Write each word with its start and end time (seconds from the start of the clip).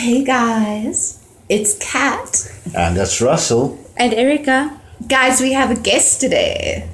Hey 0.00 0.24
guys, 0.24 1.22
it's 1.50 1.76
Kat. 1.76 2.50
And 2.74 2.96
that's 2.96 3.20
Russell. 3.20 3.78
And 3.98 4.14
Erica. 4.14 4.80
Guys, 5.06 5.42
we 5.42 5.52
have 5.52 5.70
a 5.70 5.78
guest 5.78 6.22
today. 6.22 6.88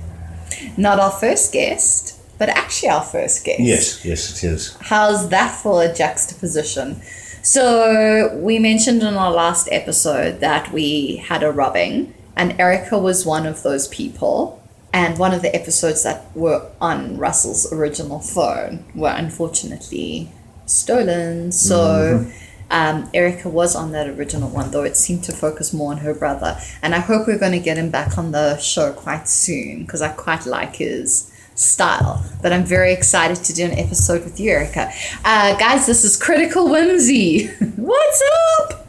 Not 0.77 0.99
our 0.99 1.13
first 1.13 1.53
guest, 1.53 2.19
but 2.37 2.49
actually 2.49 2.89
our 2.89 3.05
first 3.05 3.45
guest. 3.45 3.61
Yes, 3.61 4.05
yes, 4.05 4.43
it 4.43 4.49
is. 4.49 4.77
How's 4.81 5.29
that 5.29 5.55
for 5.55 5.85
a 5.85 5.95
juxtaposition? 5.95 7.01
So, 7.45 8.37
we 8.43 8.59
mentioned 8.59 9.05
in 9.05 9.15
our 9.15 9.31
last 9.31 9.69
episode 9.71 10.41
that 10.41 10.73
we 10.73 11.19
had 11.19 11.45
a 11.45 11.53
rubbing, 11.53 12.13
and 12.35 12.61
Erica 12.61 12.99
was 12.99 13.25
one 13.25 13.47
of 13.47 13.63
those 13.63 13.87
people. 13.87 14.61
And 14.93 15.17
one 15.17 15.33
of 15.33 15.43
the 15.43 15.55
episodes 15.55 16.03
that 16.03 16.37
were 16.37 16.69
on 16.81 17.19
Russell's 17.19 17.73
original 17.73 18.19
phone 18.19 18.85
were 18.97 19.15
unfortunately 19.17 20.33
stolen. 20.65 21.53
So, 21.53 22.25
mm-hmm. 22.25 22.46
Um, 22.71 23.09
Erica 23.15 23.49
was 23.49 23.77
on 23.77 23.93
that 23.93 24.09
original 24.09 24.49
one, 24.49 24.71
though 24.71 24.85
it 24.85 24.97
seemed 24.97 25.25
to 25.25 25.33
focus 25.33 25.73
more 25.73 25.93
on 25.93 25.99
her 25.99 26.15
brother. 26.15 26.59
And 26.83 26.95
I 26.95 26.99
hope 26.99 27.27
we're 27.27 27.39
going 27.39 27.53
to 27.53 27.61
get 27.61 27.77
him 27.77 27.91
back 27.91 28.19
on 28.19 28.33
the 28.33 28.57
show 28.59 28.93
quite 28.93 29.29
soon 29.29 29.83
because 29.83 30.03
I 30.03 30.09
quite 30.09 30.47
like 30.47 30.77
his 30.77 31.33
style. 31.55 32.25
But 32.43 32.53
I'm 32.53 32.65
very 32.65 32.93
excited 32.93 33.37
to 33.45 33.53
do 33.53 33.65
an 33.65 33.73
episode 33.73 34.25
with 34.25 34.41
you, 34.41 34.51
Erica. 34.51 34.91
Uh, 35.25 35.57
guys, 35.57 35.87
this 35.87 36.05
is 36.05 36.17
Critical 36.17 36.69
Whimsy. 36.69 37.47
What's 37.77 38.23
up? 38.61 38.87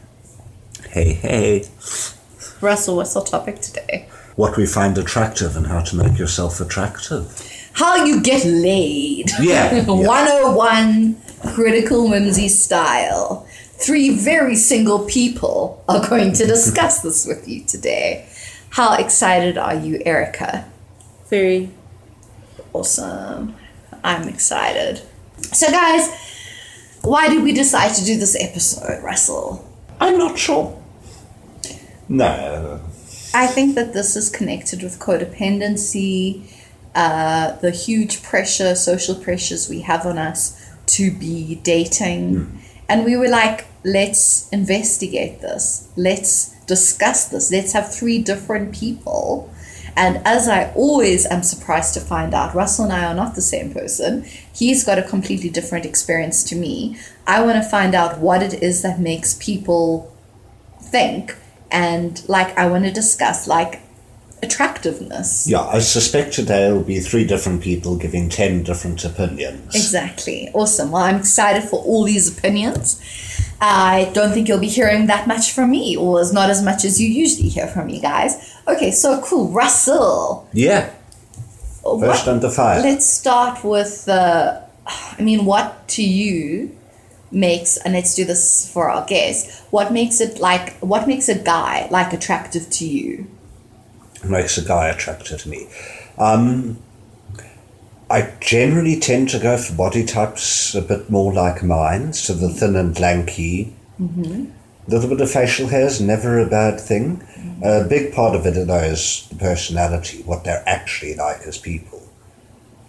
Hey, 0.90 1.12
hey. 1.12 1.64
Russell, 2.60 2.96
what's 2.96 3.14
our 3.14 3.24
topic 3.24 3.60
today? 3.60 4.08
What 4.34 4.56
we 4.56 4.66
find 4.66 4.98
attractive 4.98 5.56
and 5.56 5.66
how 5.66 5.82
to 5.82 5.96
make 5.96 6.18
yourself 6.18 6.60
attractive. 6.60 7.70
How 7.74 8.04
you 8.04 8.20
get 8.20 8.44
laid. 8.44 9.30
Yeah. 9.40 9.74
yeah. 9.74 9.84
101 9.84 11.16
Critical 11.54 12.08
Whimsy 12.08 12.48
style. 12.48 13.46
Three 13.78 14.10
very 14.10 14.56
single 14.56 15.06
people 15.06 15.84
are 15.88 16.06
going 16.08 16.32
to 16.34 16.46
discuss 16.54 17.00
this 17.00 17.26
with 17.26 17.48
you 17.48 17.64
today. 17.64 18.28
How 18.70 18.96
excited 18.96 19.56
are 19.56 19.74
you, 19.74 20.02
Erica? 20.04 20.68
Very. 21.30 21.70
Awesome. 22.72 23.54
I'm 24.04 24.28
excited. 24.28 25.02
So, 25.52 25.70
guys, 25.70 26.08
why 27.02 27.28
did 27.28 27.42
we 27.42 27.52
decide 27.52 27.94
to 27.94 28.04
do 28.04 28.18
this 28.18 28.36
episode, 28.40 29.02
Russell? 29.02 29.64
I'm 30.00 30.18
not 30.18 30.38
sure. 30.38 30.80
No. 32.08 32.80
I 33.34 33.46
think 33.46 33.74
that 33.74 33.92
this 33.92 34.16
is 34.16 34.30
connected 34.30 34.82
with 34.82 34.98
codependency, 34.98 36.50
uh, 36.94 37.52
the 37.56 37.70
huge 37.70 38.22
pressure, 38.22 38.74
social 38.74 39.14
pressures 39.14 39.68
we 39.68 39.80
have 39.82 40.06
on 40.06 40.18
us 40.18 40.60
to 40.86 41.10
be 41.10 41.56
dating. 41.56 42.62
And 42.88 43.04
we 43.04 43.16
were 43.16 43.28
like, 43.28 43.66
let's 43.84 44.48
investigate 44.50 45.40
this. 45.40 45.88
Let's 45.96 46.54
discuss 46.66 47.28
this. 47.28 47.50
Let's 47.50 47.72
have 47.72 47.94
three 47.94 48.22
different 48.22 48.74
people. 48.74 49.52
And 49.96 50.24
as 50.24 50.48
I 50.48 50.72
always 50.74 51.26
am 51.26 51.42
surprised 51.42 51.94
to 51.94 52.00
find 52.00 52.32
out, 52.32 52.54
Russell 52.54 52.84
and 52.84 52.92
I 52.92 53.04
are 53.04 53.14
not 53.14 53.34
the 53.34 53.42
same 53.42 53.72
person. 53.72 54.24
He's 54.54 54.84
got 54.84 54.98
a 54.98 55.02
completely 55.02 55.50
different 55.50 55.84
experience 55.84 56.44
to 56.44 56.56
me. 56.56 56.96
I 57.26 57.42
want 57.42 57.62
to 57.62 57.68
find 57.68 57.94
out 57.94 58.18
what 58.18 58.42
it 58.42 58.62
is 58.62 58.82
that 58.82 59.00
makes 59.00 59.34
people 59.34 60.14
think. 60.80 61.36
And 61.70 62.22
like, 62.28 62.56
I 62.56 62.68
want 62.68 62.84
to 62.84 62.92
discuss 62.92 63.48
like 63.48 63.80
attractiveness. 64.42 65.48
Yeah, 65.48 65.62
I 65.62 65.78
suspect 65.80 66.32
today 66.34 66.70
will 66.72 66.82
be 66.82 67.00
three 67.00 67.24
different 67.26 67.62
people 67.62 67.96
giving 67.96 68.28
ten 68.28 68.62
different 68.62 69.04
opinions. 69.04 69.74
Exactly. 69.74 70.48
Awesome. 70.54 70.90
Well, 70.92 71.02
I'm 71.02 71.16
excited 71.16 71.62
for 71.68 71.80
all 71.80 72.04
these 72.04 72.36
opinions. 72.36 73.00
I 73.60 74.10
don't 74.14 74.32
think 74.32 74.46
you'll 74.48 74.60
be 74.60 74.68
hearing 74.68 75.06
that 75.08 75.26
much 75.26 75.52
from 75.52 75.70
me, 75.70 75.96
or 75.96 76.20
as 76.20 76.32
not 76.32 76.48
as 76.50 76.62
much 76.62 76.84
as 76.84 77.00
you 77.00 77.08
usually 77.08 77.48
hear 77.48 77.66
from 77.66 77.86
me 77.88 78.00
guys. 78.00 78.54
Okay, 78.68 78.90
so 78.92 79.20
cool. 79.22 79.48
Russell. 79.50 80.48
Yeah. 80.52 80.90
what- 81.82 82.00
First 82.00 82.28
under 82.28 82.50
fire. 82.50 82.80
Let's 82.82 83.06
start 83.06 83.64
with 83.64 84.08
uh, 84.08 84.60
I 85.18 85.22
mean, 85.22 85.44
what 85.44 85.88
to 85.88 86.02
you 86.04 86.74
makes, 87.30 87.76
and 87.78 87.92
let's 87.94 88.14
do 88.14 88.24
this 88.24 88.70
for 88.72 88.88
our 88.90 89.04
guests, 89.06 89.60
what 89.70 89.92
makes 89.92 90.20
it 90.20 90.38
like, 90.40 90.78
what 90.78 91.06
makes 91.06 91.28
a 91.28 91.34
guy 91.38 91.86
like 91.90 92.12
attractive 92.12 92.70
to 92.70 92.86
you? 92.86 93.26
Makes 94.24 94.58
a 94.58 94.64
guy 94.64 94.88
attractive 94.88 95.40
to 95.42 95.48
me. 95.48 95.68
Um, 96.18 96.78
I 98.10 98.32
generally 98.40 98.98
tend 98.98 99.28
to 99.30 99.38
go 99.38 99.58
for 99.58 99.74
body 99.74 100.04
types 100.04 100.74
a 100.74 100.80
bit 100.80 101.10
more 101.10 101.32
like 101.32 101.62
mine, 101.62 102.14
so 102.14 102.32
the 102.32 102.48
thin 102.48 102.74
and 102.74 102.98
lanky. 102.98 103.74
A 104.88 104.90
little 104.90 105.10
bit 105.10 105.20
of 105.20 105.30
facial 105.30 105.68
hair 105.68 105.86
is 105.86 106.00
never 106.00 106.38
a 106.38 106.48
bad 106.48 106.80
thing. 106.80 107.18
Mm-hmm. 107.18 107.62
A 107.62 107.86
big 107.86 108.14
part 108.14 108.34
of 108.34 108.46
it, 108.46 108.66
though, 108.66 108.78
is 108.78 109.26
the 109.28 109.36
personality, 109.36 110.22
what 110.22 110.44
they're 110.44 110.62
actually 110.66 111.16
like 111.16 111.42
as 111.42 111.58
people. 111.58 111.98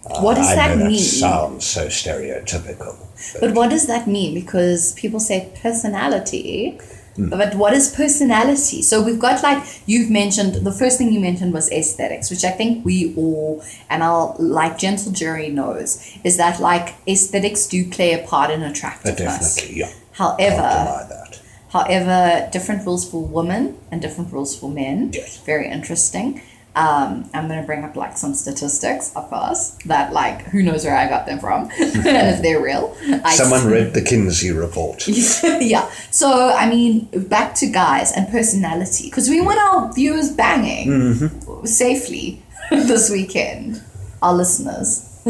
what 0.04 0.38
uh, 0.38 0.40
does 0.40 0.48
I 0.48 0.54
that 0.54 0.78
know 0.78 0.86
mean? 0.86 0.96
that 0.96 0.98
sounds 0.98 1.66
so 1.66 1.88
stereotypical. 1.88 2.96
But 3.40 3.52
what 3.52 3.68
does 3.68 3.86
that 3.88 4.08
mean? 4.08 4.32
Because 4.32 4.94
people 4.94 5.20
say 5.20 5.52
personality, 5.60 6.80
Hmm. 7.20 7.28
but 7.28 7.54
what 7.54 7.72
is 7.74 7.94
personality? 7.94 8.82
So 8.82 9.02
we've 9.02 9.18
got 9.18 9.42
like 9.42 9.62
you've 9.86 10.10
mentioned 10.10 10.54
the 10.66 10.72
first 10.72 10.98
thing 10.98 11.12
you 11.12 11.20
mentioned 11.20 11.52
was 11.52 11.70
aesthetics, 11.70 12.30
which 12.30 12.44
I 12.44 12.50
think 12.50 12.84
we 12.84 13.14
all 13.16 13.62
and 13.88 14.02
our 14.02 14.34
like 14.38 14.78
gentle 14.78 15.12
jury 15.12 15.50
knows 15.50 15.90
is 16.24 16.36
that 16.36 16.60
like 16.60 16.94
aesthetics 17.06 17.66
do 17.66 17.88
play 17.90 18.12
a 18.14 18.26
part 18.26 18.50
in 18.50 18.62
attractiveness. 18.62 19.56
definitely, 19.56 19.80
yeah. 19.80 19.92
However, 20.12 21.06
that. 21.08 21.40
However, 21.70 22.48
different 22.50 22.84
rules 22.84 23.08
for 23.08 23.24
women 23.24 23.78
and 23.92 24.02
different 24.02 24.32
rules 24.32 24.58
for 24.58 24.68
men. 24.68 25.10
Yes. 25.12 25.38
Very 25.38 25.68
interesting. 25.70 26.42
Um, 26.76 27.28
I'm 27.34 27.48
going 27.48 27.60
to 27.60 27.66
bring 27.66 27.82
up 27.82 27.96
like 27.96 28.16
some 28.16 28.32
statistics, 28.32 29.12
of 29.16 29.28
course, 29.28 29.76
that 29.86 30.12
like 30.12 30.42
who 30.42 30.62
knows 30.62 30.84
where 30.84 30.96
I 30.96 31.08
got 31.08 31.26
them 31.26 31.40
from 31.40 31.64
and 31.80 32.34
if 32.34 32.42
they're 32.42 32.62
real. 32.62 32.96
I 33.24 33.34
Someone 33.34 33.66
read 33.66 33.92
the 33.92 34.02
Kinsey 34.02 34.52
report. 34.52 35.06
yeah. 35.42 35.90
So, 36.10 36.50
I 36.50 36.68
mean, 36.68 37.08
back 37.28 37.54
to 37.56 37.66
guys 37.66 38.12
and 38.12 38.28
personality 38.28 39.06
because 39.06 39.28
we 39.28 39.40
want 39.40 39.58
our 39.58 39.92
viewers 39.92 40.30
banging 40.30 41.66
safely 41.66 42.42
this 42.70 43.10
weekend, 43.10 43.82
our 44.22 44.34
listeners. 44.34 45.20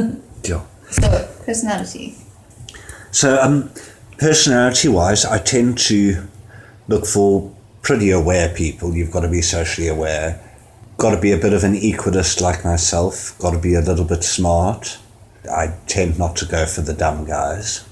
Yeah. 0.45 0.63
So, 0.91 1.29
personality. 1.47 2.17
So, 3.13 3.41
um, 3.41 3.71
personality 4.19 4.89
wise, 4.89 5.25
I 5.25 5.39
tend 5.39 5.79
to 5.79 6.29
look 6.89 7.07
for 7.07 7.53
pretty 7.83 8.11
aware 8.11 8.49
people. 8.51 8.95
You've 8.95 9.11
got 9.11 9.21
to 9.21 9.29
be 9.29 9.43
socially 9.43 9.89
aware, 9.89 10.41
got 11.01 11.15
to 11.15 11.21
be 11.21 11.33
a 11.33 11.37
bit 11.39 11.55
of 11.55 11.65
an 11.65 11.75
equalist 11.75 12.43
like 12.43 12.63
myself, 12.63 13.35
got 13.39 13.53
to 13.53 13.59
be 13.59 13.75
a 13.75 13.81
little 13.81 14.05
bit 14.05 14.23
smart. 14.23 14.99
I 15.51 15.75
tend 15.87 16.19
not 16.19 16.37
to 16.37 16.45
go 16.45 16.67
for 16.67 16.83
the 16.83 16.93
dumb 16.93 17.25
guys. 17.25 17.87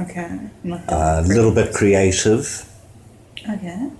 Okay. 0.00 0.28
Not 0.64 0.82
A 0.88 1.22
little 1.22 1.54
bit 1.54 1.72
creative, 1.72 2.68
Okay. 3.48 3.90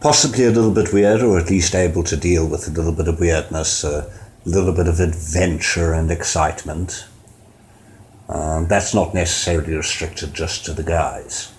possibly 0.00 0.44
a 0.44 0.50
little 0.50 0.70
bit 0.72 0.92
weird, 0.92 1.20
or 1.20 1.36
at 1.38 1.50
least 1.50 1.74
able 1.74 2.04
to 2.04 2.16
deal 2.16 2.46
with 2.46 2.68
a 2.68 2.70
little 2.70 2.92
bit 2.92 3.08
of 3.08 3.18
weirdness, 3.18 3.82
a 3.82 4.08
little 4.44 4.72
bit 4.72 4.86
of 4.86 5.00
adventure 5.00 5.92
and 5.92 6.10
excitement. 6.12 7.06
Um, 8.28 8.68
that's 8.68 8.94
not 8.94 9.14
necessarily 9.14 9.74
restricted 9.74 10.32
just 10.32 10.64
to 10.66 10.72
the 10.72 10.84
guys. 10.84 11.52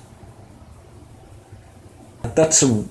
That's 2.23 2.63
a 2.63 2.85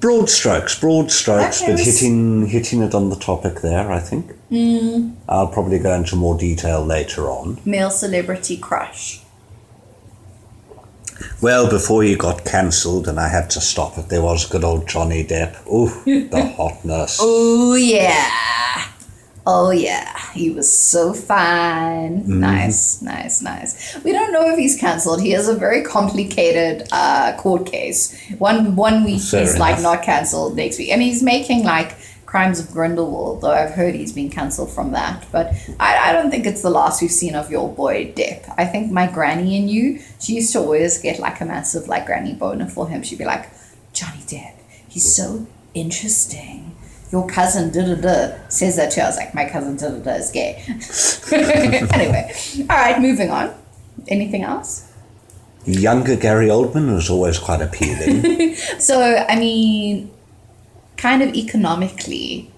broad 0.00 0.28
strokes, 0.28 0.78
broad 0.78 1.10
strokes, 1.10 1.62
Okay, 1.62 1.72
but 1.72 1.80
hitting 1.80 2.46
hitting 2.46 2.82
it 2.82 2.94
on 2.94 3.10
the 3.10 3.16
topic 3.16 3.60
there. 3.60 3.90
I 3.90 4.00
think. 4.00 4.32
Hmm. 4.48 5.14
I'll 5.28 5.48
probably 5.48 5.78
go 5.78 5.92
into 5.94 6.16
more 6.16 6.36
detail 6.38 6.84
later 6.84 7.28
on. 7.28 7.58
Male 7.64 7.90
celebrity 7.90 8.56
crush. 8.56 9.20
Well, 11.40 11.68
before 11.68 12.02
he 12.02 12.14
got 12.14 12.44
cancelled 12.44 13.08
and 13.08 13.18
I 13.18 13.28
had 13.28 13.48
to 13.50 13.60
stop 13.60 13.98
it, 13.98 14.08
there 14.08 14.22
was 14.22 14.46
good 14.46 14.64
old 14.64 14.86
Johnny 14.88 15.24
Depp. 15.24 15.66
Ooh, 15.72 15.88
the 16.28 16.44
hotness. 16.56 17.18
Oh 17.20 17.74
yeah. 17.74 18.86
Oh 19.46 19.70
yeah. 19.70 20.18
He 20.32 20.50
was 20.50 20.76
so 20.76 21.14
fine. 21.14 22.22
Mm-hmm. 22.22 22.40
Nice, 22.40 23.00
nice, 23.00 23.40
nice. 23.40 23.96
We 24.02 24.12
don't 24.12 24.32
know 24.32 24.50
if 24.50 24.58
he's 24.58 24.76
cancelled. 24.76 25.22
He 25.22 25.30
has 25.30 25.48
a 25.48 25.54
very 25.54 25.82
complicated 25.82 26.88
uh, 26.90 27.36
court 27.38 27.64
case. 27.66 28.20
One 28.38 28.74
one 28.74 29.04
week 29.04 29.22
Fair 29.22 29.42
he's 29.42 29.58
like 29.58 29.80
not 29.80 30.02
cancelled, 30.02 30.56
next 30.56 30.78
week. 30.78 30.90
And 30.90 31.00
he's 31.00 31.22
making 31.22 31.64
like 31.64 31.96
Crimes 32.26 32.58
of 32.58 32.70
Grindelwald, 32.72 33.40
though 33.40 33.52
I've 33.52 33.70
heard 33.70 33.94
he's 33.94 34.12
been 34.12 34.30
cancelled 34.30 34.72
from 34.72 34.90
that. 34.92 35.24
But 35.30 35.54
I, 35.78 36.10
I 36.10 36.12
don't 36.12 36.30
think 36.30 36.44
it's 36.44 36.62
the 36.62 36.70
last 36.70 37.00
we've 37.00 37.10
seen 37.10 37.36
of 37.36 37.50
your 37.50 37.72
boy 37.72 38.12
Depp. 38.12 38.52
I 38.58 38.64
think 38.64 38.90
my 38.90 39.06
granny 39.06 39.56
and 39.56 39.70
you, 39.70 40.00
she 40.20 40.34
used 40.34 40.52
to 40.52 40.58
always 40.58 41.00
get 41.00 41.20
like 41.20 41.40
a 41.40 41.44
massive 41.44 41.86
like 41.86 42.04
granny 42.04 42.34
boner 42.34 42.66
for 42.66 42.88
him. 42.88 43.04
She'd 43.04 43.18
be 43.18 43.24
like, 43.24 43.48
Johnny 43.92 44.18
Depp, 44.26 44.54
he's 44.88 45.14
so 45.14 45.46
interesting. 45.72 46.75
Your 47.12 47.26
cousin 47.28 47.70
da 47.70 47.94
da 47.94 47.94
da 47.94 48.48
says 48.48 48.76
that 48.76 48.90
too. 48.90 49.00
I 49.00 49.06
was 49.06 49.16
like, 49.16 49.34
my 49.34 49.48
cousin 49.48 49.76
da 49.76 49.90
da 49.90 49.98
da 49.98 50.10
is 50.12 50.30
gay. 50.30 50.62
anyway, 51.92 52.34
all 52.68 52.76
right, 52.76 53.00
moving 53.00 53.30
on. 53.30 53.54
Anything 54.08 54.42
else? 54.42 54.92
Younger 55.64 56.16
Gary 56.16 56.46
Oldman 56.48 56.94
was 56.94 57.10
always 57.10 57.38
quite 57.38 57.60
appealing. 57.60 58.54
So, 58.78 59.24
I 59.28 59.38
mean, 59.38 60.10
kind 60.96 61.22
of 61.22 61.34
economically, 61.34 62.50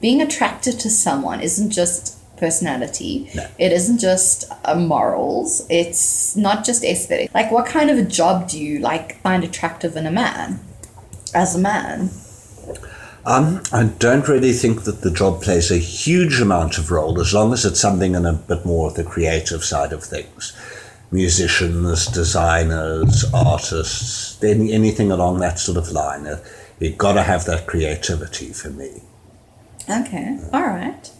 being 0.00 0.22
attracted 0.22 0.78
to 0.80 0.90
someone 0.90 1.40
isn't 1.40 1.70
just 1.70 2.16
personality. 2.36 3.30
No. 3.34 3.46
It 3.58 3.72
isn't 3.72 3.98
just 3.98 4.50
uh, 4.64 4.74
morals. 4.74 5.66
It's 5.68 6.36
not 6.36 6.64
just 6.64 6.84
aesthetic. 6.84 7.32
Like, 7.34 7.50
what 7.50 7.66
kind 7.66 7.90
of 7.90 7.98
a 7.98 8.04
job 8.04 8.48
do 8.48 8.62
you 8.62 8.78
like 8.78 9.20
find 9.20 9.44
attractive 9.44 9.96
in 9.96 10.06
a 10.06 10.10
man? 10.10 10.60
As 11.34 11.54
a 11.54 11.58
man, 11.58 12.10
Um, 13.26 13.62
I 13.72 13.84
don't 13.84 14.28
really 14.28 14.52
think 14.52 14.84
that 14.84 15.02
the 15.02 15.10
job 15.10 15.42
plays 15.42 15.70
a 15.70 15.76
huge 15.78 16.40
amount 16.40 16.78
of 16.78 16.90
role 16.90 17.20
as 17.20 17.34
long 17.34 17.52
as 17.52 17.64
it's 17.64 17.80
something 17.80 18.14
in 18.14 18.24
a 18.24 18.32
bit 18.32 18.64
more 18.64 18.88
of 18.88 18.94
the 18.94 19.04
creative 19.04 19.62
side 19.62 19.92
of 19.92 20.02
things. 20.02 20.56
Musicians, 21.10 22.06
designers, 22.06 23.24
artists, 23.34 24.42
any, 24.42 24.72
anything 24.72 25.10
along 25.10 25.40
that 25.40 25.58
sort 25.58 25.76
of 25.76 25.90
line. 25.90 26.26
Uh, 26.26 26.42
You've 26.80 26.96
got 26.96 27.12
to 27.12 27.22
have 27.22 27.44
that 27.44 27.66
creativity 27.66 28.52
for 28.54 28.70
me. 28.70 29.02
Okay, 29.88 30.38
all 30.52 30.62
right. 30.62 31.10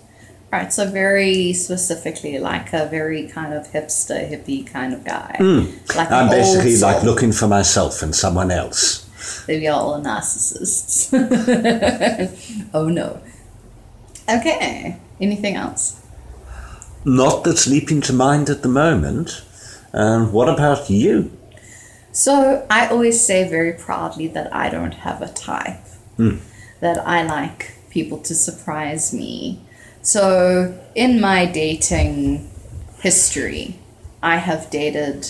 All 0.53 0.59
right, 0.59 0.73
so 0.73 0.91
very 0.91 1.53
specifically, 1.53 2.39
like 2.39 2.73
a 2.73 2.87
very 2.87 3.29
kind 3.29 3.53
of 3.53 3.67
hipster, 3.69 4.29
hippie 4.29 4.67
kind 4.67 4.95
of 4.95 5.05
guy. 5.05 5.37
Like 5.95 6.11
I'm 6.11 6.29
basically 6.31 6.79
like 6.79 7.03
looking 7.05 7.31
for 7.33 7.47
myself 7.47 8.03
in 8.03 8.13
someone 8.15 8.51
else. 8.51 9.09
Are 9.49 9.53
all 9.73 10.01
narcissists. 10.01 11.11
oh 12.75 12.89
no. 12.89 13.21
Okay, 14.29 14.97
anything 15.21 15.57
else? 15.57 16.01
Not 17.05 17.45
that's 17.45 17.67
leaping 17.67 18.01
to 18.03 18.13
mind 18.13 18.51
at 18.51 18.63
the 18.63 18.69
moment. 18.69 19.43
Um, 19.93 20.33
what 20.33 20.49
about 20.49 20.89
you? 20.91 21.37
So 22.13 22.67
I 22.71 22.87
always 22.89 23.25
say 23.25 23.49
very 23.49 23.73
proudly 23.73 24.27
that 24.29 24.55
I 24.55 24.69
don't 24.69 24.95
have 24.95 25.23
a 25.23 25.29
type. 25.29 25.81
That 26.81 26.99
I 27.07 27.23
like 27.23 27.75
people 27.91 28.19
to 28.19 28.35
surprise 28.35 29.13
me. 29.13 29.61
So 30.03 30.79
in 30.95 31.21
my 31.21 31.47
dating 31.47 32.51
history, 33.01 33.79
I 34.23 34.37
have 34.37 34.71
dated 34.71 35.29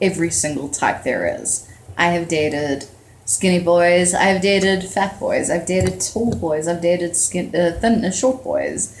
every 0.00 0.30
single 0.30 0.68
type 0.68 1.02
there 1.02 1.40
is. 1.40 1.69
I 2.00 2.06
have 2.06 2.28
dated 2.28 2.86
skinny 3.26 3.60
boys. 3.60 4.14
I've 4.14 4.40
dated 4.40 4.82
fat 4.84 5.20
boys. 5.20 5.50
I've 5.50 5.66
dated 5.66 6.00
tall 6.00 6.34
boys. 6.34 6.66
I've 6.66 6.80
dated 6.80 7.14
skin, 7.14 7.54
uh, 7.54 7.78
thin, 7.78 8.02
uh, 8.02 8.10
short 8.10 8.42
boys. 8.42 8.98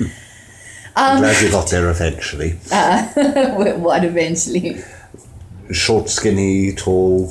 I'm 0.94 1.20
glad 1.20 1.42
you 1.42 1.50
got 1.50 1.70
there 1.70 1.88
eventually. 1.88 2.50
what 3.86 4.04
eventually? 4.04 4.82
Short, 5.72 6.10
skinny, 6.10 6.74
tall. 6.74 7.28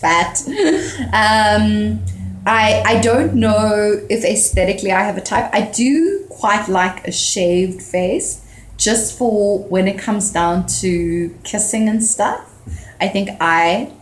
fat. 0.00 0.40
Um, 1.12 2.00
I 2.46 2.82
I 2.86 3.00
don't 3.00 3.34
know 3.34 4.00
if 4.08 4.24
aesthetically 4.24 4.92
I 4.92 5.02
have 5.02 5.16
a 5.16 5.20
type. 5.20 5.50
I 5.52 5.62
do 5.62 6.26
quite 6.30 6.68
like 6.68 7.08
a 7.08 7.12
shaved 7.12 7.82
face, 7.82 8.40
just 8.76 9.18
for 9.18 9.58
when 9.64 9.88
it 9.88 9.98
comes 9.98 10.30
down 10.30 10.66
to 10.80 11.34
kissing 11.42 11.88
and 11.88 12.04
stuff. 12.04 12.44
I 13.00 13.08
think 13.08 13.30
I, 13.40 13.92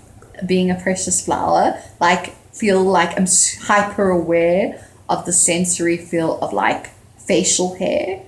being 0.45 0.71
a 0.71 0.75
precious 0.75 1.25
flower, 1.25 1.81
like 2.01 2.35
feel 2.53 2.83
like 2.83 3.19
I'm 3.19 3.27
hyper 3.63 4.11
aware 4.11 4.85
of 5.09 5.25
the 5.25 5.33
sensory 5.33 5.97
feel 5.97 6.39
of 6.41 6.53
like 6.53 6.91
facial 7.19 7.77
hair, 7.77 8.23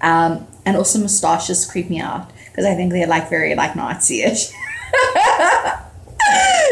um, 0.00 0.46
and 0.64 0.76
also 0.76 0.98
mustaches 0.98 1.70
creep 1.70 1.90
me 1.90 2.00
out 2.00 2.30
because 2.46 2.64
I 2.64 2.74
think 2.74 2.92
they're 2.92 3.06
like 3.06 3.28
very 3.28 3.54
like 3.54 3.76
Nazi-ish. 3.76 4.52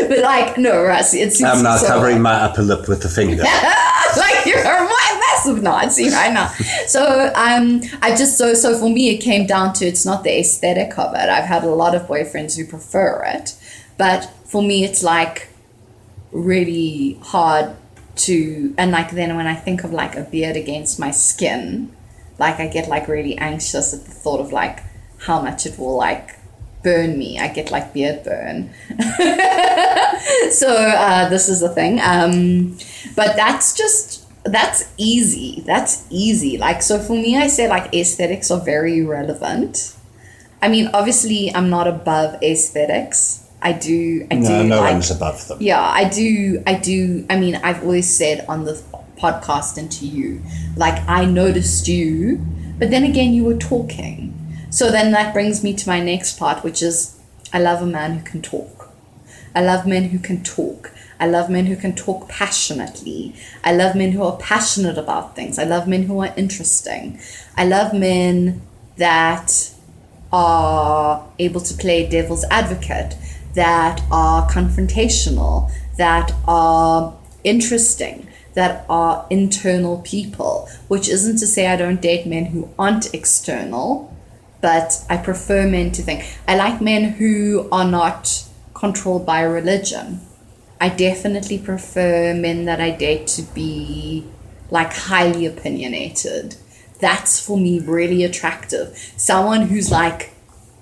but 0.08 0.18
like 0.18 0.58
no, 0.58 0.82
Russ, 0.82 1.14
it's 1.14 1.42
I'm 1.42 1.62
now 1.62 1.76
so- 1.76 1.86
covering 1.86 2.20
my 2.22 2.34
upper 2.34 2.62
lip 2.62 2.88
with 2.88 3.02
the 3.02 3.08
finger. 3.08 3.42
like 4.16 4.46
you're 4.46 4.58
a 4.58 4.88
massive 5.44 5.62
Nazi 5.62 6.10
right 6.10 6.32
now. 6.32 6.48
So 6.86 7.32
um, 7.34 7.82
I 8.02 8.10
just 8.16 8.36
so 8.38 8.54
so 8.54 8.78
for 8.78 8.88
me 8.88 9.10
it 9.10 9.18
came 9.18 9.46
down 9.46 9.72
to 9.74 9.86
it's 9.86 10.04
not 10.04 10.24
the 10.24 10.40
aesthetic 10.40 10.98
of 10.98 11.14
it. 11.14 11.28
I've 11.28 11.44
had 11.44 11.64
a 11.64 11.68
lot 11.68 11.94
of 11.94 12.02
boyfriends 12.02 12.56
who 12.56 12.64
prefer 12.66 13.22
it, 13.26 13.54
but 13.96 14.30
for 14.50 14.62
me 14.62 14.84
it's 14.84 15.02
like 15.02 15.48
really 16.32 17.18
hard 17.22 17.76
to 18.16 18.74
and 18.76 18.90
like 18.90 19.12
then 19.12 19.36
when 19.36 19.46
I 19.46 19.54
think 19.54 19.84
of 19.84 19.92
like 19.92 20.16
a 20.16 20.22
beard 20.22 20.56
against 20.56 20.98
my 20.98 21.12
skin, 21.12 21.94
like 22.38 22.58
I 22.58 22.66
get 22.66 22.88
like 22.88 23.06
really 23.06 23.38
anxious 23.38 23.94
at 23.94 24.04
the 24.04 24.10
thought 24.10 24.40
of 24.40 24.52
like 24.52 24.80
how 25.20 25.40
much 25.40 25.66
it 25.66 25.78
will 25.78 25.96
like 25.96 26.36
burn 26.82 27.16
me. 27.16 27.38
I 27.38 27.48
get 27.48 27.70
like 27.70 27.92
beard 27.94 28.24
burn. 28.24 28.70
so 30.50 30.68
uh, 30.68 31.28
this 31.28 31.48
is 31.48 31.60
the 31.60 31.70
thing. 31.72 32.00
Um, 32.00 32.76
but 33.14 33.36
that's 33.36 33.72
just 33.76 34.26
that's 34.44 34.92
easy. 34.96 35.62
That's 35.64 36.06
easy. 36.10 36.58
Like 36.58 36.82
so 36.82 36.98
for 36.98 37.12
me, 37.12 37.38
I 37.38 37.46
say 37.46 37.68
like 37.68 37.94
aesthetics 37.94 38.50
are 38.50 38.60
very 38.60 39.02
relevant. 39.02 39.96
I 40.60 40.68
mean, 40.68 40.90
obviously, 40.92 41.54
I'm 41.54 41.70
not 41.70 41.86
above 41.86 42.42
aesthetics. 42.42 43.46
I 43.62 43.72
do. 43.72 44.26
I 44.30 44.36
No, 44.36 44.62
do. 44.62 44.68
no 44.68 44.80
like, 44.80 44.92
one's 44.94 45.10
above 45.10 45.46
them. 45.48 45.58
yeah, 45.60 45.80
I 45.82 46.08
do. 46.08 46.62
I 46.66 46.74
do. 46.74 47.26
I 47.28 47.38
mean, 47.38 47.56
I've 47.56 47.82
always 47.82 48.08
said 48.08 48.44
on 48.48 48.64
the 48.64 48.80
podcast 49.18 49.76
and 49.76 49.90
to 49.92 50.06
you, 50.06 50.40
like, 50.76 51.06
I 51.08 51.24
noticed 51.26 51.86
you, 51.88 52.40
but 52.78 52.90
then 52.90 53.04
again, 53.04 53.34
you 53.34 53.44
were 53.44 53.56
talking. 53.56 54.34
So 54.70 54.90
then 54.90 55.12
that 55.12 55.34
brings 55.34 55.62
me 55.62 55.74
to 55.74 55.88
my 55.88 56.00
next 56.00 56.38
part, 56.38 56.64
which 56.64 56.80
is 56.82 57.18
I 57.52 57.58
love 57.58 57.82
a 57.82 57.86
man 57.86 58.18
who 58.18 58.24
can 58.24 58.40
talk. 58.40 58.88
I 59.54 59.62
love 59.62 59.86
men 59.86 60.04
who 60.04 60.18
can 60.18 60.42
talk. 60.42 60.92
I 61.18 61.26
love 61.26 61.50
men 61.50 61.66
who 61.66 61.76
can 61.76 61.94
talk 61.94 62.28
passionately. 62.30 63.34
I 63.62 63.74
love 63.74 63.94
men 63.94 64.12
who 64.12 64.22
are 64.22 64.38
passionate 64.38 64.96
about 64.96 65.36
things. 65.36 65.58
I 65.58 65.64
love 65.64 65.86
men 65.86 66.04
who 66.04 66.18
are 66.20 66.32
interesting. 66.34 67.20
I 67.58 67.66
love 67.66 67.92
men 67.92 68.62
that 68.96 69.70
are 70.32 71.26
able 71.38 71.60
to 71.60 71.74
play 71.74 72.08
devil's 72.08 72.44
advocate, 72.44 73.16
that 73.54 74.02
are 74.10 74.48
confrontational, 74.48 75.70
that 75.96 76.32
are 76.46 77.16
interesting, 77.44 78.28
that 78.54 78.84
are 78.88 79.26
internal 79.30 79.98
people, 79.98 80.68
which 80.88 81.08
isn't 81.08 81.38
to 81.38 81.46
say 81.46 81.66
I 81.66 81.76
don't 81.76 82.00
date 82.00 82.26
men 82.26 82.46
who 82.46 82.68
aren't 82.78 83.14
external, 83.14 84.14
but 84.60 85.04
I 85.08 85.16
prefer 85.16 85.66
men 85.66 85.92
to 85.92 86.02
think. 86.02 86.24
I 86.46 86.56
like 86.56 86.80
men 86.80 87.12
who 87.12 87.68
are 87.72 87.84
not 87.84 88.44
controlled 88.74 89.26
by 89.26 89.42
religion. 89.42 90.20
I 90.80 90.88
definitely 90.88 91.58
prefer 91.58 92.34
men 92.34 92.64
that 92.64 92.80
I 92.80 92.90
date 92.90 93.26
to 93.28 93.42
be 93.42 94.26
like 94.70 94.92
highly 94.92 95.46
opinionated. 95.46 96.56
That's 97.00 97.44
for 97.44 97.56
me 97.56 97.80
really 97.80 98.24
attractive. 98.24 98.96
Someone 99.16 99.62
who's 99.62 99.90
like 99.90 100.32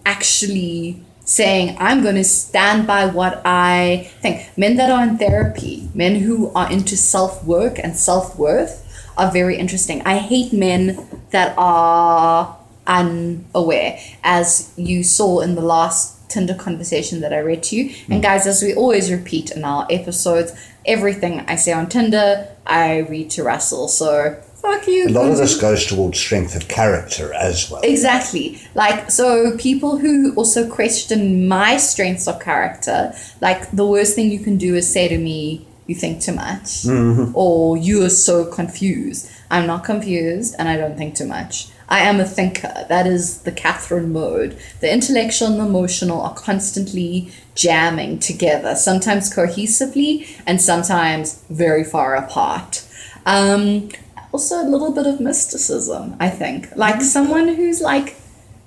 actually 0.04 1.04
saying, 1.28 1.76
I'm 1.78 2.02
going 2.02 2.14
to 2.14 2.24
stand 2.24 2.86
by 2.86 3.04
what 3.04 3.42
I 3.44 4.10
think. 4.22 4.48
Men 4.56 4.76
that 4.76 4.90
are 4.90 5.02
in 5.02 5.18
therapy, 5.18 5.88
men 5.94 6.16
who 6.16 6.50
are 6.54 6.72
into 6.72 6.96
self 6.96 7.44
work 7.44 7.78
and 7.78 7.94
self 7.96 8.38
worth 8.38 8.84
are 9.16 9.30
very 9.30 9.58
interesting. 9.58 10.00
I 10.06 10.18
hate 10.18 10.54
men 10.54 11.06
that 11.30 11.54
are 11.58 12.56
unaware, 12.86 14.00
as 14.24 14.72
you 14.76 15.04
saw 15.04 15.40
in 15.40 15.54
the 15.54 15.60
last 15.60 16.30
Tinder 16.30 16.54
conversation 16.54 17.20
that 17.20 17.32
I 17.32 17.38
read 17.40 17.62
to 17.64 17.76
you. 17.76 17.94
And 18.08 18.20
mm. 18.20 18.22
guys, 18.22 18.46
as 18.46 18.62
we 18.62 18.74
always 18.74 19.10
repeat 19.10 19.50
in 19.50 19.64
our 19.64 19.86
episodes, 19.90 20.52
everything 20.86 21.40
I 21.40 21.56
say 21.56 21.72
on 21.72 21.88
Tinder, 21.88 22.48
I 22.66 22.98
read 23.00 23.30
to 23.30 23.42
Russell. 23.42 23.88
So 23.88 24.42
fuck 24.60 24.86
you. 24.86 25.08
A 25.08 25.10
lot 25.10 25.30
of 25.30 25.38
this 25.38 25.60
goes 25.60 25.86
towards 25.86 26.18
strength 26.18 26.54
of 26.54 26.68
character 26.68 27.32
as 27.34 27.70
well. 27.70 27.80
Exactly. 27.82 28.60
Like, 28.74 29.10
so 29.10 29.56
people 29.56 29.98
who 29.98 30.34
also 30.34 30.68
question 30.68 31.48
my 31.48 31.76
strengths 31.76 32.26
of 32.28 32.40
character, 32.40 33.12
like, 33.40 33.70
the 33.70 33.86
worst 33.86 34.14
thing 34.14 34.30
you 34.30 34.40
can 34.40 34.56
do 34.58 34.74
is 34.74 34.92
say 34.92 35.08
to 35.08 35.18
me, 35.18 35.66
you 35.86 35.94
think 35.94 36.20
too 36.20 36.34
much, 36.34 36.84
or 37.32 37.78
you 37.78 38.04
are 38.04 38.10
so 38.10 38.44
confused. 38.44 39.30
I'm 39.50 39.66
not 39.66 39.84
confused 39.84 40.54
and 40.58 40.68
I 40.68 40.76
don't 40.76 40.98
think 40.98 41.14
too 41.14 41.26
much. 41.26 41.68
I 41.88 42.00
am 42.00 42.20
a 42.20 42.26
thinker. 42.26 42.84
That 42.90 43.06
is 43.06 43.40
the 43.42 43.52
Catherine 43.52 44.12
mode. 44.12 44.58
The 44.80 44.92
intellectual 44.92 45.48
and 45.48 45.58
the 45.58 45.64
emotional 45.64 46.20
are 46.20 46.34
constantly 46.34 47.32
jamming 47.54 48.18
together, 48.18 48.74
sometimes 48.74 49.34
cohesively 49.34 50.28
and 50.46 50.60
sometimes 50.60 51.42
very 51.48 51.84
far 51.84 52.14
apart. 52.14 52.84
Um, 53.24 53.88
also, 54.32 54.62
a 54.62 54.68
little 54.68 54.92
bit 54.92 55.06
of 55.06 55.20
mysticism, 55.20 56.16
I 56.20 56.28
think. 56.28 56.74
Like 56.76 57.02
someone 57.02 57.48
who's 57.48 57.80
like 57.80 58.16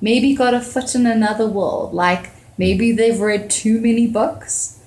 maybe 0.01 0.35
got 0.35 0.53
a 0.53 0.61
foot 0.61 0.95
in 0.95 1.05
another 1.05 1.47
world. 1.47 1.93
Like 1.93 2.31
maybe 2.57 2.91
they've 2.91 3.19
read 3.19 3.49
too 3.49 3.79
many 3.79 4.07
books, 4.07 4.79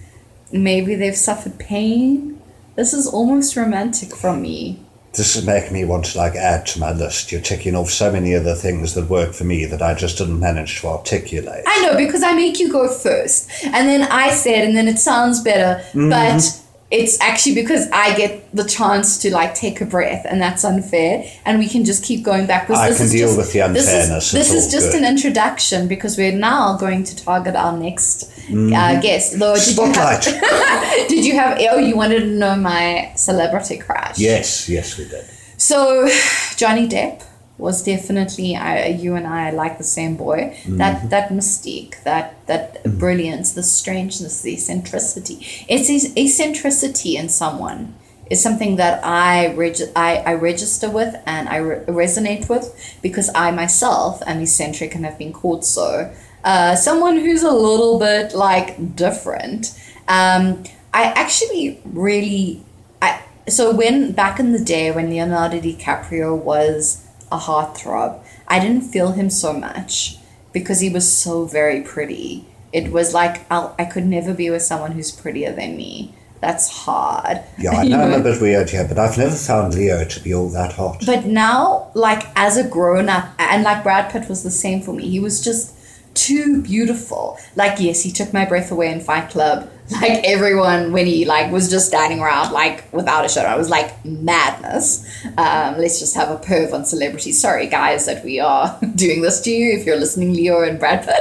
maybe 0.53 0.95
they've 0.95 1.17
suffered 1.17 1.59
pain. 1.59 2.41
This 2.75 2.93
is 2.93 3.07
almost 3.07 3.57
romantic 3.57 4.15
from 4.15 4.43
me. 4.43 4.81
This 5.13 5.37
is 5.37 5.47
making 5.47 5.73
me 5.73 5.85
want 5.85 6.07
to 6.07 6.19
like 6.19 6.35
add 6.35 6.67
to 6.67 6.81
my 6.81 6.93
list. 6.93 7.31
You're 7.31 7.41
ticking 7.41 7.77
off 7.77 7.89
so 7.89 8.11
many 8.11 8.35
other 8.35 8.57
things 8.57 8.95
that 8.95 9.09
work 9.09 9.33
for 9.33 9.45
me 9.45 9.65
that 9.67 9.81
I 9.81 9.95
just 9.95 10.19
didn't 10.19 10.41
manage 10.41 10.81
to 10.81 10.89
articulate. 10.89 11.63
I 11.69 11.83
know 11.83 11.97
because 11.97 12.25
I 12.25 12.33
make 12.33 12.59
you 12.59 12.73
go 12.73 12.89
first, 12.93 13.49
and 13.63 13.89
then 13.89 14.03
I 14.11 14.31
say 14.31 14.59
it, 14.61 14.65
and 14.65 14.77
then 14.77 14.89
it 14.89 14.99
sounds 14.99 15.41
better. 15.41 15.81
Mm-hmm. 15.91 16.11
But 16.11 16.64
it's 17.01 17.21
actually 17.21 17.55
because 17.63 17.89
I 17.93 18.15
get 18.17 18.33
the 18.55 18.65
chance 18.65 19.19
to 19.23 19.31
like 19.33 19.55
take 19.55 19.81
a 19.81 19.85
breath, 19.85 20.25
and 20.31 20.41
that's 20.41 20.65
unfair. 20.65 21.25
And 21.45 21.59
we 21.59 21.69
can 21.69 21.85
just 21.85 22.05
keep 22.05 22.23
going 22.25 22.47
back. 22.47 22.71
I 22.71 22.89
this 22.89 22.99
can 22.99 23.07
is 23.07 23.13
deal 23.13 23.27
just- 23.29 23.39
with 23.39 23.53
the 23.53 23.61
This 23.73 23.87
unfairness, 23.93 24.27
is, 24.27 24.33
this 24.33 24.53
is 24.53 24.73
just 24.73 24.93
good. 24.93 25.03
an 25.03 25.09
introduction 25.15 25.89
because 25.89 26.17
we're 26.17 26.39
now 26.53 26.77
going 26.77 27.03
to 27.05 27.15
target 27.25 27.55
our 27.57 27.77
next 27.77 28.25
uh, 28.51 29.01
guest. 29.01 29.39
Though, 29.39 29.55
did 29.57 29.77
you, 29.77 29.93
have, 29.93 30.23
did 31.13 31.25
you 31.25 31.35
have? 31.35 31.59
Oh, 31.73 31.79
you 31.79 31.97
wanted 31.97 32.21
to 32.21 32.27
know 32.27 32.55
my 32.57 33.13
celebrity 33.17 33.79
crush? 33.79 34.19
yes, 34.19 34.69
yes, 34.69 34.97
we 34.99 35.05
did. 35.09 35.25
So, 35.57 36.09
Johnny 36.57 36.87
Depp 36.89 37.23
was 37.57 37.85
definitely 37.85 38.57
I, 38.57 38.87
you 38.87 39.15
and 39.15 39.27
I 39.27 39.51
like 39.51 39.79
the 39.79 39.85
same 39.85 40.17
boy. 40.17 40.57
That 40.79 41.11
that 41.11 41.29
mystique, 41.31 42.03
that 42.03 42.47
that 42.47 42.83
brilliance, 42.99 43.53
the 43.53 43.63
strangeness, 43.63 44.43
the 44.43 44.55
eccentricity. 44.55 45.47
It's 45.69 45.89
ec- 45.89 46.17
eccentricity 46.17 47.17
in 47.17 47.29
someone 47.29 47.95
is 48.31 48.43
something 48.43 48.77
that 48.77 49.05
I 49.05 49.53
reg- 49.55 49.93
I, 49.95 50.17
I 50.19 50.35
register 50.35 50.91
with 50.91 51.15
and 51.27 51.49
I 51.49 51.57
re- 51.59 51.85
resonate 51.87 52.49
with 52.49 52.99
because 53.03 53.31
I 53.35 53.51
myself 53.51 54.23
am 54.27 54.41
eccentric 54.41 54.95
and 54.95 55.05
have 55.05 55.19
been 55.19 55.33
called 55.33 55.65
so. 55.65 56.13
Uh, 56.43 56.77
someone 56.77 57.19
who's 57.19 57.43
a 57.43 57.53
little 57.53 57.99
bit 57.99 58.35
like 58.35 58.97
different. 58.97 59.79
Um, 60.09 60.65
I 60.93 61.05
actually 61.05 61.81
really 61.85 62.63
I 63.01 63.23
so 63.49 63.75
when 63.75 64.13
back 64.13 64.39
in 64.39 64.53
the 64.53 64.63
day 64.63 64.91
when 64.91 65.11
Leonardo 65.11 65.61
DiCaprio 65.61 66.37
was 66.37 67.04
a 67.35 67.39
heartthrob, 67.39 68.23
I 68.49 68.61
didn't 68.61 68.83
feel 68.83 69.13
him 69.13 69.29
so 69.29 69.53
much 69.53 70.19
because 70.53 70.81
he 70.81 70.89
was 70.89 71.11
so 71.11 71.45
very 71.45 71.81
pretty. 71.83 72.47
It 72.73 72.93
was 72.93 73.13
like 73.13 73.45
I'll, 73.51 73.75
I 73.79 73.85
could 73.85 74.07
never 74.07 74.33
be 74.33 74.51
with 74.51 74.63
someone 74.63 74.93
who's 74.93 75.11
prettier 75.11 75.53
than 75.53 75.77
me. 75.77 76.15
That's 76.41 76.69
hard. 76.69 77.41
Yeah, 77.59 77.71
I 77.71 77.85
know 77.89 78.01
I'm 78.01 78.21
a 78.21 78.23
bit 78.23 78.41
weird 78.41 78.71
here, 78.71 78.87
but 78.87 78.99
I've 78.99 79.19
never 79.19 79.35
found 79.35 79.75
Leo 79.75 80.05
to 80.05 80.21
be 80.21 80.35
all 80.35 80.49
that 80.51 80.75
hot. 80.75 81.03
But 81.07 81.25
now, 81.25 81.91
like 81.95 82.25
as 82.37 82.57
a 82.57 82.69
grown 82.69 83.09
up, 83.09 83.31
and 83.39 83.63
like 83.63 83.83
Brad 83.83 84.13
Pitt 84.13 84.29
was 84.29 84.43
the 84.43 84.51
same 84.51 84.81
for 84.83 84.93
me. 84.93 85.09
He 85.09 85.21
was 85.21 85.43
just 85.43 85.75
too 86.15 86.63
beautiful. 86.63 87.39
Like 87.57 87.81
yes, 87.81 88.03
he 88.03 88.13
took 88.13 88.33
my 88.33 88.45
breath 88.45 88.71
away 88.71 88.93
in 88.93 89.01
Fight 89.01 89.31
Club. 89.31 89.71
Like 90.01 90.25
everyone 90.25 90.93
when 90.93 91.07
he 91.07 91.27
like 91.27 91.53
was 91.53 91.71
just 91.71 91.87
standing 91.87 92.21
around 92.21 92.53
like 92.53 92.91
without 92.93 93.27
a 93.27 93.29
shirt, 93.29 93.45
I 93.45 93.57
was 93.57 93.69
like 93.69 94.03
madness. 94.05 95.05
Um, 95.37 95.77
let's 95.77 96.01
just 96.01 96.15
have 96.17 96.31
a 96.31 96.37
perv 96.37 96.73
on 96.73 96.87
celebrities. 96.87 97.39
Sorry 97.41 97.67
guys 97.67 98.07
that 98.07 98.25
we 98.25 98.41
are 98.41 98.79
doing 98.95 99.21
this 99.21 99.43
to 99.43 99.51
you. 99.51 99.79
If 99.79 99.85
you're 99.85 99.99
listening, 99.99 100.33
Leo 100.33 100.63
and 100.63 100.79
bradford 100.79 101.15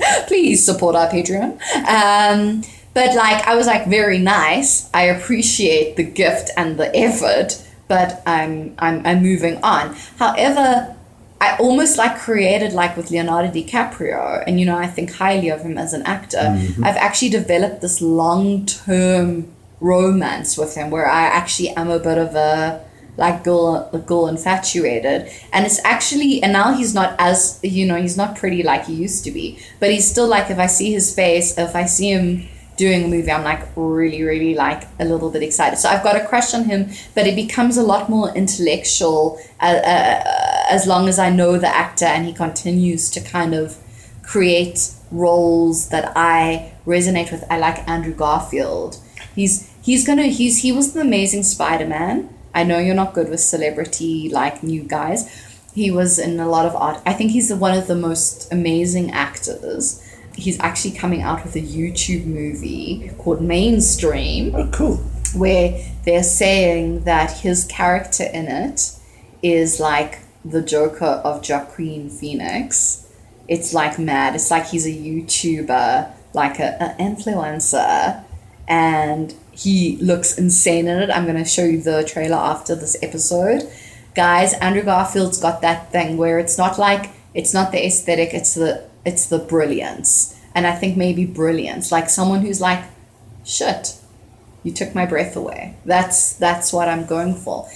please 0.26 0.64
support 0.64 0.96
our 0.96 1.08
Patreon. 1.08 1.60
Um, 1.86 2.62
but 2.94 3.14
like 3.14 3.46
I 3.46 3.54
was 3.54 3.66
like 3.66 3.86
very 3.86 4.18
nice. 4.18 4.90
I 4.94 5.02
appreciate 5.02 5.96
the 5.96 6.02
gift 6.02 6.50
and 6.56 6.78
the 6.78 6.94
effort, 6.96 7.62
but 7.88 8.22
I'm 8.26 8.74
I'm 8.78 9.06
I'm 9.06 9.22
moving 9.22 9.62
on. 9.62 9.94
However, 10.18 10.95
I 11.40 11.56
almost 11.58 11.98
like 11.98 12.18
created 12.18 12.72
like 12.72 12.96
with 12.96 13.10
Leonardo 13.10 13.52
DiCaprio, 13.52 14.42
and 14.46 14.58
you 14.58 14.66
know 14.66 14.76
I 14.76 14.86
think 14.86 15.12
highly 15.12 15.50
of 15.50 15.60
him 15.62 15.76
as 15.76 15.92
an 15.92 16.02
actor. 16.02 16.38
Mm-hmm. 16.38 16.84
I've 16.84 16.96
actually 16.96 17.30
developed 17.30 17.82
this 17.82 18.00
long 18.00 18.66
term 18.66 19.52
romance 19.80 20.56
with 20.56 20.74
him 20.74 20.90
where 20.90 21.08
I 21.08 21.24
actually 21.24 21.70
am 21.70 21.90
a 21.90 21.98
bit 21.98 22.18
of 22.18 22.34
a 22.34 22.86
like 23.16 23.44
girl 23.44 23.88
a 23.92 23.98
girl 23.98 24.28
infatuated 24.28 25.30
and 25.52 25.64
it's 25.64 25.82
actually 25.84 26.42
and 26.42 26.52
now 26.52 26.74
he's 26.74 26.94
not 26.94 27.16
as 27.18 27.58
you 27.62 27.86
know 27.86 27.96
he's 27.96 28.16
not 28.16 28.36
pretty 28.36 28.62
like 28.62 28.84
he 28.84 28.92
used 28.92 29.24
to 29.24 29.30
be 29.30 29.58
but 29.80 29.90
he's 29.90 30.06
still 30.08 30.26
like 30.26 30.50
if 30.50 30.58
i 30.58 30.66
see 30.66 30.92
his 30.92 31.14
face 31.14 31.56
if 31.56 31.74
i 31.74 31.86
see 31.86 32.10
him 32.10 32.46
doing 32.76 33.04
a 33.04 33.08
movie 33.08 33.30
i'm 33.30 33.44
like 33.44 33.66
really 33.76 34.22
really 34.22 34.54
like 34.54 34.84
a 34.98 35.04
little 35.04 35.30
bit 35.30 35.42
excited. 35.42 35.78
So 35.78 35.88
i've 35.88 36.02
got 36.02 36.16
a 36.16 36.26
crush 36.26 36.54
on 36.54 36.64
him 36.64 36.90
but 37.14 37.26
it 37.26 37.34
becomes 37.34 37.76
a 37.76 37.82
lot 37.82 38.08
more 38.08 38.34
intellectual 38.34 39.40
uh, 39.60 39.64
uh, 39.64 40.22
as 40.68 40.86
long 40.86 41.08
as 41.08 41.18
i 41.18 41.30
know 41.30 41.58
the 41.58 41.68
actor 41.68 42.04
and 42.04 42.26
he 42.26 42.32
continues 42.32 43.10
to 43.10 43.20
kind 43.20 43.54
of 43.54 43.76
create 44.22 44.90
roles 45.10 45.88
that 45.90 46.12
i 46.16 46.72
resonate 46.86 47.32
with. 47.32 47.44
I 47.50 47.58
like 47.58 47.86
andrew 47.88 48.14
garfield. 48.14 48.98
He's 49.34 49.70
he's 49.82 50.06
gonna 50.06 50.28
he's 50.28 50.62
he 50.62 50.72
was 50.72 50.92
the 50.92 51.00
amazing 51.00 51.42
spider-man. 51.42 52.32
I 52.54 52.62
know 52.62 52.78
you're 52.78 52.94
not 52.94 53.12
good 53.12 53.28
with 53.28 53.40
celebrity 53.40 54.30
like 54.30 54.62
new 54.62 54.82
guys. 54.82 55.28
He 55.74 55.90
was 55.90 56.18
in 56.18 56.40
a 56.40 56.48
lot 56.48 56.64
of 56.64 56.74
art. 56.74 57.02
I 57.04 57.12
think 57.12 57.32
he's 57.32 57.52
one 57.52 57.76
of 57.76 57.86
the 57.86 57.94
most 57.94 58.50
amazing 58.50 59.10
actors 59.10 60.02
he's 60.36 60.60
actually 60.60 60.92
coming 60.92 61.22
out 61.22 61.42
with 61.42 61.56
a 61.56 61.60
youtube 61.60 62.24
movie 62.26 63.10
called 63.18 63.40
mainstream 63.40 64.54
oh, 64.54 64.68
cool. 64.72 64.96
where 65.34 65.82
they're 66.04 66.22
saying 66.22 67.04
that 67.04 67.30
his 67.38 67.64
character 67.64 68.24
in 68.24 68.46
it 68.46 68.92
is 69.42 69.80
like 69.80 70.20
the 70.50 70.62
Joker 70.62 71.20
of 71.24 71.48
Joaquin 71.48 72.08
Phoenix. 72.08 73.06
It's 73.48 73.74
like 73.74 73.98
mad. 73.98 74.34
It's 74.34 74.50
like 74.50 74.66
he's 74.66 74.86
a 74.86 74.90
YouTuber, 74.90 76.12
like 76.32 76.58
a, 76.58 76.82
an 76.82 77.16
influencer, 77.16 78.24
and 78.68 79.34
he 79.52 79.96
looks 79.96 80.38
insane 80.38 80.88
in 80.88 80.98
it. 81.02 81.10
I'm 81.10 81.26
gonna 81.26 81.44
show 81.44 81.64
you 81.64 81.80
the 81.80 82.04
trailer 82.04 82.36
after 82.36 82.74
this 82.74 82.96
episode. 83.02 83.70
Guys, 84.14 84.54
Andrew 84.54 84.82
Garfield's 84.82 85.40
got 85.40 85.60
that 85.60 85.92
thing 85.92 86.16
where 86.16 86.38
it's 86.38 86.58
not 86.58 86.78
like 86.78 87.10
it's 87.34 87.52
not 87.52 87.70
the 87.70 87.84
aesthetic, 87.84 88.32
it's 88.32 88.54
the 88.54 88.85
it's 89.06 89.26
the 89.26 89.38
brilliance. 89.38 90.38
And 90.54 90.66
I 90.66 90.74
think 90.74 90.96
maybe 90.96 91.24
brilliance, 91.24 91.92
like 91.92 92.10
someone 92.10 92.40
who's 92.40 92.60
like, 92.60 92.84
shit, 93.44 93.94
you 94.62 94.72
took 94.72 94.94
my 94.94 95.06
breath 95.06 95.36
away. 95.36 95.76
That's 95.84 96.32
that's 96.34 96.72
what 96.72 96.88
I'm 96.88 97.06
going 97.06 97.34
for. 97.34 97.68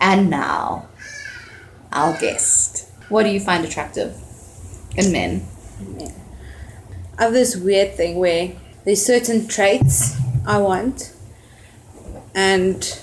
And 0.00 0.30
now, 0.30 0.88
our 1.92 2.16
guest. 2.18 2.88
What 3.08 3.24
do 3.24 3.30
you 3.30 3.40
find 3.40 3.64
attractive 3.64 4.16
in 4.96 5.12
men? 5.12 5.46
I 7.18 7.24
have 7.24 7.32
this 7.32 7.56
weird 7.56 7.94
thing 7.94 8.18
where 8.18 8.52
there's 8.84 9.04
certain 9.04 9.48
traits 9.48 10.16
I 10.46 10.58
want, 10.58 11.12
and 12.34 13.00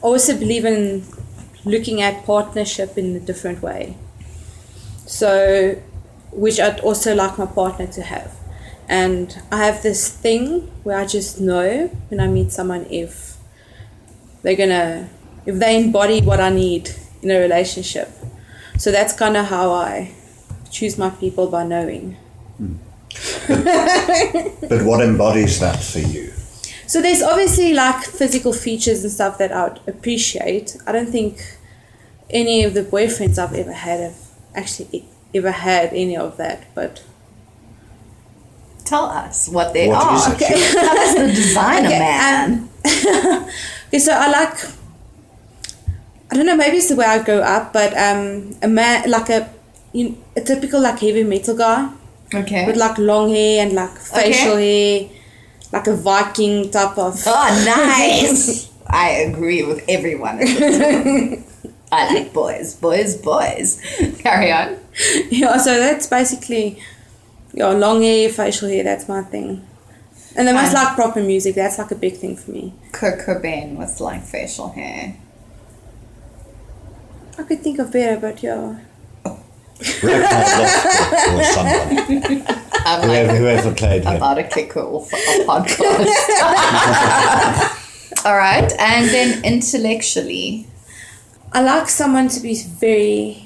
also 0.00 0.38
believe 0.38 0.64
in 0.64 1.04
looking 1.64 2.00
at 2.00 2.24
partnership 2.24 2.96
in 2.96 3.16
a 3.16 3.20
different 3.20 3.60
way. 3.60 3.96
So, 5.06 5.82
which 6.34 6.60
I'd 6.60 6.80
also 6.80 7.14
like 7.14 7.38
my 7.38 7.46
partner 7.46 7.86
to 7.86 8.02
have. 8.02 8.36
And 8.88 9.40
I 9.50 9.64
have 9.64 9.82
this 9.82 10.08
thing 10.08 10.70
where 10.82 10.98
I 10.98 11.06
just 11.06 11.40
know 11.40 11.88
when 12.08 12.20
I 12.20 12.26
meet 12.26 12.52
someone 12.52 12.86
if 12.90 13.36
they're 14.42 14.56
gonna, 14.56 15.08
if 15.46 15.58
they 15.58 15.82
embody 15.82 16.20
what 16.20 16.40
I 16.40 16.50
need 16.50 16.90
in 17.22 17.30
a 17.30 17.38
relationship. 17.38 18.10
So 18.76 18.90
that's 18.90 19.12
kind 19.14 19.36
of 19.36 19.46
how 19.46 19.70
I 19.70 20.12
choose 20.70 20.98
my 20.98 21.10
people 21.10 21.46
by 21.46 21.64
knowing. 21.64 22.16
Hmm. 22.58 22.74
But 23.48 24.82
what 24.84 25.00
embodies 25.00 25.60
that 25.60 25.82
for 25.82 26.00
you? 26.00 26.32
So 26.86 27.00
there's 27.00 27.22
obviously 27.22 27.72
like 27.72 28.04
physical 28.04 28.52
features 28.52 29.02
and 29.02 29.12
stuff 29.12 29.38
that 29.38 29.52
I 29.52 29.68
would 29.68 29.80
appreciate. 29.86 30.76
I 30.86 30.92
don't 30.92 31.08
think 31.08 31.58
any 32.28 32.64
of 32.64 32.74
the 32.74 32.82
boyfriends 32.82 33.38
I've 33.38 33.54
ever 33.54 33.72
had 33.72 34.00
have 34.00 34.16
actually 34.54 35.06
e- 35.34 35.38
ever 35.38 35.50
had 35.50 35.90
any 35.92 36.16
of 36.16 36.36
that, 36.36 36.66
but 36.74 37.02
Tell 38.84 39.06
us 39.06 39.48
what 39.48 39.72
they 39.72 39.88
What 39.88 40.04
are. 40.04 40.16
is? 40.16 40.34
Okay. 40.34 40.54
Tell 40.72 40.98
us 40.98 41.14
the 41.14 41.26
designer 41.28 41.88
Okay, 41.88 41.98
man. 41.98 42.50
um, 42.52 42.70
okay, 43.88 43.98
so 43.98 44.12
I 44.12 44.30
like. 44.30 44.58
I 46.30 46.36
don't 46.36 46.46
know. 46.46 46.56
Maybe 46.56 46.76
it's 46.76 46.88
the 46.88 46.96
way 46.96 47.06
I 47.06 47.22
grow 47.22 47.40
up, 47.40 47.72
but 47.72 47.96
um, 47.96 48.54
a 48.62 48.68
man 48.68 49.08
like 49.10 49.30
a, 49.30 49.48
you, 49.92 50.10
know, 50.10 50.16
a 50.36 50.40
typical 50.42 50.80
like 50.80 50.98
heavy 50.98 51.24
metal 51.24 51.56
guy 51.56 51.90
okay. 52.34 52.66
with 52.66 52.76
like 52.76 52.98
long 52.98 53.30
hair 53.30 53.64
and 53.64 53.72
like 53.72 53.96
facial 53.96 54.56
hair, 54.56 55.08
like 55.72 55.86
a 55.86 55.96
Viking 55.96 56.70
type 56.70 56.98
of. 56.98 57.22
oh, 57.26 57.64
nice. 57.64 58.70
I 58.86 59.10
agree 59.32 59.62
with 59.64 59.82
everyone. 59.88 60.40
I 61.90 62.12
like 62.14 62.34
boys, 62.34 62.74
boys, 62.74 63.16
boys. 63.16 63.80
Carry 64.18 64.52
on. 64.52 64.76
Yeah, 65.30 65.56
so 65.56 65.78
that's 65.78 66.06
basically, 66.06 66.78
yeah, 67.52 67.68
long 67.68 68.02
hair, 68.02 68.28
facial 68.28 68.68
hair. 68.68 68.84
That's 68.84 69.08
my 69.08 69.22
thing. 69.22 69.66
And 70.36 70.46
they 70.48 70.52
must 70.52 70.72
Fine. 70.72 70.84
like 70.84 70.94
proper 70.94 71.22
music. 71.22 71.54
That's 71.54 71.78
like 71.78 71.90
a 71.90 71.94
big 71.96 72.16
thing 72.16 72.36
for 72.36 72.50
me. 72.52 72.72
Kurt 72.92 73.20
Cobain 73.26 73.76
with 73.76 74.00
like 74.00 74.22
facial 74.22 74.70
hair. 74.70 75.16
I 77.38 77.42
could 77.42 77.60
think 77.60 77.78
of 77.80 77.92
better, 77.92 78.20
but 78.20 78.42
yeah. 78.42 78.78
Ragnar 80.02 80.28
Lothbrok 80.50 81.38
or 81.38 81.44
someone. 81.44 82.44
I'm 82.86 83.00
like 83.08 83.26
Whoever, 83.26 83.36
whoever 83.36 83.74
played 83.74 84.04
him. 84.04 84.16
about 84.16 84.34
to 84.34 84.44
kick 84.44 84.72
her 84.74 84.82
off 84.82 85.12
a 85.12 85.16
podcast. 85.46 86.06
All 88.24 88.36
right. 88.36 88.70
And 88.78 89.08
then 89.08 89.44
intellectually. 89.44 90.66
I 91.52 91.62
like 91.62 91.88
someone 91.88 92.28
to 92.28 92.40
be 92.40 92.54
very. 92.62 93.43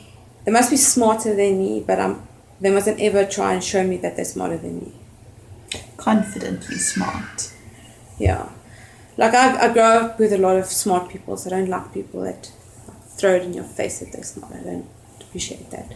They 0.49 0.53
must 0.53 0.71
be 0.71 0.79
smarter 0.79 1.37
than 1.37 1.59
me, 1.59 1.85
but 1.87 2.01
I'm. 2.01 2.27
They 2.59 2.71
mustn't 2.71 3.03
ever 3.03 3.27
try 3.27 3.53
and 3.53 3.63
show 3.63 3.87
me 3.87 3.99
that 3.99 4.17
they're 4.17 4.25
smarter 4.25 4.57
than 4.57 4.79
me. 4.79 4.93
confidently 5.99 6.79
smart. 6.79 7.53
Yeah, 8.19 8.49
like 9.19 9.35
I, 9.35 9.67
I 9.67 9.73
grow 9.75 10.07
up 10.07 10.19
with 10.19 10.33
a 10.33 10.39
lot 10.39 10.57
of 10.57 10.65
smart 10.65 11.11
people, 11.11 11.37
so 11.37 11.51
I 11.51 11.59
don't 11.59 11.69
like 11.69 11.93
people 11.93 12.23
that 12.23 12.51
throw 13.19 13.35
it 13.35 13.43
in 13.43 13.53
your 13.53 13.65
face 13.65 14.01
that 14.01 14.11
they're 14.11 14.23
smart. 14.23 14.55
I 14.55 14.63
don't 14.63 14.89
appreciate 15.21 15.71
that. 15.71 15.93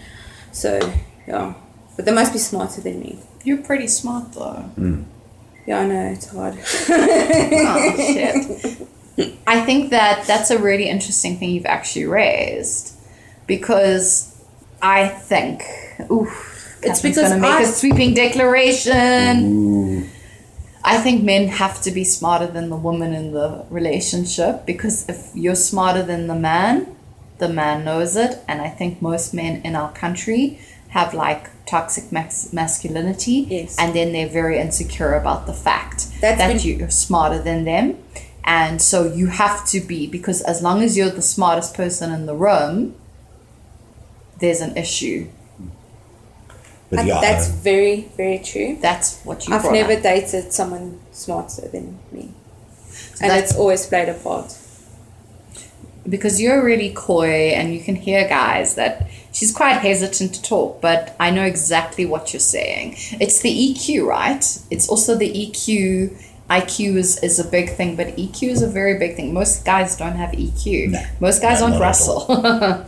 So 0.53 0.79
yeah, 1.27 1.55
but 1.97 2.05
they 2.05 2.13
must 2.13 2.35
be 2.35 2.39
smarter 2.39 2.83
than 2.83 3.01
me. 3.01 3.21
You're 3.45 3.63
pretty 3.63 3.87
smart 3.87 4.35
though. 4.35 4.69
Hmm. 4.77 5.05
Yeah, 5.67 5.81
I 5.81 5.87
know 5.87 6.07
it's 6.09 6.29
hard. 6.29 6.59
oh 6.59 7.95
shit. 7.97 9.39
I 9.47 9.63
think 9.65 9.89
that 9.93 10.27
that's 10.27 10.51
a 10.51 10.59
really 10.59 10.91
interesting 10.91 11.39
thing 11.39 11.53
you've 11.53 11.65
actually 11.65 12.05
raised 12.05 12.99
because 13.47 14.32
I 14.83 15.07
think 15.09 15.63
oof, 16.11 16.77
It's 16.83 17.01
because 17.01 17.29
gonna 17.31 17.41
make 17.41 17.51
I- 17.53 17.63
a 17.63 17.67
sweeping 17.67 18.15
declaration. 18.15 20.11
I 20.85 20.99
think 20.99 21.23
men 21.23 21.47
have 21.49 21.81
to 21.83 21.93
be 21.93 22.03
smarter 22.03 22.49
than 22.49 22.69
the 22.69 22.77
woman 22.77 23.13
in 23.15 23.33
the 23.33 23.65
relationship 23.71 24.67
because 24.67 25.09
if 25.09 25.31
you're 25.35 25.55
smarter 25.55 26.03
than 26.03 26.27
the 26.27 26.35
man, 26.35 26.89
the 27.39 27.49
man 27.49 27.85
knows 27.85 28.17
it. 28.17 28.39
And 28.49 28.61
I 28.61 28.69
think 28.69 29.01
most 29.01 29.33
men 29.33 29.61
in 29.65 29.77
our 29.77 29.93
country 29.93 30.59
have 30.89 31.15
like 31.15 31.49
toxic 31.67 32.11
mas- 32.11 32.53
masculinity 32.53 33.47
Yes. 33.49 33.77
and 33.79 33.95
then 33.95 34.13
they're 34.13 34.29
very 34.29 34.59
insecure 34.59 35.15
about 35.15 35.47
the 35.47 35.55
fact 35.55 36.07
That's 36.21 36.39
that 36.39 36.49
when- 36.49 36.59
you're 36.59 36.91
smarter 36.91 37.41
than 37.41 37.65
them. 37.65 37.97
And 38.45 38.83
so 38.83 39.07
you 39.07 39.29
have 39.29 39.65
to 39.69 39.81
be 39.81 40.09
because 40.09 40.41
as 40.43 40.63
long 40.63 40.83
as 40.83 40.97
you're 40.97 41.11
the 41.11 41.23
smartest 41.23 41.75
person 41.75 42.11
in 42.13 42.27
the 42.27 42.35
room, 42.35 42.95
there's 44.43 44.61
an 44.61 44.77
issue. 44.77 45.29
But 46.91 47.07
yeah, 47.07 47.21
that's 47.23 47.49
uh, 47.49 47.53
very 47.63 47.97
very 48.19 48.39
true. 48.51 48.77
That's 48.87 49.23
what 49.25 49.49
you 49.49 49.55
I've 49.55 49.73
never 49.73 49.95
up. 49.95 50.03
dated 50.03 50.53
someone 50.53 51.01
smarter 51.13 51.67
than 51.69 51.99
me, 52.13 52.25
So 53.15 53.25
and 53.25 53.33
it's 53.41 53.57
always 53.57 53.87
played 53.87 54.11
a 54.11 54.15
part. 54.15 54.53
because 56.09 56.41
you're 56.41 56.63
really 56.65 56.91
coy 56.93 57.53
and 57.59 57.73
you 57.73 57.81
can 57.81 57.95
hear 57.95 58.29
guys 58.29 58.75
that 58.75 59.09
she's 59.33 59.53
quite 59.55 59.75
hesitant 59.89 60.35
to 60.35 60.43
talk 60.43 60.81
but 60.81 61.15
i 61.21 61.31
know 61.31 61.45
exactly 61.45 62.05
what 62.05 62.33
you're 62.33 62.41
saying 62.57 62.97
it's 63.25 63.39
the 63.47 63.53
eq 63.67 64.05
right 64.05 64.45
it's 64.75 64.89
also 64.89 65.15
the 65.17 65.31
eq 65.43 66.11
iq 66.51 66.97
is, 66.97 67.23
is 67.23 67.39
a 67.39 67.45
big 67.57 67.71
thing 67.79 67.95
but 67.95 68.09
eq 68.17 68.43
is 68.43 68.63
a 68.63 68.69
very 68.81 68.99
big 68.99 69.15
thing 69.15 69.33
most 69.33 69.65
guys 69.65 69.97
don't 69.97 70.17
have 70.17 70.31
eq 70.33 70.91
No. 70.91 71.01
most 71.21 71.41
guys 71.41 71.61
No, 71.61 71.67
aren't 71.67 71.79
not 71.79 71.83
at 71.83 71.89
russell 71.89 72.17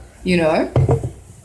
you 0.25 0.37
know 0.43 0.59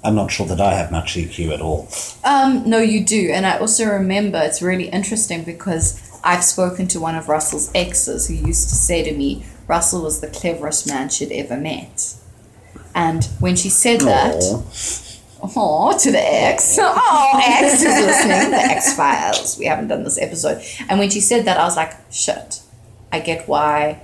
I'm 0.04 0.16
not 0.16 0.32
sure 0.32 0.46
that 0.48 0.62
I 0.62 0.74
have 0.74 0.92
much 0.92 1.16
EQ 1.16 1.54
at 1.54 1.62
all. 1.62 1.90
Um, 2.24 2.70
no, 2.70 2.80
you 2.80 3.06
do. 3.06 3.32
And 3.32 3.46
I 3.46 3.58
also 3.58 3.86
remember 3.86 4.40
it's 4.42 4.62
really 4.62 4.88
interesting 4.90 5.44
because 5.44 6.20
I've 6.24 6.44
spoken 6.44 6.88
to 6.90 7.00
one 7.00 7.16
of 7.16 7.28
Russell's 7.28 7.70
exes 7.76 8.28
who 8.28 8.34
used 8.34 8.70
to 8.70 8.76
say 8.76 9.04
to 9.04 9.16
me, 9.16 9.46
Russell 9.68 10.04
was 10.04 10.22
the 10.22 10.28
cleverest 10.28 10.88
man 10.88 11.10
she'd 11.10 11.32
ever 11.32 11.58
met. 11.58 12.16
And 12.96 13.26
when 13.40 13.56
she 13.56 13.70
said 13.70 14.02
that, 14.02 14.42
oh, 15.42 15.98
to 15.98 16.12
the 16.12 16.20
ex, 16.20 16.78
oh, 16.80 17.42
ex 17.44 17.74
is 17.76 17.84
listening, 17.84 18.52
the 18.52 18.58
X 18.58 18.96
Files. 18.96 19.58
We 19.60 19.66
haven't 19.66 19.90
done 19.90 20.04
this 20.04 20.18
episode. 20.18 20.64
And 20.90 20.98
when 20.98 21.10
she 21.10 21.20
said 21.20 21.46
that, 21.46 21.60
I 21.60 21.66
was 21.66 21.76
like, 21.76 21.94
shit, 22.12 22.62
I 23.12 23.20
get 23.20 23.48
why 23.48 24.02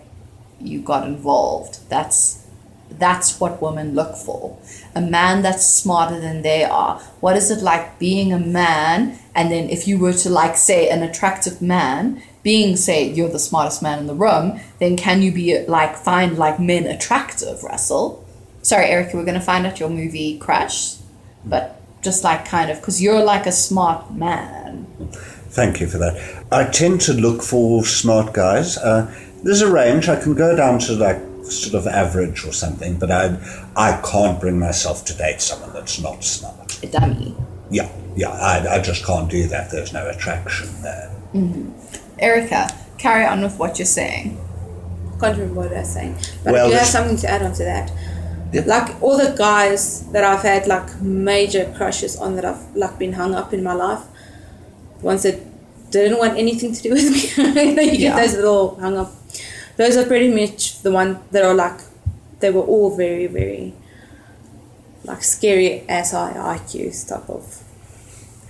you 0.60 0.82
got 0.82 1.08
involved. 1.08 1.90
That's 1.90 2.45
that's 2.90 3.40
what 3.40 3.62
women 3.62 3.96
look 3.96 4.16
for. 4.16 4.58
A 4.96 5.02
man 5.02 5.42
that's 5.42 5.66
smarter 5.66 6.20
than 6.20 6.42
they 6.42 6.64
are. 6.64 7.00
What 7.20 7.36
is 7.36 7.52
it 7.52 7.62
like 7.62 8.00
being 8.00 8.32
a 8.32 8.40
man 8.40 9.20
and 9.36 9.52
then 9.52 9.70
if 9.70 9.88
you 9.88 10.00
were 10.00 10.14
to 10.14 10.30
like 10.30 10.56
say 10.56 10.90
an 10.90 11.04
attractive 11.04 11.62
man, 11.62 12.22
being 12.42 12.78
say 12.78 13.12
you're 13.12 13.30
the 13.30 13.40
smartest 13.40 13.84
man 13.84 14.00
in 14.00 14.08
the 14.08 14.14
room, 14.14 14.60
then 14.80 14.96
can 14.96 15.22
you 15.22 15.32
be 15.32 15.66
like 15.68 15.98
find 15.98 16.38
like 16.38 16.60
men 16.60 16.86
attractive, 16.86 17.64
Russell? 17.64 18.26
Sorry, 18.62 18.86
Erica, 18.86 19.18
we're 19.18 19.26
gonna 19.26 19.42
find 19.42 19.66
out 19.66 19.80
your 19.80 19.90
movie 19.90 20.38
Crash, 20.38 20.96
but 21.44 21.82
just 22.02 22.24
like 22.24 22.46
kind 22.46 22.72
of 22.72 22.80
because 22.80 23.02
you're 23.02 23.24
like 23.24 23.46
a 23.46 23.52
smart 23.52 24.14
man. 24.14 24.88
Thank 25.50 25.82
you 25.82 25.88
for 25.88 25.98
that. 25.98 26.46
I 26.52 26.66
tend 26.66 27.02
to 27.02 27.14
look 27.14 27.42
for 27.42 27.84
smart 27.84 28.34
guys. 28.34 28.78
Uh, 28.78 29.14
there's 29.44 29.62
a 29.62 29.72
range. 29.72 30.08
I 30.08 30.22
can 30.22 30.34
go 30.34 30.56
down 30.56 30.80
to 30.80 30.94
like 30.94 31.18
sort 31.52 31.76
of 31.76 31.88
average 31.88 32.46
or 32.46 32.52
something, 32.54 32.98
but 32.98 33.12
I 33.12 33.38
I 33.76 34.02
can't 34.12 34.40
bring 34.40 34.60
myself 34.60 35.06
to 35.06 35.14
date 35.16 35.42
someone 35.42 35.74
that's 35.74 36.00
not 36.02 36.24
smart. 36.24 36.84
A 36.84 36.88
dummy. 36.88 37.36
Yeah, 37.72 37.90
yeah, 38.16 38.30
I, 38.30 38.76
I 38.76 38.80
just 38.82 39.06
can't 39.06 39.30
do 39.30 39.48
that. 39.48 39.72
There's 39.72 39.92
no 39.94 40.08
attraction 40.10 40.70
there. 40.82 41.12
Mm-hmm. 41.34 41.72
Erica, 42.20 42.70
carry 42.98 43.26
on 43.26 43.42
with 43.42 43.58
what 43.58 43.80
you're 43.80 43.86
saying. 43.86 44.38
Can't 45.20 45.38
remember 45.38 45.62
what 45.62 45.74
I 45.74 45.80
was 45.80 45.94
saying, 45.94 46.16
but 46.44 46.54
Well, 46.54 46.68
I 46.68 46.70
do 46.70 46.76
have 46.76 46.88
something 46.88 47.18
to 47.18 47.30
add 47.30 47.42
on 47.42 47.54
to 47.54 47.64
that. 47.64 47.92
Yeah. 48.54 48.62
Like 48.66 49.02
all 49.02 49.18
the 49.18 49.34
guys 49.38 50.06
that 50.12 50.24
I've 50.24 50.42
had 50.44 50.68
like 50.68 51.02
major 51.02 51.74
crushes 51.76 52.16
on 52.18 52.36
that 52.36 52.46
I've 52.46 52.76
like 52.76 52.98
been 53.00 53.14
hung 53.14 53.34
up 53.34 53.54
in 53.54 53.64
my 53.64 53.74
life, 53.74 54.04
ones 55.02 55.24
that 55.24 55.40
didn't 55.92 56.20
want 56.20 56.38
anything 56.38 56.74
to 56.74 56.82
do 56.82 56.92
with 56.92 57.10
me. 57.12 57.20
you 57.38 57.82
you 57.82 57.92
Yeah. 57.92 57.98
get 58.10 58.16
those 58.18 58.36
little 58.36 58.76
hung 58.80 58.98
up. 58.98 59.12
Those 59.78 59.98
are 59.98 60.06
pretty 60.06 60.34
much 60.34 60.82
the 60.82 60.92
one 60.92 61.20
that 61.32 61.44
are 61.44 61.54
like, 61.54 61.80
they 62.40 62.52
were 62.52 62.62
all 62.62 62.96
very 62.96 63.28
very, 63.28 63.74
like 65.04 65.24
scary 65.24 65.88
ass 65.90 66.14
IQs 66.14 67.08
type 67.08 67.30
of, 67.30 67.62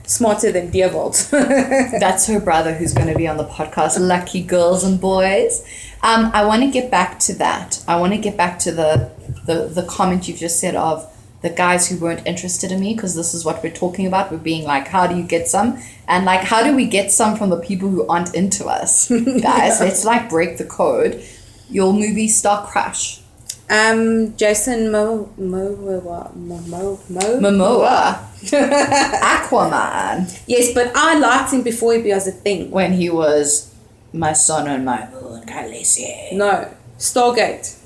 smarter 0.04 0.52
than 0.52 0.72
Deerbolt. 0.72 1.30
That's 2.00 2.28
her 2.28 2.40
brother 2.40 2.74
who's 2.74 2.94
going 2.94 3.08
to 3.08 3.18
be 3.18 3.28
on 3.28 3.38
the 3.38 3.46
podcast. 3.46 4.00
Lucky 4.00 4.44
girls 4.44 4.84
and 4.84 5.02
boys. 5.02 5.66
Um, 6.04 6.30
I 6.34 6.46
want 6.46 6.62
to 6.62 6.70
get 6.70 6.92
back 6.92 7.20
to 7.22 7.34
that. 7.36 7.84
I 7.88 8.00
want 8.00 8.14
to 8.14 8.20
get 8.20 8.38
back 8.38 8.60
to 8.60 8.72
the, 8.72 9.12
the, 9.46 9.68
the 9.68 9.84
comment 9.88 10.28
you've 10.28 10.38
just 10.38 10.60
said 10.60 10.76
of 10.76 11.12
the 11.46 11.52
guys 11.52 11.88
who 11.88 11.98
weren't 11.98 12.26
interested 12.26 12.72
in 12.72 12.80
me 12.80 12.96
because 12.96 13.14
this 13.14 13.36
is 13.36 13.46
what 13.46 13.62
we're 13.62 13.72
talking 13.72 14.08
about. 14.08 14.32
We're 14.32 14.40
being 14.40 14.64
like, 14.64 14.88
how 14.88 15.06
do 15.06 15.16
you 15.16 15.24
get 15.24 15.48
some? 15.48 15.80
And 16.08 16.26
like, 16.26 16.42
how 16.42 16.64
do 16.64 16.76
we 16.76 16.88
get 16.88 17.12
some 17.12 17.38
from 17.38 17.52
the 17.52 17.62
people 17.62 17.88
who 17.88 18.06
aren't 18.08 18.34
into 18.34 18.66
us? 18.66 19.08
Guys, 19.42 19.80
let's 19.80 20.04
like 20.04 20.28
break 20.28 20.58
the 20.58 20.66
code. 20.66 21.24
Your 21.70 21.94
movie 21.94 22.28
star 22.28 22.66
crush. 22.66 23.22
Um, 23.70 24.36
Jason 24.38 24.92
Mo 24.92 25.32
Mo 25.38 25.76
Mo 25.76 26.32
Mo 26.36 26.60
Mo 26.74 27.00
Mo 27.10 27.40
Momoa. 27.40 28.18
Aquaman. 29.36 30.42
Yes, 30.48 30.74
but 30.74 30.92
I 30.96 31.20
liked 31.20 31.54
him 31.54 31.62
before 31.62 31.94
he 31.94 32.12
was 32.12 32.28
a 32.28 32.32
thing. 32.32 32.72
When 32.72 32.94
he 32.94 33.12
was 33.12 33.74
my 34.14 34.34
sun 34.34 34.68
and 34.68 34.84
my 34.84 35.08
moon, 35.12 35.46
Khaleesi. 35.46 36.34
No, 36.34 36.74
Stargate. 36.98 37.78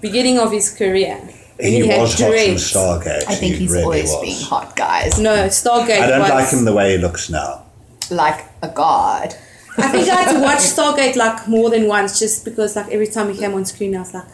Beginning 0.00 0.38
of 0.38 0.52
his 0.52 0.72
career. 0.72 1.18
When 1.58 1.72
He, 1.72 1.82
was 1.82 2.12
hot 2.14 2.20
in 2.20 2.30
dreads. 2.30 2.72
Stargate. 2.72 3.24
I 3.28 3.34
think 3.34 3.54
he 3.54 3.60
he's 3.62 3.70
really 3.72 3.82
always 3.84 4.10
was. 4.10 4.20
being 4.22 4.40
hot, 4.42 4.76
guys. 4.76 5.18
No, 5.18 5.46
Stargate 5.48 6.00
I 6.00 6.06
don't 6.08 6.20
was. 6.20 6.30
like 6.30 6.50
him 6.52 6.64
the 6.64 6.72
way 6.72 6.92
he 6.92 6.98
looks 6.98 7.28
now. 7.30 7.64
Like 8.10 8.44
a 8.62 8.68
god. 8.68 9.34
I 9.76 9.88
think 9.88 10.08
I 10.08 10.14
had 10.22 10.32
to 10.34 10.40
watch 10.40 10.58
Stargate 10.76 11.16
like 11.16 11.46
more 11.48 11.70
than 11.70 11.86
once, 11.86 12.18
just 12.18 12.44
because 12.44 12.76
like 12.76 12.90
every 12.90 13.06
time 13.06 13.32
he 13.32 13.38
came 13.38 13.54
on 13.54 13.64
screen, 13.64 13.94
I 13.96 14.00
was 14.00 14.14
like, 14.14 14.24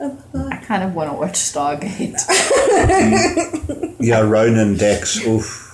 oh 0.00 0.18
god. 0.32 0.52
I 0.52 0.56
kind 0.58 0.82
of 0.82 0.94
want 0.94 1.10
to 1.10 1.16
watch 1.16 1.34
Stargate. 1.34 2.20
Yeah, 3.98 4.20
Ronon 4.20 4.76
Dex. 4.76 5.26
Oof. 5.26 5.65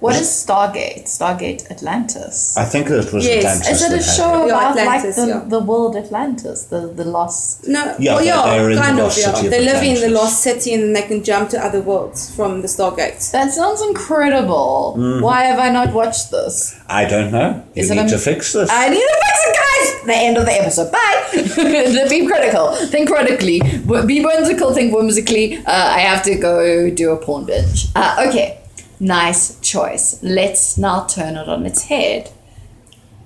What 0.00 0.14
is 0.16 0.28
Stargate? 0.28 1.04
Stargate 1.18 1.70
Atlantis. 1.70 2.54
I 2.56 2.64
think 2.64 2.90
it 2.90 3.10
was 3.12 3.24
Yes. 3.24 3.44
Atlantis. 3.44 3.68
Is 3.70 3.82
it 3.82 3.92
a 3.92 3.96
had 3.96 4.16
show 4.16 4.46
Yeah, 4.46 4.52
about 4.54 4.78
Atlantis, 4.78 5.16
like 5.18 5.26
the, 5.26 5.32
yeah. 5.32 5.44
the 5.48 5.60
world 5.60 5.96
Atlantis, 5.96 6.58
the 6.72 6.80
the 7.00 7.04
lost? 7.04 7.66
No, 7.66 7.82
Yeah, 7.98 8.14
well, 8.14 8.18
but 8.18 8.26
yeah, 8.26 8.42
they're 8.46 8.70
in 8.70 8.76
the 8.76 8.82
kind 8.82 8.98
of, 8.98 9.04
lost 9.04 9.18
yeah. 9.18 9.32
city 9.34 9.46
of 9.46 9.50
They 9.52 9.64
live 9.64 9.82
in 9.82 9.94
the 9.94 10.06
Atlantis. 10.06 10.20
lost 10.20 10.36
city 10.42 10.74
and 10.74 10.94
they 10.96 11.02
can 11.10 11.24
jump 11.24 11.48
to 11.54 11.58
other 11.66 11.80
worlds 11.80 12.20
from 12.36 12.60
the 12.62 12.68
Stargate. 12.68 13.18
That 13.32 13.52
sounds 13.52 13.80
incredible. 13.90 14.96
Mm-hmm. 14.98 15.22
Why 15.22 15.40
have 15.44 15.58
I 15.58 15.70
not 15.70 15.92
watched 15.94 16.30
this? 16.30 16.78
I 16.88 17.04
don't 17.06 17.30
know. 17.32 17.62
You 17.74 17.82
Is 17.82 17.90
it 17.90 17.94
need 17.94 18.06
a- 18.06 18.10
to 18.10 18.18
fix 18.18 18.52
this. 18.52 18.68
I 18.70 18.88
need 18.88 19.06
to 19.14 19.18
fix 19.26 19.36
it, 19.48 19.54
guys. 19.64 20.06
The 20.06 20.14
end 20.26 20.36
of 20.36 20.44
the 20.44 20.52
episode. 20.62 20.92
Bye. 20.92 22.08
be 22.10 22.26
critical. 22.26 22.66
Think 22.92 23.08
critically. 23.08 23.58
W- 23.60 24.06
Be 24.06 24.24
whimsical. 24.24 24.72
Think 24.74 24.94
whimsically. 24.94 25.46
Uh, 25.58 25.96
I 25.98 26.00
have 26.00 26.22
to 26.24 26.34
go 26.36 26.90
do 26.90 27.10
a 27.10 27.16
porn 27.16 27.44
binge. 27.46 27.86
Uh, 27.96 28.26
okay. 28.28 28.58
Nice 28.98 29.60
choice. 29.60 30.22
Let's 30.22 30.78
now 30.78 31.06
turn 31.06 31.36
it 31.36 31.48
on 31.48 31.66
its 31.66 31.84
head 31.84 32.30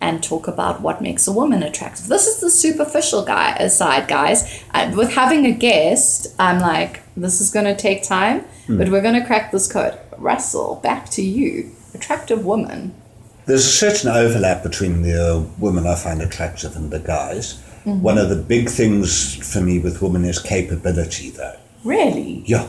and 0.01 0.23
talk 0.23 0.49
about 0.49 0.81
what 0.81 1.03
makes 1.03 1.29
a 1.29 1.33
woman 1.33 1.63
attractive. 1.63 2.07
This 2.07 2.27
is 2.27 2.41
the 2.41 2.51
superficial 2.51 3.25
guy 3.25 3.53
aside, 3.57 4.09
guys. 4.09 4.65
Uh, 4.73 4.91
with 4.97 5.13
having 5.13 5.45
a 5.45 5.53
guest, 5.53 6.35
I'm 6.39 6.59
like, 6.59 7.03
this 7.17 7.41
is 7.41 7.51
going 7.51 7.67
to 7.67 7.77
take 7.77 8.03
time, 8.03 8.45
but 8.69 8.89
we're 8.89 9.03
going 9.03 9.21
to 9.21 9.27
crack 9.27 9.53
this 9.53 9.71
code. 9.71 9.99
Russell, 10.17 10.77
back 10.83 11.11
to 11.11 11.23
you. 11.23 11.71
Attractive 11.95 12.45
woman. 12.45 12.95
There's 13.47 13.67
a 13.67 13.71
certain 13.71 14.11
overlap 14.11 14.63
between 14.63 15.03
the 15.03 15.15
uh, 15.15 15.41
women 15.59 15.87
I 15.87 15.97
find 15.97 16.23
attractive 16.23 16.77
and 16.77 16.91
the 16.91 17.01
guys. 17.01 17.61
One 17.85 18.19
of 18.19 18.29
the 18.29 18.37
big 18.37 18.69
things 18.69 19.37
for 19.53 19.61
me 19.61 19.79
with 19.79 20.03
women 20.03 20.25
is 20.25 20.39
capability, 20.39 21.31
though. 21.31 21.57
Really? 21.83 22.43
Yeah. 22.47 22.69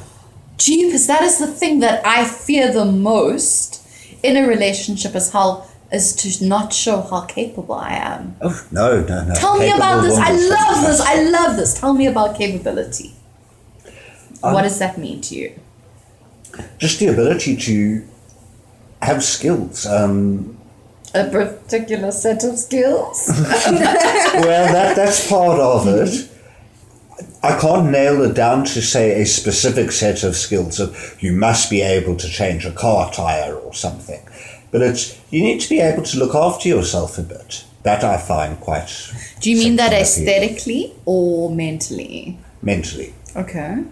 Jeepers, 0.64 1.08
that 1.08 1.24
is 1.24 1.40
the 1.40 1.48
thing 1.48 1.80
that 1.80 2.06
I 2.06 2.26
fear 2.26 2.72
the 2.72 2.86
most 2.86 3.82
in 4.22 4.38
a 4.38 4.48
relationship 4.48 5.16
is 5.16 5.32
how 5.32 5.66
is 5.92 6.16
to 6.16 6.46
not 6.46 6.72
show 6.72 7.02
how 7.02 7.22
capable 7.22 7.76
I 7.76 7.94
am. 7.96 8.36
Oh 8.42 8.66
no, 8.72 9.02
no, 9.04 9.26
no. 9.26 9.34
Tell 9.36 9.58
me 9.58 9.72
about 9.72 10.02
this. 10.04 10.18
I 10.18 10.32
love 10.32 10.86
this. 10.88 11.02
I 11.02 11.16
love 11.24 11.58
this. 11.58 11.80
Tell 11.80 11.94
me 11.94 12.06
about 12.08 12.38
capability. 12.38 13.14
Um, 14.44 14.54
what 14.54 14.62
does 14.62 14.80
that 14.80 14.98
mean 14.98 15.20
to 15.22 15.36
you? 15.36 15.60
Just 16.78 17.00
the 17.00 17.08
ability 17.08 17.56
to 17.58 18.08
have 19.02 19.24
skills. 19.24 19.86
Um, 19.86 20.58
A 21.14 21.26
particular 21.30 22.12
set 22.12 22.44
of 22.46 22.58
skills? 22.58 23.26
well, 23.28 24.66
that 24.74 24.96
that's 24.96 25.28
part 25.28 25.60
of 25.60 25.88
it. 25.88 26.31
I 27.44 27.60
can't 27.60 27.90
nail 27.90 28.22
it 28.22 28.36
down 28.36 28.66
to 28.66 28.82
say 28.82 29.20
a 29.20 29.26
specific 29.26 29.92
set 29.92 30.24
of 30.24 30.36
skills 30.36 30.80
of 30.80 31.18
you 31.20 31.32
must 31.32 31.70
be 31.72 31.82
able 31.82 32.16
to 32.18 32.28
change 32.28 32.66
a 32.66 32.72
car 32.72 33.12
tire 33.12 33.56
or 33.56 33.74
something, 33.74 34.22
but 34.70 34.82
it's 34.82 35.20
you 35.32 35.42
need 35.42 35.60
to 35.62 35.70
be 35.70 35.80
able 35.80 36.04
to 36.04 36.20
look 36.20 36.36
after 36.36 36.70
yourself 36.70 37.18
a 37.18 37.24
bit. 37.24 37.66
That 37.84 38.04
I 38.04 38.18
find 38.18 38.60
quite. 38.60 39.12
Do 39.40 39.50
you 39.50 39.58
mean 39.58 39.78
that 39.78 39.92
aesthetically 39.92 40.94
or 41.06 41.50
mentally? 41.50 42.38
mentally? 42.62 43.16
Okay. 43.36 43.84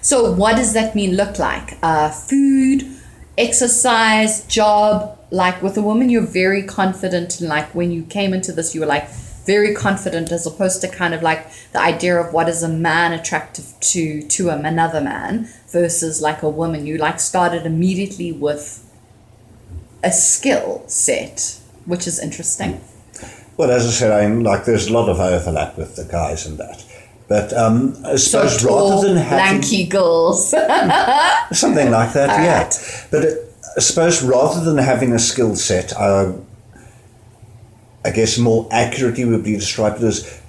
So, 0.00 0.32
what 0.32 0.54
does 0.56 0.72
that 0.74 0.94
mean 0.94 1.16
look 1.16 1.40
like? 1.40 1.76
Uh, 1.82 2.10
food, 2.10 2.86
exercise, 3.36 4.46
job. 4.46 5.18
Like 5.30 5.62
with 5.62 5.76
a 5.76 5.82
woman, 5.82 6.10
you're 6.10 6.22
very 6.22 6.62
confident. 6.62 7.40
Like 7.40 7.74
when 7.74 7.90
you 7.90 8.04
came 8.04 8.32
into 8.32 8.52
this, 8.52 8.72
you 8.74 8.80
were 8.80 8.86
like 8.86 9.08
very 9.48 9.72
confident, 9.74 10.30
as 10.30 10.46
opposed 10.46 10.78
to 10.82 10.88
kind 10.88 11.14
of 11.16 11.22
like 11.22 11.42
the 11.72 11.80
idea 11.80 12.14
of 12.22 12.34
what 12.34 12.46
is 12.50 12.62
a 12.62 12.68
man 12.68 13.10
attractive 13.18 13.66
to 13.92 14.02
to 14.36 14.50
another 14.50 15.00
man 15.00 15.48
versus 15.72 16.20
like 16.28 16.40
a 16.42 16.50
woman. 16.60 16.86
You 16.86 16.98
like 16.98 17.18
started 17.18 17.62
immediately 17.72 18.30
with 18.46 18.64
a 20.04 20.12
skill 20.12 20.84
set, 20.86 21.58
which 21.86 22.06
is 22.06 22.20
interesting. 22.20 22.72
Well, 23.56 23.70
as 23.70 23.84
I 23.86 23.90
said, 24.00 24.12
I'm 24.12 24.44
like 24.50 24.66
there's 24.66 24.86
a 24.88 24.92
lot 24.92 25.08
of 25.08 25.18
overlap 25.18 25.78
with 25.78 25.96
the 25.96 26.04
guys 26.04 26.46
and 26.46 26.58
that, 26.58 26.84
but 27.26 27.52
um, 27.64 27.96
I 28.04 28.16
So 28.16 28.46
suppose 28.46 28.62
tall, 28.62 28.90
rather 28.90 29.08
than 29.08 29.16
having 29.16 29.60
lanky 29.60 29.84
girls. 29.86 30.50
something 31.64 31.90
like 31.98 32.12
that, 32.18 32.28
All 32.30 32.44
yeah. 32.44 32.62
right. 32.62 33.06
But 33.10 33.24
uh, 33.24 33.30
I 33.76 33.80
suppose 33.80 34.22
rather 34.22 34.60
than 34.64 34.76
having 34.92 35.12
a 35.12 35.18
skill 35.18 35.56
set, 35.56 35.88
I, 35.96 36.34
I 38.08 38.10
guess 38.10 38.38
more 38.38 38.66
accurately 38.70 39.26
would 39.26 39.44
be 39.44 39.56
described 39.56 40.02
as 40.02 40.40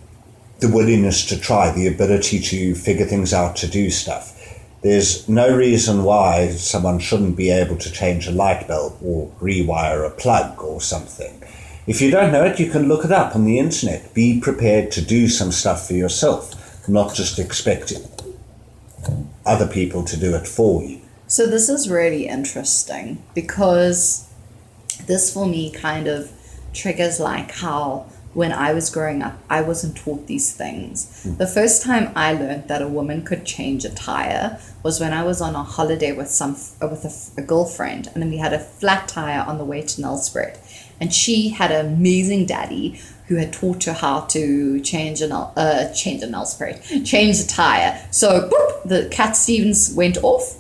the 0.60 0.70
willingness 0.70 1.26
to 1.26 1.38
try, 1.38 1.70
the 1.74 1.88
ability 1.88 2.40
to 2.40 2.74
figure 2.74 3.06
things 3.06 3.34
out, 3.34 3.58
to 3.58 3.68
do 3.68 3.90
stuff. 3.90 4.34
There's 4.82 5.28
no 5.28 5.54
reason 5.54 6.06
why 6.06 6.52
someone 6.52 7.00
shouldn't 7.00 7.36
be 7.36 7.50
able 7.50 7.76
to 7.76 7.92
change 7.92 8.28
a 8.28 8.32
light 8.32 8.66
bulb 8.66 8.98
or 9.04 9.30
rewire 9.42 10.08
a 10.08 10.10
plug 10.10 10.64
or 10.64 10.80
something. 10.80 11.44
If 11.86 12.02
you 12.02 12.12
don't 12.12 12.32
know 12.32 12.46
it, 12.46 12.62
you 12.62 12.72
can 12.72 12.88
look 12.88 13.04
it 13.04 13.12
up 13.12 13.36
on 13.36 13.44
the 13.44 13.60
internet. 13.60 14.14
Be 14.14 14.40
prepared 14.40 14.90
to 14.92 15.02
do 15.02 15.28
some 15.28 15.52
stuff 15.52 15.86
for 15.86 15.96
yourself, 15.96 16.88
not 16.88 17.14
just 17.14 17.40
expect 17.40 17.92
other 19.46 19.68
people 19.68 20.06
to 20.06 20.16
do 20.16 20.34
it 20.34 20.48
for 20.48 20.82
you. 20.82 21.02
So 21.28 21.46
this 21.46 21.68
is 21.68 21.90
really 21.90 22.26
interesting 22.26 23.22
because 23.36 24.30
this 25.08 25.34
for 25.34 25.46
me 25.46 25.72
kind 25.72 26.08
of 26.08 26.32
triggers 26.74 27.20
like 27.20 27.52
how 27.52 28.06
when 28.34 28.52
I 28.52 28.74
was 28.74 28.90
growing 28.90 29.24
up 29.24 29.38
I 29.50 29.62
wasn't 29.62 29.98
taught 29.98 30.28
these 30.28 30.54
things. 30.54 31.24
The 31.24 31.48
first 31.48 31.82
time 31.84 32.12
I 32.16 32.34
learned 32.34 32.68
that 32.68 32.82
a 32.82 32.88
woman 32.88 33.24
could 33.24 33.46
change 33.46 33.86
a 33.86 33.90
tire 33.90 34.60
was 34.84 35.00
when 35.00 35.14
I 35.14 35.24
was 35.24 35.42
on 35.42 35.56
a 35.56 35.64
holiday 35.64 36.12
with 36.12 36.30
some 36.30 36.56
uh, 36.82 36.88
with 36.88 37.06
a, 37.06 37.42
a 37.42 37.44
girlfriend 37.44 38.08
and 38.14 38.22
then 38.22 38.30
we 38.30 38.38
had 38.38 38.54
a 38.54 38.60
flat 38.60 39.08
tire 39.08 39.42
on 39.42 39.58
the 39.58 39.66
way 39.66 39.82
to 39.82 40.02
Nelspruit 40.02 40.58
and 41.02 41.14
she 41.14 41.50
had 41.50 41.72
an 41.72 41.86
amazing 41.86 42.46
daddy 42.46 43.00
who 43.28 43.36
had 43.36 43.54
taught 43.54 43.84
her 43.86 43.94
how 43.94 44.22
to 44.22 44.80
change 44.82 45.22
an 45.22 45.32
uh, 45.32 45.94
change 45.94 46.22
an 46.22 46.32
Nelspruit, 46.32 47.06
change 47.06 47.40
a 47.40 47.48
tire. 47.48 48.08
So 48.12 48.50
boop, 48.50 48.84
the 48.84 49.10
Cat 49.10 49.36
Stevens 49.36 49.94
went 49.96 50.18
off 50.24 50.60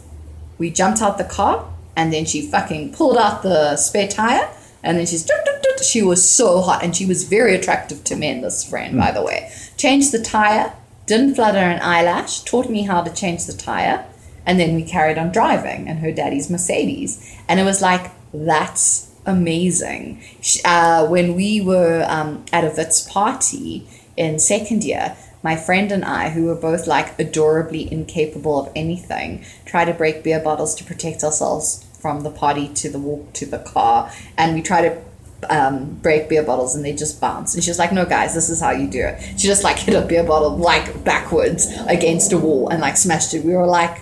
we 0.59 0.69
jumped 0.69 1.01
out 1.01 1.17
the 1.17 1.23
car 1.23 1.65
and 1.95 2.13
then 2.13 2.25
she 2.25 2.41
fucking 2.45 2.93
pulled 2.93 3.17
out 3.17 3.41
the 3.41 3.75
spare 3.77 4.07
tire 4.07 4.47
and 4.83 4.97
then 4.97 5.05
she's 5.05 5.25
dut, 5.25 5.43
dut, 5.45 5.61
dut. 5.61 5.85
she 5.85 6.01
was 6.01 6.27
so 6.29 6.61
hot 6.61 6.83
and 6.83 6.95
she 6.95 7.05
was 7.05 7.23
very 7.23 7.55
attractive 7.55 8.03
to 8.03 8.15
men 8.15 8.41
this 8.41 8.67
friend 8.67 8.97
by 8.97 9.11
the 9.11 9.23
way. 9.23 9.51
Changed 9.77 10.11
the 10.11 10.21
tire 10.21 10.73
didn't 11.05 11.35
flutter 11.35 11.57
an 11.57 11.81
eyelash 11.81 12.41
taught 12.41 12.69
me 12.69 12.83
how 12.83 13.01
to 13.01 13.13
change 13.13 13.45
the 13.45 13.53
tire 13.53 14.05
and 14.45 14.59
then 14.59 14.75
we 14.75 14.83
carried 14.83 15.17
on 15.17 15.31
driving 15.31 15.87
in 15.87 15.97
her 15.97 16.11
daddy's 16.11 16.49
mercedes. 16.49 17.37
And 17.47 17.59
it 17.59 17.63
was 17.63 17.81
like 17.81 18.11
that's 18.33 19.11
amazing. 19.25 20.23
Uh, 20.65 21.07
when 21.07 21.35
we 21.35 21.61
were 21.61 22.05
um, 22.07 22.45
at 22.53 22.63
a 22.63 22.73
Wits 22.75 23.09
party 23.11 23.87
in 24.15 24.39
second 24.39 24.83
year 24.83 25.15
my 25.41 25.55
friend 25.55 25.91
and 25.91 26.03
I, 26.03 26.29
who 26.29 26.45
were 26.45 26.55
both 26.55 26.85
like 26.85 27.17
adorably 27.17 27.91
incapable 27.91 28.59
of 28.59 28.71
anything, 28.75 29.45
try 29.65 29.85
to 29.85 29.93
break 29.93 30.23
beer 30.23 30.39
bottles 30.39 30.75
to 30.75 30.83
protect 30.83 31.23
ourselves 31.23 31.85
from 31.99 32.21
the 32.21 32.31
party 32.31 32.67
to 32.69 32.89
the 32.89 32.99
walk 32.99 33.33
to 33.33 33.45
the 33.45 33.59
car. 33.59 34.11
And 34.37 34.55
we 34.55 34.61
try 34.61 34.81
to 34.81 35.01
um, 35.49 35.95
break 35.95 36.29
beer 36.29 36.43
bottles 36.43 36.75
and 36.75 36.83
they 36.83 36.93
just 36.93 37.21
bounce. 37.21 37.53
And 37.53 37.63
she 37.63 37.69
was 37.69 37.79
like, 37.79 37.91
no, 37.91 38.05
guys, 38.05 38.33
this 38.33 38.49
is 38.49 38.59
how 38.59 38.71
you 38.71 38.87
do 38.87 39.05
it. 39.05 39.21
She 39.39 39.47
just 39.47 39.63
like 39.63 39.77
hit 39.77 39.95
a 39.95 40.05
beer 40.05 40.23
bottle 40.23 40.57
like 40.57 41.03
backwards 41.03 41.67
against 41.87 42.33
a 42.33 42.37
wall 42.37 42.69
and 42.69 42.81
like 42.81 42.97
smashed 42.97 43.33
it. 43.33 43.43
We 43.43 43.53
were 43.53 43.67
like 43.67 44.01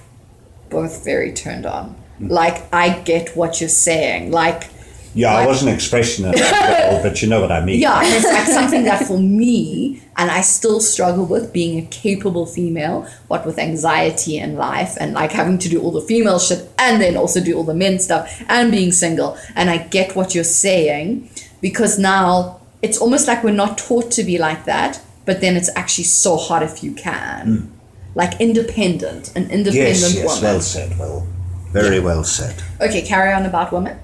both 0.70 1.04
very 1.04 1.32
turned 1.32 1.66
on. 1.66 1.96
Like, 2.20 2.74
I 2.74 3.00
get 3.00 3.36
what 3.38 3.62
you're 3.62 3.70
saying. 3.70 4.32
Like, 4.32 4.70
Yeah, 5.18 5.34
I 5.36 5.46
wasn't 5.46 5.72
expressing 5.74 6.26
it 6.26 6.36
that 6.38 6.92
well, 6.92 7.04
but 7.08 7.22
you 7.22 7.28
know 7.28 7.42
what 7.42 7.52
I 7.52 7.64
mean. 7.66 7.80
yeah, 7.80 8.00
and 8.00 8.14
it's 8.14 8.26
like 8.26 8.46
something 8.46 8.84
that 8.84 9.06
for 9.08 9.18
me, 9.20 10.02
and 10.16 10.30
I 10.30 10.42
still 10.42 10.80
struggle 10.80 11.26
with 11.26 11.52
being 11.52 11.78
a 11.80 11.86
capable 11.88 12.46
female, 12.46 13.08
what 13.28 13.46
with 13.46 13.58
anxiety 13.60 14.38
and 14.38 14.56
life 14.58 14.96
and 15.00 15.14
like 15.14 15.32
having 15.32 15.58
to 15.60 15.70
do 15.70 15.82
all 15.82 15.92
the 15.92 16.02
female 16.02 16.40
shit 16.40 16.70
and 16.78 17.02
then 17.02 17.18
also 17.18 17.40
do 17.44 17.56
all 17.58 17.64
the 17.64 17.74
men 17.74 18.00
stuff 18.00 18.44
and 18.48 18.72
being 18.72 18.92
single. 18.92 19.38
And 19.56 19.70
I 19.70 19.78
get 19.80 20.16
what 20.16 20.34
you're 20.36 20.44
saying 20.44 21.30
because 21.62 21.98
now 22.00 22.60
it's 22.82 22.98
almost 23.00 23.28
like 23.28 23.44
we're 23.44 23.52
not 23.52 23.78
taught 23.78 24.12
to 24.12 24.24
be 24.24 24.38
like 24.38 24.66
that, 24.66 25.02
but 25.26 25.42
then 25.42 25.56
it's 25.56 25.70
actually 25.76 26.04
so 26.06 26.38
hard 26.38 26.64
if 26.64 26.84
you 26.84 26.94
can. 26.94 27.46
Hmm. 27.48 27.68
Like 28.16 28.40
independent, 28.42 29.36
an 29.36 29.44
independent 29.52 29.76
Yes, 29.76 30.16
yes, 30.16 30.26
woman. 30.26 30.42
well 30.44 30.62
said. 30.62 30.98
Well, 31.00 31.28
very 31.72 32.00
well 32.00 32.24
said. 32.24 32.56
okay, 32.82 33.02
carry 33.04 33.32
on 33.34 33.46
about 33.46 33.72
women. 33.72 34.00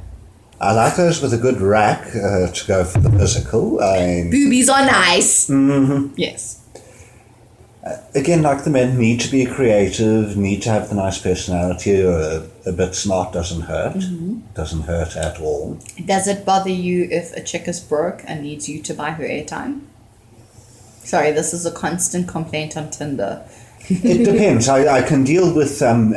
I 0.63 0.71
like 0.71 0.95
those 0.95 1.21
with 1.21 1.33
a 1.33 1.37
good 1.37 1.59
rack 1.59 2.07
uh, 2.15 2.47
to 2.47 2.67
go 2.67 2.85
for 2.85 2.99
the 2.99 3.11
physical. 3.11 3.81
I, 3.83 4.29
Boobies 4.31 4.69
are 4.69 4.85
nice. 4.85 5.49
Mm-hmm. 5.49 6.13
Yes. 6.15 6.61
again, 8.15 8.43
like 8.43 8.63
the 8.63 8.69
men, 8.69 8.97
need 8.97 9.19
to 9.21 9.29
be 9.29 9.45
creative, 9.45 10.37
need 10.37 10.61
to 10.61 10.69
have 10.69 10.87
the 10.87 10.95
nice 10.95 11.17
personality. 11.17 11.99
A, 11.99 12.47
a 12.65 12.71
bit 12.71 12.95
smart 12.95 13.33
doesn't 13.33 13.63
hurt. 13.63 13.97
Mm-hmm. 13.97 14.39
Doesn't 14.53 14.83
hurt 14.83 15.17
at 15.17 15.41
all. 15.41 15.79
Does 16.05 16.29
it 16.29 16.45
bother 16.45 16.69
you 16.69 17.09
if 17.11 17.33
a 17.33 17.43
chick 17.43 17.67
is 17.67 17.81
broke 17.81 18.21
and 18.25 18.41
needs 18.41 18.69
you 18.69 18.81
to 18.83 18.93
buy 18.93 19.11
her 19.11 19.25
airtime? 19.25 19.81
Sorry, 21.03 21.31
this 21.31 21.53
is 21.53 21.65
a 21.65 21.71
constant 21.71 22.29
complaint 22.29 22.77
on 22.77 22.89
Tinder. 22.89 23.45
It 23.89 24.23
depends. 24.23 24.69
I, 24.69 24.99
I 24.99 25.01
can 25.01 25.25
deal 25.25 25.53
with 25.53 25.81
um, 25.81 26.13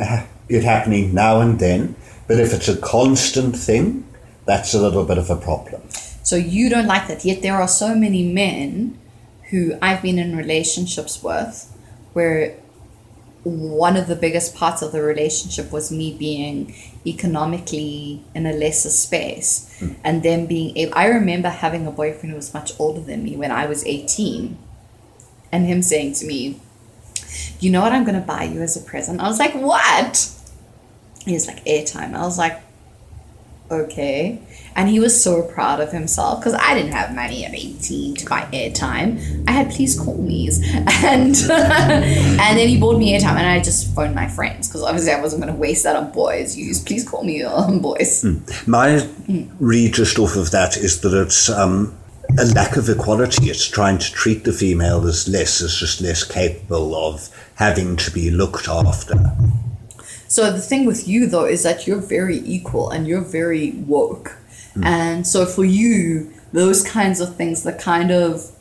it 0.47 0.63
happening 0.63 1.13
now 1.13 1.41
and 1.41 1.59
then, 1.59 1.97
but 2.27 2.39
if 2.39 2.53
it's 2.53 2.69
a 2.69 2.77
constant 2.77 3.57
thing, 3.57 4.06
that's 4.47 4.73
a 4.73 4.81
little 4.81 5.03
bit 5.03 5.17
of 5.17 5.29
a 5.29 5.35
problem. 5.35 5.81
So 6.23 6.35
you 6.35 6.69
don't 6.69 6.87
like 6.87 7.07
that. 7.07 7.23
Yet 7.23 7.41
there 7.41 7.55
are 7.55 7.67
so 7.67 7.93
many 7.93 8.23
men 8.31 8.97
who 9.49 9.77
I've 9.81 10.01
been 10.01 10.17
in 10.17 10.35
relationships 10.35 11.21
with 11.21 11.73
where 12.13 12.57
one 13.43 13.95
of 13.95 14.07
the 14.07 14.15
biggest 14.15 14.55
parts 14.55 14.81
of 14.81 14.91
the 14.91 15.01
relationship 15.01 15.71
was 15.71 15.91
me 15.91 16.13
being 16.17 16.75
economically 17.05 18.21
in 18.35 18.45
a 18.45 18.51
lesser 18.51 18.89
space 18.89 19.73
hmm. 19.79 19.93
and 20.03 20.21
then 20.21 20.45
being 20.47 20.75
able 20.75 20.93
I 20.97 21.05
remember 21.05 21.47
having 21.47 21.87
a 21.87 21.91
boyfriend 21.91 22.31
who 22.31 22.35
was 22.35 22.53
much 22.53 22.77
older 22.77 22.99
than 22.99 23.23
me 23.23 23.37
when 23.37 23.51
I 23.51 23.65
was 23.65 23.85
18 23.85 24.57
and 25.51 25.65
him 25.65 25.81
saying 25.81 26.13
to 26.15 26.25
me, 26.25 26.59
You 27.59 27.71
know 27.71 27.81
what 27.81 27.93
I'm 27.93 28.03
going 28.03 28.19
to 28.19 28.27
buy 28.27 28.43
you 28.43 28.61
as 28.61 28.75
a 28.75 28.81
present? 28.81 29.21
I 29.21 29.27
was 29.27 29.39
like, 29.39 29.53
What? 29.53 30.29
He 31.25 31.33
was 31.33 31.47
like, 31.47 31.63
Airtime. 31.65 32.15
I 32.15 32.21
was 32.21 32.37
like, 32.37 32.61
Okay. 33.69 34.39
And 34.75 34.87
he 34.87 34.99
was 34.99 35.21
so 35.21 35.41
proud 35.41 35.79
of 35.79 35.91
himself 35.91 36.39
because 36.39 36.53
I 36.53 36.73
didn't 36.73 36.91
have 36.91 37.13
money 37.15 37.43
at 37.43 37.53
18 37.53 38.15
to 38.15 38.25
buy 38.25 38.41
airtime. 38.53 39.43
I 39.47 39.51
had 39.51 39.71
please 39.71 39.99
call 39.99 40.17
me's. 40.17 40.63
And, 41.07 41.35
and 41.51 42.57
then 42.57 42.67
he 42.67 42.79
bought 42.79 42.97
me 42.97 43.17
airtime 43.17 43.35
and 43.37 43.47
I 43.47 43.59
just 43.61 43.93
phoned 43.93 44.15
my 44.15 44.27
friends 44.27 44.67
because 44.67 44.83
obviously 44.83 45.11
I 45.11 45.21
wasn't 45.21 45.41
going 45.41 45.53
to 45.53 45.59
waste 45.59 45.83
that 45.83 45.95
on 45.95 46.11
boys. 46.11 46.57
Use 46.57 46.83
please 46.83 47.07
call 47.07 47.23
me 47.23 47.43
on 47.43 47.79
boys. 47.81 48.25
My 48.65 49.07
read 49.59 49.93
just 49.93 50.17
off 50.19 50.35
of 50.35 50.51
that 50.51 50.77
is 50.77 51.01
that 51.01 51.13
it's 51.13 51.49
um, 51.49 51.97
a 52.39 52.45
lack 52.45 52.77
of 52.77 52.89
equality. 52.89 53.49
It's 53.49 53.67
trying 53.67 53.97
to 53.97 54.11
treat 54.11 54.43
the 54.43 54.53
female 54.53 55.05
as 55.07 55.27
less, 55.27 55.61
as 55.61 55.75
just 55.75 56.01
less 56.01 56.23
capable 56.23 56.95
of 56.95 57.29
having 57.55 57.97
to 57.97 58.11
be 58.11 58.29
looked 58.29 58.67
after. 58.67 59.15
So 60.27 60.51
the 60.51 60.61
thing 60.61 60.85
with 60.85 61.07
you 61.07 61.27
though 61.27 61.45
is 61.45 61.63
that 61.63 61.87
you're 61.87 62.01
very 62.01 62.39
equal 62.39 62.89
and 62.89 63.07
you're 63.07 63.21
very 63.21 63.71
woke. 63.71 64.37
Hmm. 64.73 64.83
And 64.83 65.27
so 65.27 65.45
for 65.45 65.65
you, 65.65 66.31
those 66.53 66.83
kinds 66.83 67.19
of 67.19 67.35
things, 67.35 67.63
the 67.63 67.73
kind 67.73 68.11
of 68.11 68.51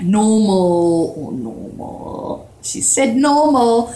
normal 0.00 1.14
or 1.16 1.32
normal, 1.32 2.50
she 2.62 2.80
said 2.80 3.16
normal, 3.16 3.94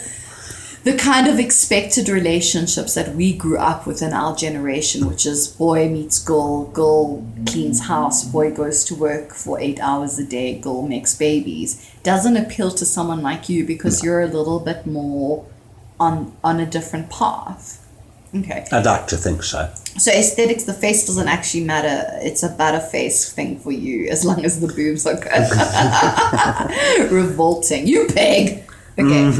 the 0.82 0.96
kind 0.96 1.26
of 1.26 1.38
expected 1.38 2.08
relationships 2.08 2.94
that 2.94 3.14
we 3.14 3.34
grew 3.34 3.58
up 3.58 3.86
with 3.86 4.00
in 4.00 4.14
our 4.14 4.34
generation, 4.34 5.06
which 5.06 5.26
is 5.26 5.46
boy 5.46 5.88
meets 5.90 6.18
girl, 6.18 6.64
girl 6.68 7.22
cleans 7.46 7.80
house, 7.80 8.24
boy 8.24 8.50
goes 8.50 8.82
to 8.84 8.94
work 8.94 9.34
for 9.34 9.60
eight 9.60 9.78
hours 9.80 10.18
a 10.18 10.24
day, 10.24 10.58
girl 10.58 10.80
makes 10.86 11.14
babies, 11.14 11.90
doesn't 12.02 12.38
appeal 12.38 12.70
to 12.70 12.86
someone 12.86 13.20
like 13.20 13.50
you 13.50 13.66
because 13.66 14.02
you're 14.02 14.22
a 14.22 14.26
little 14.26 14.58
bit 14.58 14.86
more 14.86 15.44
on 16.00 16.32
on 16.42 16.58
a 16.58 16.66
different 16.66 17.10
path. 17.10 17.76
Okay. 18.34 18.64
I'd 18.72 18.86
like 18.86 19.08
to 19.08 19.16
think 19.16 19.42
so. 19.42 19.68
So 19.98 20.12
aesthetics, 20.12 20.62
the 20.64 20.72
face 20.72 21.04
doesn't 21.06 21.26
actually 21.26 21.64
matter. 21.64 22.06
It's 22.22 22.42
about 22.44 22.74
a 22.74 22.78
better 22.78 22.80
face 22.80 23.32
thing 23.32 23.58
for 23.58 23.72
you 23.72 24.08
as 24.08 24.24
long 24.24 24.44
as 24.44 24.60
the 24.60 24.68
boobs 24.68 25.04
are 25.04 25.16
good. 25.16 27.10
Revolting. 27.12 27.88
You 27.88 28.06
pig. 28.06 28.62
Okay. 28.98 29.32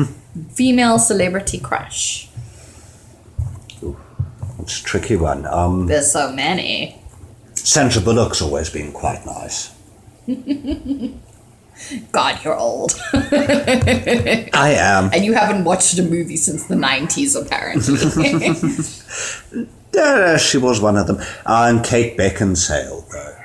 Female 0.55 0.99
celebrity 0.99 1.59
crush. 1.61 2.29
Ooh, 3.83 3.97
It's 4.59 4.81
a 4.81 4.85
tricky 4.85 5.15
one. 5.17 5.47
Um, 5.47 5.87
There's 5.87 6.11
so 6.11 6.33
many. 6.33 7.01
Sandra 7.55 8.03
Bullock's 8.03 8.43
always 8.43 8.71
been 8.71 8.91
quite 8.93 9.25
nice. 9.25 9.71
God, 12.13 12.39
you're 12.45 12.57
old. 12.57 12.93
I 13.13 14.75
am. 14.79 15.11
and 15.13 15.25
you 15.25 15.33
haven't 15.33 15.65
watched 15.65 15.99
a 15.99 16.03
movie 16.03 16.37
since 16.37 16.67
the 16.67 16.77
90s, 16.77 17.41
apparently. 17.41 19.67
Yeah, 19.93 20.37
she 20.37 20.57
was 20.57 20.81
one 20.81 20.97
of 20.97 21.09
them. 21.09 21.19
And 21.45 21.85
Kate 21.85 22.17
Beckinsale, 22.17 23.11
though. 23.11 23.37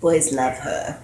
Boys 0.00 0.32
love 0.32 0.58
her. 0.58 1.00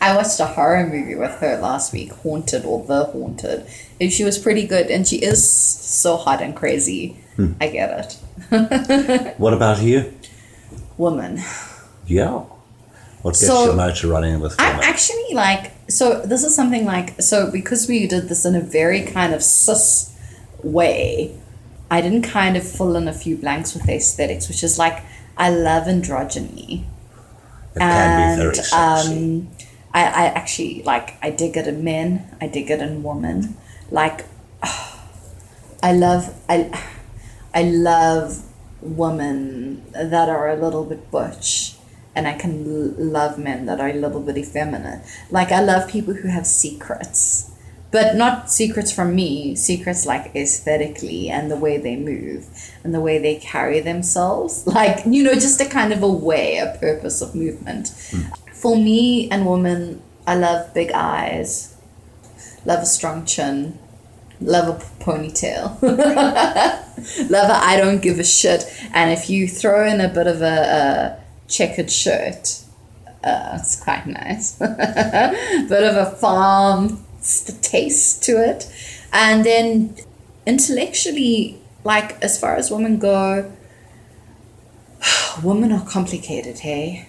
I 0.00 0.16
watched 0.16 0.40
a 0.40 0.46
horror 0.46 0.86
movie 0.86 1.16
with 1.16 1.32
her 1.40 1.58
last 1.58 1.92
week, 1.92 2.10
Haunted 2.12 2.64
or 2.64 2.82
The 2.86 3.04
Haunted. 3.04 3.66
And 4.00 4.10
she 4.10 4.24
was 4.24 4.38
pretty 4.38 4.66
good, 4.66 4.86
and 4.86 5.06
she 5.06 5.16
is 5.18 5.46
so 5.48 6.16
hot 6.16 6.40
and 6.40 6.56
crazy. 6.56 7.18
Hmm. 7.36 7.52
I 7.60 7.68
get 7.68 8.16
it. 8.50 9.34
What 9.38 9.52
about 9.52 9.82
you? 9.82 10.14
Woman. 10.96 11.42
Yeah. 12.06 12.44
What 13.24 13.32
gets 13.32 13.46
So- 13.46 13.64
your 13.64 13.74
motor 13.74 14.08
running 14.08 14.38
with 14.40 14.54
I'm 14.58 14.80
actually 14.80 15.32
like, 15.32 15.72
so 15.88 16.20
this 16.20 16.44
is 16.44 16.54
something 16.54 16.84
like, 16.84 17.22
so 17.22 17.50
because 17.50 17.88
we 17.88 18.06
did 18.06 18.28
this 18.28 18.44
in 18.44 18.54
a 18.54 18.60
very 18.60 19.00
kind 19.00 19.32
of 19.32 19.42
cis 19.42 20.12
way, 20.62 21.34
I 21.90 22.02
didn't 22.02 22.20
kind 22.22 22.54
of 22.54 22.68
fill 22.68 22.96
in 22.96 23.08
a 23.08 23.14
few 23.14 23.38
blanks 23.38 23.72
with 23.72 23.88
aesthetics, 23.88 24.46
which 24.48 24.62
is 24.62 24.78
like, 24.78 25.02
I 25.38 25.48
love 25.48 25.84
androgyny. 25.84 26.84
It 27.74 27.78
can 27.78 28.36
be 28.36 28.42
very 28.42 28.58
and 28.72 29.48
um, 29.48 29.48
I, 29.94 30.02
I 30.02 30.24
actually 30.26 30.82
like 30.82 31.14
I 31.22 31.30
dig 31.30 31.56
it 31.56 31.66
in 31.66 31.82
men. 31.82 32.36
I 32.42 32.46
dig 32.46 32.70
it 32.70 32.80
in 32.80 33.02
women. 33.02 33.56
Like 33.90 34.26
I 35.82 35.92
love 35.92 36.34
I 36.48 36.70
I 37.54 37.62
love 37.62 38.42
women 38.82 39.82
that 39.92 40.28
are 40.28 40.50
a 40.50 40.56
little 40.56 40.84
bit 40.84 41.10
butch, 41.10 41.73
and 42.14 42.26
I 42.26 42.34
can 42.34 42.64
l- 42.64 42.94
love 42.96 43.38
men 43.38 43.66
that 43.66 43.80
are 43.80 43.88
a 43.88 43.94
little 43.94 44.20
bit 44.20 44.38
effeminate. 44.38 45.02
Like 45.30 45.50
I 45.52 45.60
love 45.60 45.88
people 45.88 46.14
who 46.14 46.28
have 46.28 46.46
secrets, 46.46 47.50
but 47.90 48.16
not 48.16 48.50
secrets 48.50 48.92
from 48.92 49.14
me. 49.14 49.54
Secrets 49.56 50.06
like 50.06 50.34
aesthetically 50.34 51.28
and 51.28 51.50
the 51.50 51.56
way 51.56 51.76
they 51.76 51.96
move 51.96 52.46
and 52.82 52.94
the 52.94 53.00
way 53.00 53.18
they 53.18 53.36
carry 53.36 53.80
themselves. 53.80 54.64
Like 54.74 55.04
you 55.06 55.22
know, 55.22 55.34
just 55.34 55.60
a 55.60 55.66
kind 55.66 55.92
of 55.92 56.02
a 56.02 56.08
way, 56.08 56.58
a 56.58 56.76
purpose 56.78 57.20
of 57.22 57.34
movement. 57.34 57.92
Hmm. 58.10 58.22
For 58.52 58.76
me 58.76 59.30
and 59.30 59.46
women, 59.46 60.02
I 60.26 60.36
love 60.36 60.72
big 60.72 60.90
eyes, 60.92 61.76
love 62.64 62.80
a 62.80 62.86
strong 62.86 63.26
chin, 63.26 63.78
love 64.40 64.68
a 64.68 65.04
ponytail, 65.04 65.80
love 67.30 67.50
a 67.50 67.54
I 67.54 67.76
don't 67.76 68.00
give 68.00 68.18
a 68.18 68.24
shit. 68.24 68.64
And 68.92 69.12
if 69.12 69.28
you 69.28 69.46
throw 69.46 69.86
in 69.86 70.00
a 70.00 70.08
bit 70.08 70.26
of 70.26 70.40
a, 70.42 71.18
a 71.18 71.23
checkered 71.54 71.90
shirt, 71.90 72.60
uh, 73.22 73.58
it's 73.60 73.82
quite 73.82 74.06
nice. 74.06 74.58
bit 74.58 75.84
of 75.84 75.96
a 75.96 76.10
farm 76.16 77.04
st- 77.20 77.62
taste 77.62 78.22
to 78.24 78.32
it. 78.32 78.70
And 79.12 79.44
then 79.44 79.96
intellectually, 80.46 81.58
like 81.84 82.20
as 82.22 82.38
far 82.38 82.56
as 82.56 82.70
women 82.70 82.98
go, 82.98 83.52
women 85.42 85.72
are 85.72 85.84
complicated, 85.86 86.58
hey? 86.58 87.08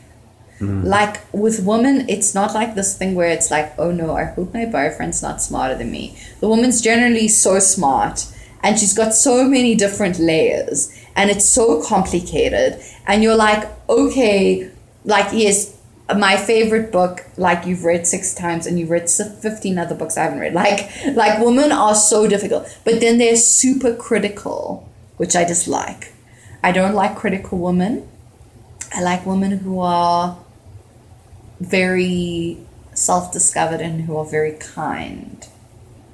Like 0.83 1.21
with 1.33 1.65
women, 1.65 2.05
it's 2.07 2.33
not 2.33 2.53
like 2.53 2.75
this 2.75 2.97
thing 2.97 3.13
where 3.13 3.29
it's 3.29 3.51
like, 3.51 3.73
oh 3.77 3.91
no, 3.91 4.15
I 4.15 4.25
hope 4.25 4.53
my 4.53 4.65
boyfriend's 4.65 5.21
not 5.21 5.41
smarter 5.41 5.75
than 5.75 5.91
me. 5.91 6.17
The 6.39 6.47
woman's 6.47 6.81
generally 6.81 7.27
so 7.27 7.59
smart 7.59 8.27
and 8.63 8.79
she's 8.79 8.93
got 8.93 9.13
so 9.13 9.43
many 9.43 9.75
different 9.75 10.17
layers 10.17 10.94
and 11.15 11.29
it's 11.29 11.47
so 11.47 11.81
complicated. 11.81 12.81
And 13.07 13.23
you're 13.23 13.35
like, 13.35 13.69
okay, 13.89 14.69
like, 15.03 15.31
yes, 15.31 15.75
my 16.13 16.37
favorite 16.37 16.91
book, 16.91 17.25
like 17.37 17.65
you've 17.65 17.83
read 17.83 18.05
six 18.05 18.33
times 18.33 18.67
and 18.67 18.79
you've 18.79 18.89
read 18.89 19.09
15 19.09 19.77
other 19.77 19.95
books 19.95 20.17
I 20.17 20.23
haven't 20.23 20.39
read. 20.39 20.53
Like, 20.53 20.89
like 21.13 21.39
women 21.39 21.71
are 21.71 21.95
so 21.95 22.27
difficult, 22.27 22.67
but 22.83 22.99
then 22.99 23.17
they're 23.17 23.35
super 23.35 23.95
critical, 23.95 24.87
which 25.17 25.35
I 25.35 25.43
dislike. 25.43 26.13
I 26.63 26.71
don't 26.71 26.93
like 26.93 27.15
critical 27.15 27.57
women. 27.59 28.07
I 28.93 29.01
like 29.01 29.25
women 29.25 29.59
who 29.59 29.79
are 29.79 30.37
very 31.59 32.57
self 32.93 33.31
discovered 33.31 33.81
and 33.81 34.01
who 34.01 34.17
are 34.17 34.25
very 34.25 34.53
kind, 34.53 35.47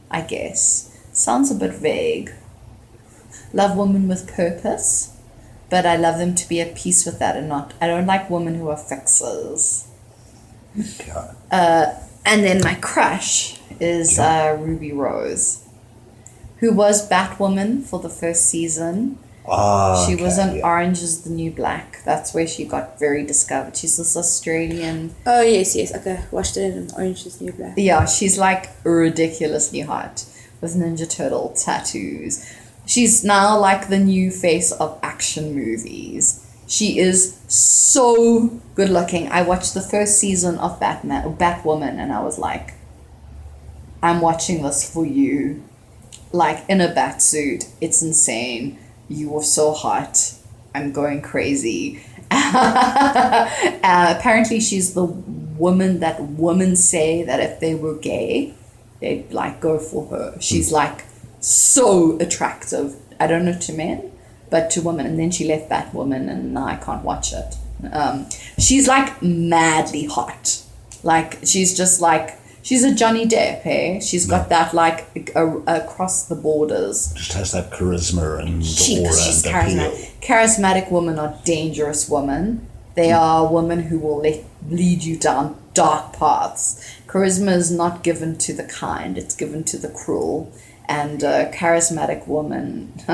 I 0.10 0.22
guess. 0.22 0.98
Sounds 1.14 1.52
a 1.52 1.56
bit 1.56 1.74
vague. 1.74 2.32
Love 3.54 3.76
women 3.78 4.08
with 4.08 4.32
purpose, 4.34 5.16
but 5.70 5.86
I 5.86 5.96
love 5.98 6.18
them 6.18 6.36
to 6.36 6.48
be 6.50 6.62
at 6.62 6.76
peace 6.76 7.06
with 7.06 7.20
that 7.20 7.36
and 7.36 7.50
not. 7.50 7.74
I 7.82 7.88
don't 7.88 8.06
like 8.06 8.30
women 8.30 8.56
who 8.56 8.70
are 8.70 8.78
fixers. 8.78 9.88
Yeah. 10.76 11.34
And 11.52 12.44
then 12.44 12.62
my 12.64 12.76
crush 12.76 13.60
is 13.80 14.20
uh, 14.20 14.58
Ruby 14.60 14.92
Rose, 14.92 15.68
who 16.58 16.72
was 16.74 17.10
Batwoman 17.10 17.84
for 17.84 18.00
the 18.00 18.10
first 18.10 18.46
season. 18.46 19.18
Ah, 19.48 20.06
She 20.08 20.16
was 20.16 20.38
okay, 20.38 20.52
in 20.52 20.56
yeah. 20.58 20.66
Orange 20.68 21.02
is 21.02 21.24
the 21.24 21.32
New 21.32 21.50
Black. 21.52 21.98
That's 22.06 22.32
where 22.34 22.46
she 22.46 22.64
got 22.64 23.00
very 23.00 23.26
discovered. 23.26 23.76
She's 23.76 23.98
this 23.98 24.16
Australian. 24.16 25.16
Oh 25.26 25.42
yes, 25.42 25.76
yes. 25.76 25.94
Okay, 25.96 26.24
watched 26.30 26.58
it 26.58 26.76
in 26.76 26.90
Orange 26.96 27.26
is 27.26 27.38
the 27.38 27.46
New 27.46 27.54
Black. 27.54 27.74
Yeah, 27.76 28.06
she's 28.06 28.38
like 28.38 28.70
ridiculously 28.84 29.82
hot 29.82 30.26
with 30.62 30.76
Ninja 30.76 31.10
Turtle 31.10 31.56
tattoos. 31.58 32.46
She's 32.92 33.24
now 33.24 33.58
like 33.58 33.88
the 33.88 34.00
new 34.00 34.32
face 34.32 34.74
of 34.74 35.00
action 35.02 35.56
movies. 35.56 36.46
She 36.68 37.00
is 37.00 37.40
so 37.48 38.60
good 38.76 38.90
looking. 38.90 39.30
I 39.30 39.44
watched 39.44 39.74
the 39.74 39.82
first 39.82 40.18
season 40.18 40.58
of 40.58 40.78
Batman, 40.78 41.38
Batwoman, 41.38 41.94
and 42.00 42.12
I 42.12 42.22
was 42.22 42.38
like, 42.38 42.74
I'm 44.04 44.20
watching 44.20 44.62
this 44.62 44.94
for 44.94 45.06
you. 45.06 45.64
Like 46.34 46.66
in 46.68 46.82
a 46.82 46.94
bat 46.94 47.22
suit. 47.22 47.64
It's 47.80 48.02
insane. 48.02 48.78
You 49.08 49.38
are 49.38 49.44
so 49.44 49.72
hot. 49.72 50.34
I'm 50.76 50.92
going 50.92 51.22
crazy. 51.22 52.04
uh, 52.30 54.16
apparently, 54.18 54.60
she's 54.60 54.96
the 54.96 55.06
woman 55.06 56.02
that 56.02 56.22
women 56.22 56.76
say 56.76 57.24
that 57.24 57.40
if 57.40 57.62
they 57.62 57.74
were 57.74 57.96
gay, 57.96 58.54
they'd 59.00 59.32
like 59.32 59.62
go 59.62 59.80
for 59.80 60.08
her. 60.08 60.36
She's 60.42 60.74
like 60.74 61.06
so 61.42 62.18
attractive. 62.20 62.96
I 63.20 63.28
don't 63.28 63.46
know 63.46 63.58
to 63.58 63.74
men, 63.74 64.12
but 64.50 64.70
to 64.72 64.82
women. 64.82 65.06
And 65.06 65.20
then 65.20 65.32
she 65.32 65.46
left 65.46 65.70
that 65.70 65.94
woman, 65.94 66.30
and 66.30 66.54
now 66.54 66.66
I 66.66 66.76
can't 66.78 67.04
watch 67.04 67.34
it. 67.34 67.56
Um, 67.92 68.28
she's 68.60 68.88
like 68.88 69.22
madly 69.22 70.06
hot. 70.06 70.62
Like 71.04 71.40
she's 71.44 71.76
just 71.76 72.00
like 72.00 72.38
she's 72.62 72.84
a 72.84 72.94
Johnny 72.94 73.26
Depp. 73.28 73.62
Hey, 73.62 74.00
she's 74.00 74.28
got 74.28 74.50
that 74.50 74.74
like 74.74 75.32
a, 75.36 75.48
across 75.68 76.28
the 76.28 76.36
borders. 76.36 77.12
Just 77.14 77.34
has 77.34 77.52
that 77.54 77.72
charisma 77.72 78.40
and 78.40 78.64
She, 78.64 79.00
aura 79.00 79.14
she's 79.14 79.44
and 79.46 79.56
charismatic. 79.56 79.88
appeal. 79.94 80.08
Charismatic 80.22 80.92
women 80.92 81.18
are 81.18 81.36
dangerous 81.44 82.08
women. 82.08 82.68
They 82.94 83.12
are 83.12 83.52
women 83.52 83.84
who 83.84 83.98
will 83.98 84.18
let, 84.20 84.44
lead 84.70 85.04
you 85.04 85.18
down 85.18 85.58
dark 85.74 86.14
paths. 86.14 86.98
Charisma 87.08 87.54
is 87.54 87.72
not 87.72 88.04
given 88.04 88.38
to 88.40 88.54
the 88.54 88.66
kind; 88.66 89.18
it's 89.18 89.36
given 89.36 89.64
to 89.66 89.78
the 89.78 89.90
cruel. 89.90 90.52
And 90.92 91.24
uh, 91.24 91.52
charismatic 91.52 92.28
woman. 92.28 92.94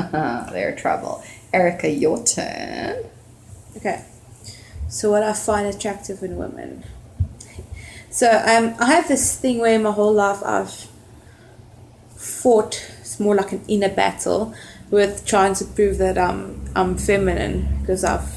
they're 0.52 0.74
trouble. 0.76 1.22
Erica, 1.52 1.88
your 1.88 2.22
turn. 2.24 3.04
Okay. 3.76 4.04
So 4.88 5.10
what 5.12 5.22
I 5.22 5.32
find 5.32 5.66
attractive 5.66 6.22
in 6.22 6.36
women. 6.36 6.82
So 8.10 8.26
um, 8.30 8.74
I 8.80 8.86
have 8.96 9.06
this 9.06 9.38
thing 9.38 9.58
where 9.60 9.78
my 9.78 9.90
whole 9.92 10.12
life 10.12 10.42
I've 10.44 10.88
fought. 12.16 12.74
It's 13.00 13.20
more 13.20 13.34
like 13.34 13.52
an 13.52 13.62
inner 13.68 13.88
battle 13.88 14.54
with 14.90 15.24
trying 15.26 15.54
to 15.54 15.64
prove 15.64 15.98
that 15.98 16.18
I'm 16.18 16.64
I'm 16.74 16.96
feminine 16.96 17.78
because 17.80 18.02
I've 18.04 18.28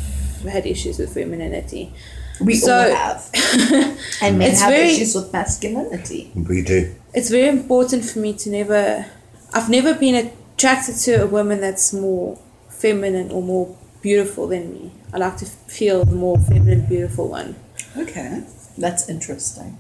had 0.43 0.65
issues 0.65 0.99
with 0.99 1.13
femininity. 1.13 1.93
We 2.39 2.55
So- 2.55 2.77
all 2.77 2.95
have. 2.95 3.29
and 4.21 4.37
men 4.39 4.51
It's 4.51 4.61
have 4.61 4.71
very- 4.71 4.89
issues 4.91 5.15
with 5.15 5.31
masculinity. 5.33 6.31
We 6.35 6.61
do. 6.63 6.93
It's 7.13 7.29
very 7.29 7.47
important 7.49 8.05
for 8.05 8.19
me 8.19 8.33
to 8.33 8.49
never. 8.49 9.05
I've 9.53 9.69
never 9.69 9.93
been 9.93 10.15
attracted 10.55 10.95
to 11.05 11.23
a 11.23 11.27
woman 11.27 11.61
that's 11.61 11.93
more 11.93 12.39
feminine 12.69 13.31
or 13.31 13.41
more 13.41 13.75
beautiful 14.01 14.47
than 14.47 14.73
me. 14.73 14.91
I 15.13 15.17
like 15.17 15.37
to 15.37 15.45
feel 15.45 16.05
the 16.05 16.15
more 16.15 16.37
feminine, 16.39 16.85
beautiful 16.87 17.27
one. 17.29 17.55
Okay. 17.97 18.43
That's 18.77 19.09
interesting. 19.09 19.77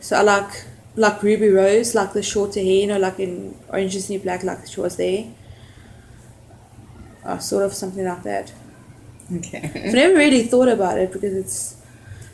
So 0.00 0.16
I 0.16 0.22
like 0.22 0.64
like 0.96 1.22
Ruby 1.22 1.48
Rose, 1.48 1.94
like 1.94 2.12
the 2.12 2.22
shorter 2.22 2.60
hair, 2.60 2.80
you 2.82 2.86
know, 2.86 2.98
like 2.98 3.18
in 3.18 3.56
Orange 3.68 3.96
is 3.96 4.06
the 4.08 4.14
New 4.14 4.20
Black, 4.22 4.44
like 4.44 4.66
she 4.66 4.80
was 4.80 4.96
there. 4.96 5.26
Uh, 7.24 7.38
sort 7.38 7.64
of 7.64 7.72
something 7.72 8.04
like 8.04 8.22
that. 8.22 8.52
Okay. 9.34 9.62
I've 9.86 9.94
never 9.94 10.14
really 10.14 10.42
thought 10.44 10.68
about 10.68 10.98
it 10.98 11.12
because 11.12 11.34
it's 11.34 11.76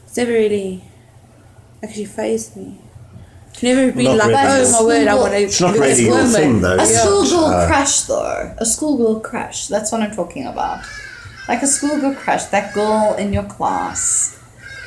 it's 0.05 0.17
never 0.17 0.33
really 0.33 0.83
actually 1.83 2.07
fazed 2.07 2.57
me. 2.57 2.81
I've 3.57 3.63
never 3.63 3.93
been 3.93 4.05
Not 4.05 4.17
like, 4.17 4.29
really. 4.29 4.65
oh 4.67 4.73
my 4.73 4.87
word, 4.87 5.09
I 5.09 5.15
want 5.17 5.33
to. 5.33 5.39
It's 5.43 5.61
not 5.61 5.75
really 5.75 6.05
your 6.07 6.25
thing, 6.27 6.61
though. 6.63 6.75
A 6.75 6.77
Yeah. 6.79 6.85
schoolgirl 7.01 7.45
Uh, 7.45 7.67
crush, 7.67 8.01
though. 8.03 8.55
A 8.59 8.65
schoolgirl 8.65 9.21
crush. 9.21 9.67
That's 9.69 9.93
what 9.93 10.01
I'm 10.03 10.13
talking 10.15 10.47
about. 10.47 10.81
Like 11.49 11.63
a 11.63 11.67
schoolgirl 11.67 12.15
crush. 12.15 12.45
That 12.47 12.73
girl 12.75 13.15
in 13.19 13.33
your 13.33 13.43
class 13.45 14.39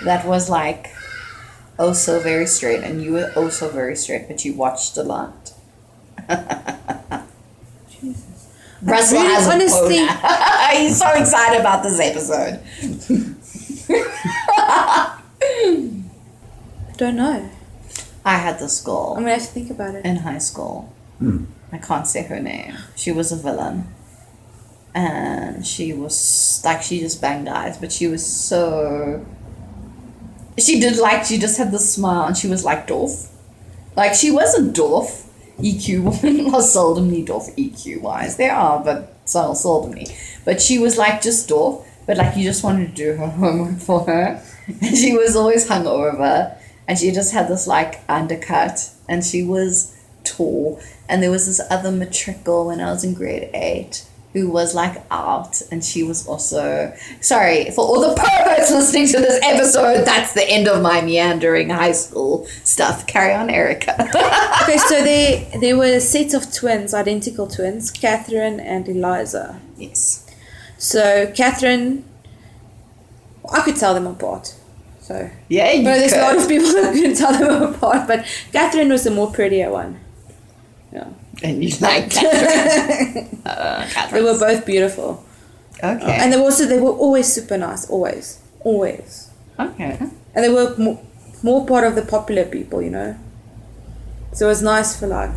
that 0.04 0.26
was 0.26 0.49
like 0.49 0.89
oh 1.78 1.93
so 1.93 2.19
very 2.19 2.45
straight, 2.47 2.84
and 2.84 3.04
you 3.04 3.13
were 3.13 3.32
oh 3.36 3.49
so 3.49 3.69
very 3.69 3.95
straight, 3.95 4.28
but 4.28 4.43
you 4.45 4.54
watched 4.54 4.97
a 4.97 5.04
lot. 5.04 5.52
Jesus. 7.91 8.23
Russell 8.82 9.21
really 9.21 9.34
has 9.36 9.47
a 9.47 9.52
honestly- 9.52 9.97
boner. 10.08 10.78
He's 10.78 10.97
so 10.97 11.10
excited 11.12 11.60
about 11.60 11.84
this 11.84 11.99
episode. 11.99 12.60
I 14.58 15.17
don't 16.97 17.15
know. 17.15 17.49
I 18.25 18.36
had 18.38 18.59
this 18.59 18.81
girl. 18.81 19.13
I'm 19.17 19.23
gonna 19.23 19.33
have 19.36 19.41
to 19.41 19.47
think 19.47 19.69
about 19.69 19.95
it. 19.95 20.05
in 20.05 20.17
high 20.17 20.38
school. 20.38 20.93
Hmm. 21.19 21.45
I 21.71 21.77
can't 21.77 22.07
say 22.07 22.23
her 22.23 22.39
name. 22.39 22.77
She 22.95 23.12
was 23.12 23.31
a 23.31 23.36
villain. 23.36 23.88
And 24.95 25.65
she 25.65 25.91
was 25.91 26.62
like 26.63 26.83
she 26.83 26.99
just 26.99 27.19
banged 27.19 27.47
eyes, 27.47 27.77
but 27.77 27.91
she 27.91 28.07
was 28.07 28.25
so 28.25 29.25
she 30.59 30.79
did 30.79 30.97
like 30.97 31.25
she 31.25 31.39
just 31.39 31.57
had 31.57 31.71
this 31.71 31.93
smile 31.93 32.27
and 32.27 32.38
she 32.38 32.47
was 32.47 32.63
like 32.63 32.88
Dorf. 32.88 33.29
Like 33.95 34.13
she 34.13 34.31
wasn't 34.31 34.75
Dorf. 34.75 35.21
EQ 35.59 36.23
women 36.23 36.47
are 36.53 36.62
seldomly 36.62 37.25
Dorf 37.25 37.47
EQ 37.55 38.01
wise. 38.01 38.38
There 38.38 38.53
are, 38.53 38.83
but 38.83 39.15
so 39.25 39.51
seldomly. 39.53 40.12
But 40.45 40.62
she 40.62 40.77
was 40.77 40.97
like 40.97 41.21
just 41.21 41.49
Dorf, 41.49 41.86
but 42.05 42.17
like 42.17 42.38
you 42.38 42.43
just 42.43 42.63
wanted 42.63 42.89
to 42.89 42.93
do 42.93 43.13
her 43.15 43.27
homework 43.41 43.79
for 43.79 44.01
her. 44.05 44.41
And 44.67 44.97
she 44.97 45.15
was 45.17 45.36
always 45.36 45.67
hungover 45.67 46.57
and 46.88 46.98
she 46.98 47.12
just 47.12 47.34
had 47.34 47.48
this 47.48 47.67
like 47.67 48.02
undercut 48.10 48.89
and 49.08 49.24
she 49.24 49.43
was 49.43 49.96
tall 50.24 50.80
and 51.10 51.22
there 51.22 51.32
was 51.32 51.46
this 51.46 51.62
other 51.69 51.91
matric 51.91 52.43
girl 52.43 52.67
when 52.67 52.80
I 52.80 52.91
was 52.91 53.04
in 53.04 53.13
grade 53.13 53.50
eight 53.54 54.06
who 54.34 54.50
was 54.50 54.74
like 54.74 55.04
out 55.12 55.62
and 55.72 55.84
she 55.84 56.02
was 56.02 56.26
also 56.28 56.91
sorry 57.22 57.69
for 57.72 57.82
all 57.82 58.02
the 58.02 58.15
perverts 58.15 58.72
listening 58.72 59.06
to 59.08 59.19
this 59.19 59.39
episode 59.43 60.06
that's 60.06 60.34
the 60.34 60.50
end 60.50 60.67
of 60.67 60.82
my 60.82 61.02
meandering 61.02 61.69
high 61.69 61.91
school 61.91 62.46
stuff 62.63 63.06
carry 63.06 63.34
on 63.34 63.50
Erica 63.50 63.93
okay, 64.63 64.78
so 64.78 65.04
they 65.04 65.48
there 65.60 65.78
were 65.78 65.84
a 65.86 66.00
set 66.00 66.34
of 66.34 66.52
twins, 66.54 66.93
identical 66.93 67.48
twins, 67.48 67.91
Catherine 67.91 68.60
and 68.60 68.88
Eliza. 68.88 69.60
yes 69.78 70.26
So 70.78 71.32
Catherine, 71.36 72.04
I 73.54 73.62
could 73.62 73.78
tell 73.78 73.93
them 73.93 74.08
apart. 74.08 74.56
So 75.04 75.30
yeah 75.50 75.72
you 75.74 75.84
but 75.84 76.00
there's 76.00 76.13
a 76.13 76.22
lot 76.22 76.38
of 76.38 76.48
people 76.48 76.72
that 76.80 76.94
couldn't 76.94 77.16
tell 77.18 77.34
them 77.38 77.74
apart. 77.74 78.08
But 78.08 78.26
Catherine 78.54 78.89
was 78.89 79.04
the 79.04 79.12
more 79.12 79.30
prettier 79.32 79.70
one. 79.70 80.00
Yeah, 80.94 81.10
and 81.44 81.63
you 81.63 81.76
like 81.82 82.10
Catherine 82.10 83.42
uh, 83.46 84.08
they 84.12 84.22
were 84.22 84.38
both 84.39 84.66
beautiful, 84.66 85.26
okay 85.84 86.18
and 86.22 86.32
they 86.32 86.38
were 86.38 86.44
also 86.44 86.66
they 86.66 86.80
were 86.80 86.92
always 87.06 87.28
super 87.34 87.58
nice, 87.58 87.89
always, 87.89 88.39
always, 88.63 89.30
okay 89.60 89.98
and 90.36 90.44
they 90.44 90.50
were 90.50 90.74
more, 90.78 91.02
more 91.44 91.66
part 91.66 91.84
of 91.84 91.96
the 91.96 92.04
popular 92.04 92.46
people, 92.46 92.82
you 92.82 92.89
know. 92.92 93.18
So 94.34 94.46
it 94.46 94.50
was 94.50 94.62
nice 94.63 95.00
for 95.00 95.08
like, 95.08 95.32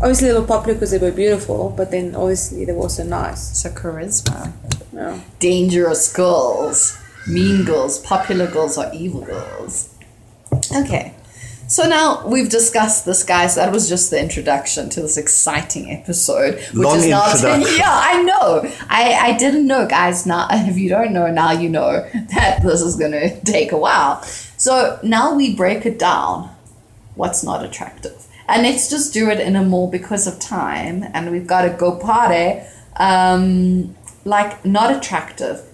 obviously 0.00 0.28
they 0.28 0.34
were 0.38 0.46
popular 0.46 0.74
because 0.74 0.90
they 0.92 0.98
were 0.98 1.10
beautiful, 1.12 1.72
but 1.76 1.90
then 1.90 2.14
obviously 2.14 2.64
they 2.64 2.72
were 2.72 2.82
also 2.82 3.04
nice. 3.04 3.56
so 3.62 3.70
charisma 3.70 4.52
Yeah. 4.92 5.18
dangerous 5.38 6.12
girls, 6.12 6.98
mean 7.26 7.64
girls, 7.64 7.98
popular 8.00 8.50
girls, 8.50 8.78
or 8.78 8.90
evil 8.92 9.22
girls. 9.22 9.94
Okay. 10.74 11.14
So 11.72 11.88
now 11.88 12.26
we've 12.26 12.50
discussed 12.50 13.06
this, 13.06 13.24
guys. 13.24 13.54
That 13.54 13.72
was 13.72 13.88
just 13.88 14.10
the 14.10 14.20
introduction 14.20 14.90
to 14.90 15.00
this 15.00 15.16
exciting 15.16 15.90
episode, 15.90 16.56
which 16.56 16.74
Long 16.74 16.98
is 16.98 17.08
now. 17.08 17.56
yeah, 17.76 17.88
I 17.88 18.22
know. 18.22 18.70
I 18.90 19.14
I 19.14 19.38
didn't 19.38 19.66
know, 19.66 19.86
guys. 19.86 20.26
Now, 20.26 20.48
if 20.50 20.76
you 20.76 20.90
don't 20.90 21.12
know, 21.12 21.30
now 21.30 21.52
you 21.52 21.70
know 21.70 22.06
that 22.34 22.60
this 22.62 22.82
is 22.82 22.96
gonna 22.96 23.40
take 23.44 23.72
a 23.72 23.78
while. 23.78 24.22
So 24.58 24.98
now 25.02 25.34
we 25.34 25.56
break 25.56 25.86
it 25.86 25.98
down. 25.98 26.50
What's 27.14 27.42
not 27.42 27.64
attractive, 27.64 28.26
and 28.48 28.64
let's 28.64 28.90
just 28.90 29.14
do 29.14 29.30
it 29.30 29.40
in 29.40 29.56
a 29.56 29.64
more 29.64 29.90
because 29.90 30.26
of 30.26 30.38
time, 30.38 31.04
and 31.14 31.30
we've 31.30 31.46
got 31.46 31.62
to 31.62 31.70
go 31.70 31.96
party. 31.96 32.60
Um, 32.96 33.96
like 34.26 34.64
not 34.64 34.94
attractive 34.94 35.71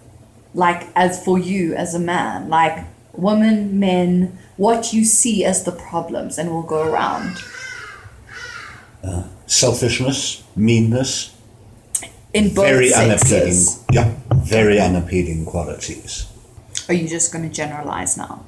like 0.55 0.89
as 0.95 1.23
for 1.25 1.39
you 1.39 1.75
as 1.75 1.95
a 1.95 1.99
man 1.99 2.49
like 2.49 2.85
women 3.13 3.79
men 3.79 4.39
what 4.57 4.93
you 4.93 5.05
see 5.05 5.45
as 5.45 5.65
the 5.65 5.73
problems 5.73 6.39
and 6.39 6.51
we'll 6.51 6.63
go 6.63 6.91
around 6.91 7.37
uh, 9.05 9.25
Selfishness, 9.49 10.43
meanness, 10.57 11.35
in 12.35 12.55
both 12.55 12.67
very 12.67 12.93
unappealing. 12.93 13.57
Yeah, 13.91 14.15
very 14.35 14.79
unappealing 14.79 15.47
qualities. 15.47 16.27
are 16.89 16.95
you 16.95 17.09
just 17.09 17.33
going 17.33 17.49
to 17.49 17.55
generalize 17.55 18.17
now 18.19 18.45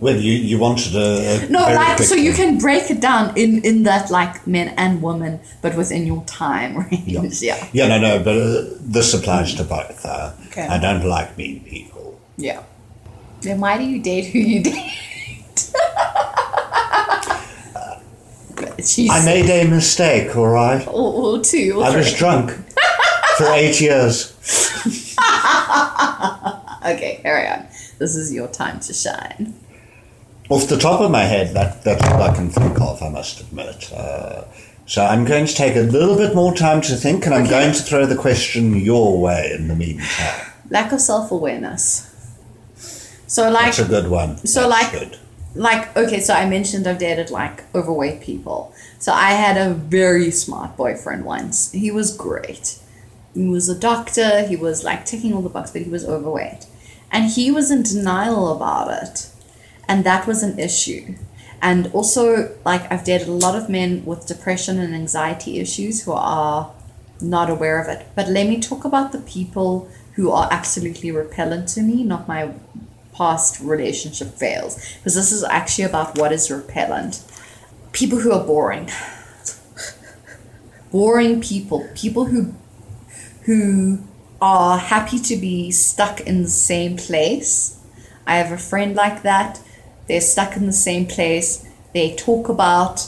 Well, 0.00 0.16
you, 0.16 0.32
you 0.32 0.58
wanted 0.60 0.94
a, 0.94 1.46
a 1.46 1.48
no 1.48 1.58
like 1.60 1.98
so 1.98 2.14
you 2.14 2.32
can 2.32 2.58
break 2.58 2.88
it 2.90 3.00
down 3.00 3.36
in 3.36 3.62
in 3.64 3.82
that 3.82 4.10
like 4.10 4.46
men 4.46 4.68
and 4.76 5.02
women 5.02 5.40
but 5.60 5.74
within 5.76 6.06
your 6.06 6.22
time 6.24 6.76
range 6.90 7.42
yeah 7.42 7.66
Yeah, 7.72 7.88
no, 7.88 7.98
no, 7.98 8.18
but 8.22 8.36
uh, 8.36 8.64
this 8.80 9.12
applies 9.14 9.54
to 9.54 9.64
both. 9.64 10.04
Uh, 10.04 10.32
Okay. 10.48 10.66
I 10.66 10.78
don't 10.78 11.04
like 11.04 11.36
mean 11.36 11.60
people. 11.64 12.18
yeah 12.36 12.62
then 13.42 13.60
why 13.60 13.76
do 13.78 13.84
you 13.84 14.00
date 14.02 14.26
who 14.32 14.38
you 14.38 14.62
date 14.70 14.92
I 19.10 19.24
made 19.24 19.48
a 19.50 19.68
mistake, 19.68 20.36
all 20.36 20.46
right? 20.48 20.86
or, 20.88 21.36
or 21.38 21.40
two 21.40 21.74
or 21.78 21.84
I 21.84 21.90
three. 21.90 21.98
was 22.00 22.12
drunk 22.14 22.50
for 23.36 23.46
eight 23.52 23.80
years. 23.80 24.34
okay 26.86 27.18
carry 27.22 27.46
on 27.48 27.66
this 27.98 28.14
is 28.16 28.32
your 28.32 28.48
time 28.48 28.78
to 28.80 28.92
shine 28.94 29.54
Off 30.50 30.66
the 30.68 30.78
top 30.78 31.00
of 31.00 31.10
my 31.10 31.24
head, 31.24 31.54
that, 31.54 31.82
that's 31.84 32.02
all 32.04 32.22
I 32.22 32.34
can 32.34 32.48
think 32.48 32.80
of, 32.80 33.02
I 33.02 33.08
must 33.10 33.40
admit. 33.40 33.92
Uh, 33.92 34.44
so 34.86 35.04
I'm 35.04 35.26
going 35.26 35.44
to 35.46 35.54
take 35.54 35.76
a 35.76 35.80
little 35.80 36.16
bit 36.16 36.34
more 36.34 36.54
time 36.54 36.80
to 36.82 36.94
think, 36.96 37.26
and 37.26 37.34
I'm 37.34 37.42
Okay. 37.42 37.50
going 37.50 37.74
to 37.74 37.82
throw 37.82 38.06
the 38.06 38.16
question 38.16 38.74
your 38.76 39.20
way 39.20 39.52
in 39.54 39.68
the 39.68 39.76
meantime. 39.76 40.46
lack 40.70 40.92
of 40.92 41.00
self-awareness 41.00 42.04
so 43.26 43.50
like 43.50 43.66
That's 43.66 43.78
a 43.80 43.84
good 43.84 44.08
one. 44.10 44.36
So, 44.46 44.68
That's 44.68 44.92
like- 44.92 44.92
good. 45.00 45.18
like 45.54 45.96
okay 45.96 46.20
so 46.20 46.32
i 46.34 46.44
mentioned 46.48 46.86
i've 46.86 46.98
dated 46.98 47.30
like 47.30 47.64
overweight 47.74 48.20
people 48.20 48.72
so 48.98 49.10
i 49.12 49.30
had 49.30 49.56
a 49.56 49.72
very 49.72 50.30
smart 50.30 50.76
boyfriend 50.76 51.24
once 51.24 51.72
he 51.72 51.90
was 51.90 52.14
great 52.14 52.78
he 53.34 53.46
was 53.48 53.68
a 53.70 53.78
doctor 53.78 54.46
he 54.46 54.56
was 54.56 54.84
like 54.84 55.04
ticking 55.06 55.32
all 55.34 55.40
the 55.42 55.48
boxes 55.48 55.72
but 55.72 55.82
he 55.82 55.90
was 55.90 56.04
overweight 56.06 56.66
and 57.10 57.30
he 57.30 57.50
was 57.50 57.70
in 57.70 57.82
denial 57.82 58.52
about 58.56 58.88
it 59.02 59.30
and 59.88 60.04
that 60.04 60.26
was 60.26 60.42
an 60.42 60.58
issue. 60.58 61.14
And 61.60 61.90
also 61.92 62.56
like 62.64 62.90
i've 62.92 63.02
dated 63.02 63.26
a 63.26 63.32
lot 63.32 63.56
of 63.56 63.68
men 63.68 64.04
with 64.04 64.28
depression 64.28 64.78
and 64.78 64.94
anxiety 64.94 65.58
issues 65.58 66.04
who 66.04 66.12
are 66.12 66.70
not 67.20 67.50
aware 67.50 67.80
of 67.80 67.88
it. 67.88 68.06
But 68.14 68.28
let 68.28 68.46
me 68.46 68.60
talk 68.60 68.84
about 68.84 69.10
the 69.10 69.18
people 69.18 69.90
who 70.14 70.30
are 70.30 70.48
absolutely 70.52 71.10
repellent 71.10 71.68
to 71.70 71.82
me 71.82 72.04
not 72.04 72.28
my 72.28 72.52
past 73.12 73.60
relationship 73.60 74.28
fails. 74.28 74.76
Because 74.98 75.16
this 75.16 75.32
is 75.32 75.42
actually 75.42 75.84
about 75.84 76.16
what 76.16 76.30
is 76.32 76.50
repellent. 76.50 77.24
People 77.92 78.20
who 78.20 78.32
are 78.32 78.46
boring. 78.46 78.88
Boring 80.92 81.40
people. 81.42 81.86
People 81.94 82.26
who 82.26 82.54
who 83.42 83.98
are 84.40 84.78
happy 84.78 85.18
to 85.18 85.36
be 85.36 85.70
stuck 85.70 86.20
in 86.20 86.42
the 86.42 86.48
same 86.48 86.96
place. 86.96 87.80
I 88.26 88.36
have 88.36 88.52
a 88.52 88.58
friend 88.58 88.94
like 88.94 89.22
that 89.22 89.60
They're 90.08 90.20
stuck 90.20 90.56
in 90.56 90.66
the 90.66 90.72
same 90.72 91.06
place. 91.06 91.68
They 91.92 92.14
talk 92.16 92.48
about 92.48 93.06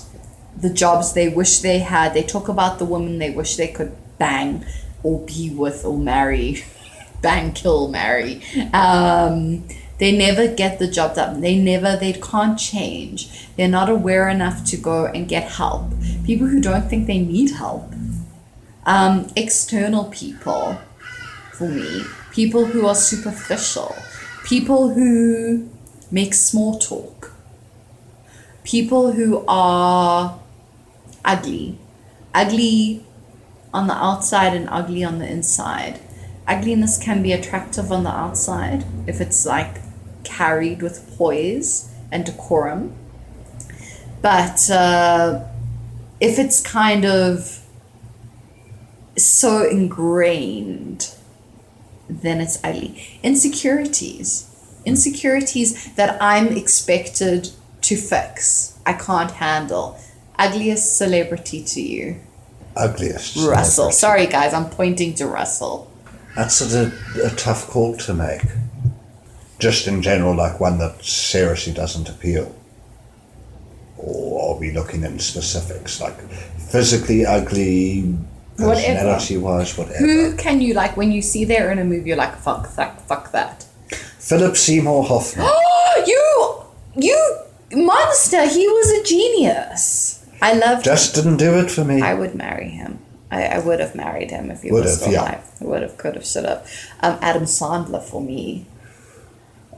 the 0.56 0.70
jobs 0.70 1.14
they 1.14 1.28
wish 1.28 1.58
they 1.58 1.78
had. 1.78 2.14
They 2.14 2.22
talk 2.22 2.48
about 2.48 2.78
the 2.78 2.84
woman 2.84 3.18
they 3.18 3.30
wish 3.30 3.56
they 3.56 3.68
could 3.68 3.96
bang 4.18 4.64
or 5.02 5.20
be 5.26 5.50
with 5.50 5.84
or 5.84 5.96
marry. 5.96 6.64
bang, 7.22 7.52
kill, 7.52 7.88
marry. 7.88 8.42
Um, 8.72 9.66
they 9.98 10.16
never 10.16 10.48
get 10.48 10.78
the 10.78 10.88
job 10.88 11.16
done. 11.16 11.40
They 11.40 11.56
never, 11.56 11.96
they 11.96 12.14
can't 12.14 12.58
change. 12.58 13.48
They're 13.56 13.68
not 13.68 13.90
aware 13.90 14.28
enough 14.28 14.64
to 14.66 14.76
go 14.76 15.06
and 15.06 15.28
get 15.28 15.44
help. 15.44 15.92
People 16.24 16.46
who 16.46 16.60
don't 16.60 16.88
think 16.88 17.06
they 17.06 17.18
need 17.18 17.50
help. 17.50 17.92
Um, 18.86 19.30
external 19.36 20.04
people, 20.04 20.78
for 21.52 21.68
me, 21.68 22.02
people 22.32 22.64
who 22.64 22.86
are 22.86 22.94
superficial, 22.94 23.94
people 24.44 24.94
who 24.94 25.68
make 26.10 26.34
small 26.34 26.78
talk, 26.78 27.32
people 28.64 29.12
who 29.12 29.44
are 29.46 30.38
ugly, 31.24 31.78
ugly 32.34 33.04
on 33.72 33.86
the 33.86 33.94
outside 33.94 34.54
and 34.54 34.68
ugly 34.70 35.04
on 35.04 35.18
the 35.18 35.28
inside. 35.28 36.00
Ugliness 36.46 36.98
can 36.98 37.22
be 37.22 37.32
attractive 37.32 37.92
on 37.92 38.02
the 38.02 38.10
outside 38.10 38.84
if 39.06 39.20
it's 39.20 39.46
like 39.46 39.78
carried 40.24 40.82
with 40.82 41.16
poise 41.16 41.92
and 42.10 42.24
decorum. 42.24 42.94
But 44.20 44.68
uh, 44.70 45.44
if 46.20 46.38
it's 46.38 46.60
kind 46.60 47.04
of 47.04 47.64
so 49.16 49.68
ingrained, 49.68 51.14
then 52.08 52.40
it's 52.40 52.58
ugly. 52.64 53.20
Insecurities. 53.22 54.49
Insecurities 54.90 55.94
that 55.94 56.18
I'm 56.20 56.48
expected 56.48 57.50
to 57.82 57.96
fix. 57.96 58.78
I 58.84 58.92
can't 58.94 59.30
handle. 59.30 59.98
Ugliest 60.38 60.96
celebrity 60.96 61.62
to 61.64 61.80
you? 61.80 62.16
Ugliest. 62.76 63.36
Russell. 63.36 63.90
celebrity. 63.92 63.96
Sorry, 63.96 64.26
guys, 64.26 64.54
I'm 64.54 64.70
pointing 64.70 65.14
to 65.14 65.26
Russell. 65.26 65.90
That's 66.36 66.60
a, 66.74 66.92
a 67.24 67.30
tough 67.30 67.68
call 67.68 67.96
to 67.98 68.14
make. 68.14 68.42
Just 69.58 69.86
in 69.86 70.00
general, 70.02 70.34
like 70.36 70.58
one 70.60 70.78
that 70.78 71.04
seriously 71.04 71.72
doesn't 71.72 72.08
appeal. 72.08 72.54
Or 73.98 74.54
are 74.54 74.58
we 74.58 74.70
looking 74.72 75.04
in 75.04 75.18
specifics, 75.18 76.00
like 76.00 76.18
physically 76.70 77.26
ugly, 77.26 78.02
Whatever. 78.56 78.76
personality 78.76 79.36
wise, 79.36 79.76
whatever? 79.76 79.98
Who 79.98 80.36
can 80.36 80.60
you 80.60 80.72
like 80.74 80.96
when 80.96 81.12
you 81.12 81.20
see 81.20 81.44
there 81.44 81.70
in 81.70 81.78
a 81.78 81.84
movie? 81.84 82.08
You're 82.08 82.16
like, 82.16 82.36
fuck 82.36 82.74
that, 82.76 83.02
fuck 83.02 83.32
that. 83.32 83.59
Philip 84.20 84.56
Seymour 84.56 85.04
Hoffman. 85.04 85.46
Oh 85.48 86.04
you, 86.94 87.02
you 87.02 87.82
monster! 87.84 88.46
He 88.46 88.66
was 88.68 88.90
a 89.00 89.04
genius. 89.04 90.24
I 90.42 90.54
loved. 90.54 90.84
Just 90.84 91.14
didn't 91.14 91.36
do 91.38 91.58
it 91.58 91.70
for 91.70 91.84
me. 91.84 92.00
I 92.02 92.14
would 92.14 92.34
marry 92.34 92.68
him. 92.68 92.98
I, 93.30 93.44
I 93.44 93.58
would 93.60 93.80
have 93.80 93.94
married 93.94 94.30
him 94.30 94.50
if 94.50 94.62
he 94.62 94.72
Would 94.72 94.82
was 94.82 94.92
have, 94.92 95.00
still 95.00 95.12
yeah. 95.12 95.22
alive. 95.22 95.50
I 95.60 95.64
would 95.64 95.82
have, 95.82 95.96
could 95.96 96.14
have, 96.16 96.26
should 96.26 96.44
have. 96.44 96.68
Um, 97.00 97.18
Adam 97.20 97.44
Sandler 97.44 98.02
for 98.02 98.20
me. 98.20 98.66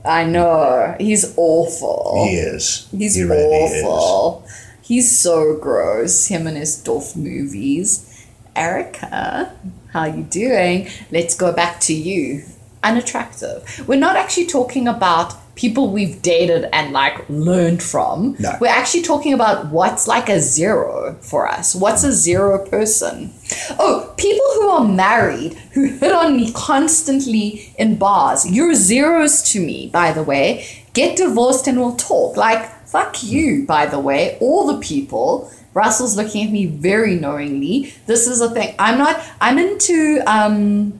I 0.05 0.23
know 0.25 0.95
he's 0.99 1.33
awful. 1.37 2.25
he 2.27 2.35
is. 2.35 2.87
He's 2.91 3.15
he 3.15 3.23
really 3.23 3.43
awful. 3.45 4.47
He's 4.81 5.17
so 5.17 5.55
gross. 5.57 6.27
Him 6.27 6.47
and 6.47 6.57
his 6.57 6.81
Dolph 6.81 7.15
movies. 7.15 8.09
Erica, 8.55 9.55
how 9.91 10.05
you 10.05 10.23
doing? 10.23 10.89
Let's 11.11 11.35
go 11.35 11.53
back 11.53 11.79
to 11.81 11.93
you. 11.93 12.43
Unattractive. 12.83 13.83
We're 13.87 13.99
not 13.99 14.15
actually 14.15 14.47
talking 14.47 14.87
about 14.87 15.35
people 15.55 15.91
we've 15.91 16.21
dated 16.21 16.67
and 16.73 16.91
like 16.93 17.27
learned 17.29 17.83
from. 17.83 18.35
No. 18.39 18.57
We're 18.59 18.67
actually 18.67 19.03
talking 19.03 19.33
about 19.33 19.67
what's 19.67 20.07
like 20.07 20.29
a 20.29 20.39
zero 20.39 21.15
for 21.21 21.47
us. 21.47 21.75
What's 21.75 22.03
a 22.03 22.11
zero 22.11 22.65
person? 22.65 23.31
Oh, 23.77 24.13
people 24.17 24.45
who 24.55 24.69
are 24.69 24.83
married 24.83 25.53
who 25.73 25.85
hit 25.85 26.11
on 26.11 26.35
me 26.35 26.51
constantly 26.53 27.73
in 27.77 27.97
bars. 27.97 28.49
You're 28.49 28.73
zeros 28.73 29.43
to 29.51 29.59
me, 29.59 29.89
by 29.93 30.11
the 30.11 30.23
way. 30.23 30.65
Get 30.93 31.17
divorced 31.17 31.67
and 31.67 31.79
we'll 31.79 31.95
talk. 31.95 32.35
Like, 32.37 32.87
fuck 32.87 33.23
you, 33.23 33.65
by 33.65 33.85
the 33.85 33.99
way. 33.99 34.37
All 34.39 34.67
the 34.67 34.79
people. 34.79 35.51
Russell's 35.73 36.15
looking 36.15 36.45
at 36.45 36.51
me 36.51 36.67
very 36.67 37.15
knowingly. 37.15 37.93
This 38.05 38.27
is 38.27 38.41
a 38.41 38.49
thing. 38.51 38.75
I'm 38.77 38.99
not, 38.99 39.23
I'm 39.41 39.57
into 39.57 40.21
um, 40.27 40.99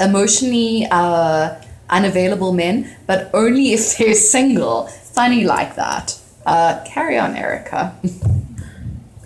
emotionally 0.00 0.86
uh, 0.90 1.60
unavailable 1.90 2.52
men, 2.52 2.96
but 3.06 3.30
only 3.34 3.72
if 3.72 3.96
they're 3.98 4.14
single. 4.14 4.86
Funny 4.86 5.44
like 5.44 5.76
that. 5.76 6.18
Uh, 6.44 6.84
carry 6.84 7.18
on, 7.18 7.34
Erica. 7.34 7.94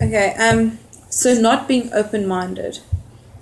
Okay, 0.01 0.33
um, 0.39 0.79
so 1.09 1.33
not 1.35 1.67
being 1.67 1.93
open 1.93 2.25
minded. 2.25 2.79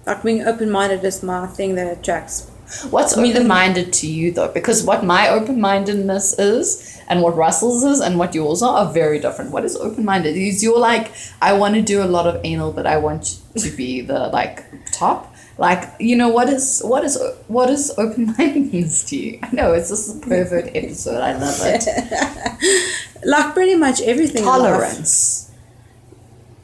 Like 0.06 0.24
being 0.24 0.44
open 0.44 0.70
minded 0.70 1.04
is 1.04 1.24
my 1.24 1.48
thing 1.48 1.76
that 1.76 1.98
attracts. 1.98 2.50
What's 2.90 3.18
I 3.18 3.22
mean, 3.22 3.36
open 3.36 3.48
minded 3.48 3.94
to 3.94 4.08
you 4.08 4.32
though? 4.32 4.50
Because 4.50 4.84
what 4.84 5.06
my 5.06 5.30
open 5.30 5.62
mindedness 5.62 6.38
is 6.38 7.02
and 7.08 7.22
what 7.22 7.36
Russell's 7.36 7.84
is 7.84 8.00
and 8.02 8.20
what 8.20 8.36
yours 8.36 8.62
are 8.62 8.86
are 8.86 8.94
very 8.94 9.20
different. 9.20 9.52
What 9.52 9.66
is 9.66 9.76
open 9.78 10.06
minded? 10.06 10.36
Is 10.36 10.62
you're 10.64 10.78
like, 10.78 11.12
I 11.42 11.54
want 11.54 11.76
to 11.76 11.82
do 11.82 12.04
a 12.04 12.06
lot 12.06 12.28
of 12.28 12.42
anal, 12.44 12.72
but 12.72 12.86
I 12.86 12.98
want 12.98 13.40
to 13.58 13.70
be 13.72 14.02
the 14.02 14.28
like 14.28 14.66
top. 14.92 15.29
Like, 15.60 15.84
you 16.00 16.16
know, 16.16 16.30
what 16.30 16.48
is 16.48 16.82
what 16.86 17.04
is 17.04 17.22
what 17.50 17.70
is 17.70 17.94
open 17.98 18.28
mindedness 18.38 19.04
to 19.10 19.18
you? 19.18 19.40
I 19.44 19.52
know 19.52 19.74
it's 19.74 19.90
just 19.90 20.16
a 20.16 20.20
pervert 20.26 20.72
episode. 20.74 21.22
I 21.22 21.34
love 21.34 21.60
it. 21.62 21.86
Like 23.26 23.54
pretty 23.54 23.76
much 23.76 24.00
everything. 24.00 24.46
Tolerance. 24.46 25.52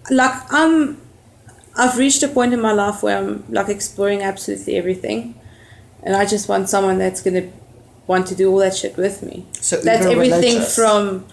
Like 0.09 0.41
I'm, 0.53 1.01
I've 1.75 1.97
reached 1.97 2.23
a 2.23 2.29
point 2.29 2.53
in 2.53 2.61
my 2.61 2.71
life 2.71 3.03
where 3.03 3.17
I'm 3.17 3.43
like 3.49 3.67
exploring 3.67 4.21
absolutely 4.21 4.77
everything, 4.77 5.35
and 6.01 6.15
I 6.15 6.25
just 6.25 6.47
want 6.47 6.69
someone 6.69 6.97
that's 6.97 7.21
gonna 7.21 7.51
want 8.07 8.27
to 8.27 8.35
do 8.35 8.49
all 8.49 8.59
that 8.59 8.73
shit 8.73 8.95
with 8.95 9.21
me. 9.21 9.45
So 9.51 9.75
That's 9.81 10.05
everything 10.05 10.41
religious. 10.41 10.73
from 10.73 11.25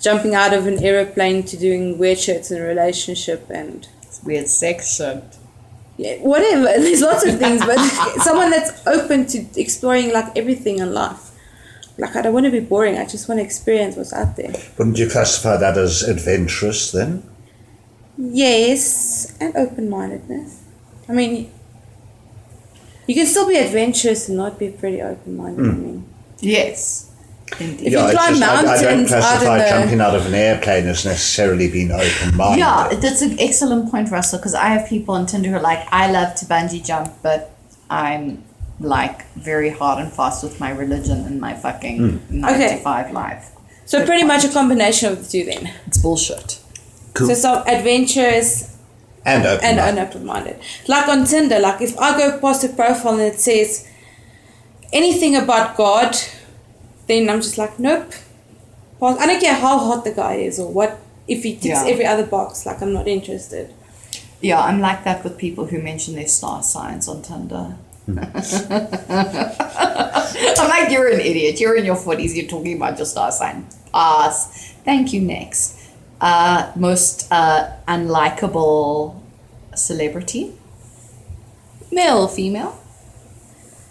jumping 0.00 0.34
out 0.34 0.54
of 0.54 0.66
an 0.66 0.82
aeroplane 0.82 1.42
to 1.42 1.58
doing 1.58 1.98
weird 1.98 2.18
shit 2.18 2.50
in 2.50 2.56
a 2.56 2.64
relationship 2.64 3.50
and 3.50 3.86
weird 4.24 4.48
sex 4.48 4.96
shit. 4.96 5.22
Yeah, 6.00 6.16
whatever. 6.16 6.64
There's 6.80 7.02
lots 7.02 7.26
of 7.26 7.38
things, 7.38 7.60
but 7.64 7.78
someone 8.22 8.50
that's 8.50 8.86
open 8.86 9.26
to 9.26 9.44
exploring 9.60 10.12
like 10.14 10.34
everything 10.34 10.78
in 10.78 10.94
life. 10.94 11.30
Like 11.98 12.16
I 12.16 12.22
don't 12.22 12.32
want 12.32 12.46
to 12.46 12.50
be 12.50 12.60
boring. 12.60 12.96
I 12.96 13.04
just 13.04 13.28
want 13.28 13.38
to 13.40 13.44
experience 13.44 13.96
what's 13.96 14.14
out 14.14 14.36
there. 14.36 14.54
Wouldn't 14.78 14.98
you 14.98 15.10
classify 15.10 15.58
that 15.58 15.76
as 15.76 16.02
adventurous 16.02 16.90
then? 16.92 17.22
Yes, 18.16 19.36
and 19.40 19.54
open 19.54 19.90
mindedness. 19.90 20.62
I 21.06 21.12
mean, 21.12 21.52
you 23.06 23.14
can 23.14 23.26
still 23.26 23.46
be 23.46 23.56
adventurous 23.58 24.28
and 24.28 24.38
not 24.38 24.58
be 24.58 24.70
pretty 24.70 25.02
open 25.02 25.36
minded. 25.36 25.66
I 25.66 25.70
hmm. 25.70 25.82
mean, 25.82 26.08
Yes. 26.40 27.09
Indeed. 27.58 27.88
If 27.88 27.92
you 27.92 27.98
climb 27.98 28.16
I, 28.16 28.26
I 28.26 28.30
don't 28.30 28.40
mountains 28.40 29.12
out 29.12 29.22
classify 29.22 29.68
jumping 29.68 30.00
out 30.00 30.14
of 30.14 30.26
an 30.26 30.34
airplane 30.34 30.86
as 30.86 31.04
necessarily 31.04 31.70
being 31.70 31.90
open 31.90 32.36
minded. 32.36 32.60
Yeah, 32.60 32.88
that's 32.94 33.22
an 33.22 33.38
excellent 33.40 33.90
point, 33.90 34.10
Russell, 34.10 34.38
because 34.38 34.54
I 34.54 34.68
have 34.68 34.88
people 34.88 35.14
on 35.14 35.26
Tinder 35.26 35.50
who 35.50 35.56
are 35.56 35.60
like, 35.60 35.86
I 35.90 36.10
love 36.10 36.34
to 36.36 36.46
bungee 36.46 36.84
jump, 36.84 37.12
but 37.22 37.54
I'm 37.88 38.44
like 38.78 39.26
very 39.32 39.70
hard 39.70 40.02
and 40.02 40.12
fast 40.12 40.42
with 40.42 40.58
my 40.58 40.70
religion 40.70 41.18
and 41.26 41.40
my 41.40 41.54
fucking 41.54 41.98
hmm. 41.98 42.40
nine 42.40 42.54
Okay. 42.54 42.76
to 42.76 42.82
five 42.82 43.12
life. 43.12 43.50
so 43.84 43.98
Good 43.98 44.06
pretty 44.06 44.24
much 44.24 44.44
a 44.44 44.48
combination 44.48 45.12
of 45.12 45.22
the 45.22 45.30
two 45.30 45.44
then. 45.44 45.72
It's 45.86 45.98
bullshit. 45.98 46.60
Cool. 47.14 47.28
So 47.28 47.34
some 47.34 47.66
adventurous 47.66 48.78
and 49.24 49.44
open 49.44 49.64
and 49.64 49.76
minded. 49.76 50.02
unopen 50.02 50.24
minded. 50.24 50.60
Like 50.88 51.08
on 51.08 51.26
Tinder, 51.26 51.58
like 51.58 51.82
if 51.82 51.98
I 51.98 52.16
go 52.16 52.38
past 52.38 52.64
a 52.64 52.68
profile 52.68 53.14
and 53.14 53.22
it 53.22 53.40
says 53.40 53.86
anything 54.92 55.36
about 55.36 55.76
God, 55.76 56.16
then 57.10 57.28
I'm 57.28 57.40
just 57.42 57.58
like, 57.58 57.78
nope. 57.78 58.10
Pass. 59.00 59.18
I 59.18 59.26
don't 59.26 59.40
care 59.40 59.54
how 59.54 59.78
hot 59.78 60.04
the 60.04 60.12
guy 60.12 60.34
is 60.34 60.58
or 60.58 60.72
what. 60.72 60.98
If 61.28 61.44
he 61.44 61.52
ticks 61.54 61.66
Yeah. 61.66 61.84
every 61.86 62.06
other 62.06 62.26
box, 62.26 62.66
like 62.66 62.82
I'm 62.82 62.92
not 62.92 63.06
interested. 63.06 63.72
Yeah, 64.40 64.60
I'm 64.60 64.80
like 64.80 65.04
that 65.04 65.22
with 65.22 65.36
people 65.38 65.66
who 65.66 65.80
mention 65.80 66.14
their 66.14 66.26
star 66.26 66.62
signs 66.62 67.06
on 67.08 67.22
Tinder. 67.22 67.76
I'm 68.08 68.16
like, 70.68 70.90
you're 70.90 71.08
an 71.08 71.20
idiot. 71.20 71.60
You're 71.60 71.76
in 71.76 71.84
your 71.84 71.96
40s. 71.96 72.34
You're 72.34 72.48
talking 72.48 72.76
about 72.76 72.96
your 72.98 73.06
star 73.06 73.30
sign. 73.30 73.66
Pass. 73.92 74.72
Thank 74.84 75.12
you. 75.12 75.20
Next. 75.20 75.76
Uh, 76.20 76.72
most 76.74 77.30
uh, 77.30 77.70
unlikable 77.86 79.20
celebrity? 79.74 80.52
Male 81.92 82.18
or 82.22 82.28
female? 82.28 82.79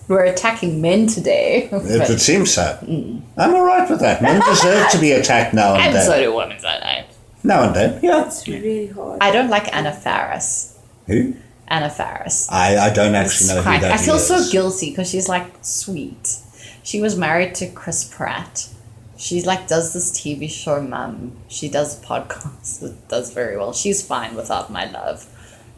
We're 0.09 0.25
attacking 0.25 0.81
men 0.81 1.07
today. 1.07 1.69
It 1.71 2.09
would 2.09 2.19
seem 2.19 2.45
so. 2.45 2.65
Hmm. 2.85 3.19
I'm 3.37 3.55
all 3.55 3.63
right 3.63 3.89
with 3.89 4.01
that. 4.01 4.21
Men 4.21 4.41
deserve 4.41 4.89
to 4.91 4.97
be 4.99 5.11
attacked 5.19 5.53
now 5.53 5.75
and 5.75 5.83
and 5.83 5.95
then. 5.95 6.05
so 6.05 6.19
do 6.19 6.35
women 6.35 6.59
sometimes. 6.59 7.07
Now 7.43 7.63
and 7.67 7.73
then, 7.75 7.99
yeah. 8.03 8.25
It's 8.25 8.45
really 8.47 8.87
hard. 8.87 9.19
I 9.21 9.31
don't 9.31 9.49
like 9.49 9.73
Anna 9.73 9.93
Faris. 9.93 10.77
Who? 11.07 11.35
Anna 11.69 11.89
Faris. 11.89 12.49
I, 12.51 12.77
I 12.87 12.89
don't 12.91 13.15
actually 13.15 13.47
know 13.49 13.57
who 13.57 13.61
Quite- 13.61 13.81
that 13.81 13.91
I 13.93 13.97
feel 13.97 14.15
is. 14.15 14.27
so 14.27 14.51
guilty 14.51 14.89
because 14.89 15.09
she's 15.09 15.29
like 15.29 15.45
sweet. 15.61 16.37
She 16.83 16.99
was 16.99 17.15
married 17.15 17.53
to 17.55 17.67
Chris 17.67 18.03
Pratt 18.03 18.67
She 19.15 19.41
like 19.43 19.67
does 19.67 19.93
this 19.93 20.11
TV 20.11 20.49
show, 20.49 20.81
Mum. 20.81 21.33
She 21.47 21.69
does 21.69 22.01
podcasts. 22.03 22.81
It 22.87 23.07
does 23.07 23.31
very 23.33 23.55
well. 23.57 23.73
She's 23.73 24.01
fine 24.05 24.33
without 24.35 24.71
my 24.71 24.85
love. 24.89 25.27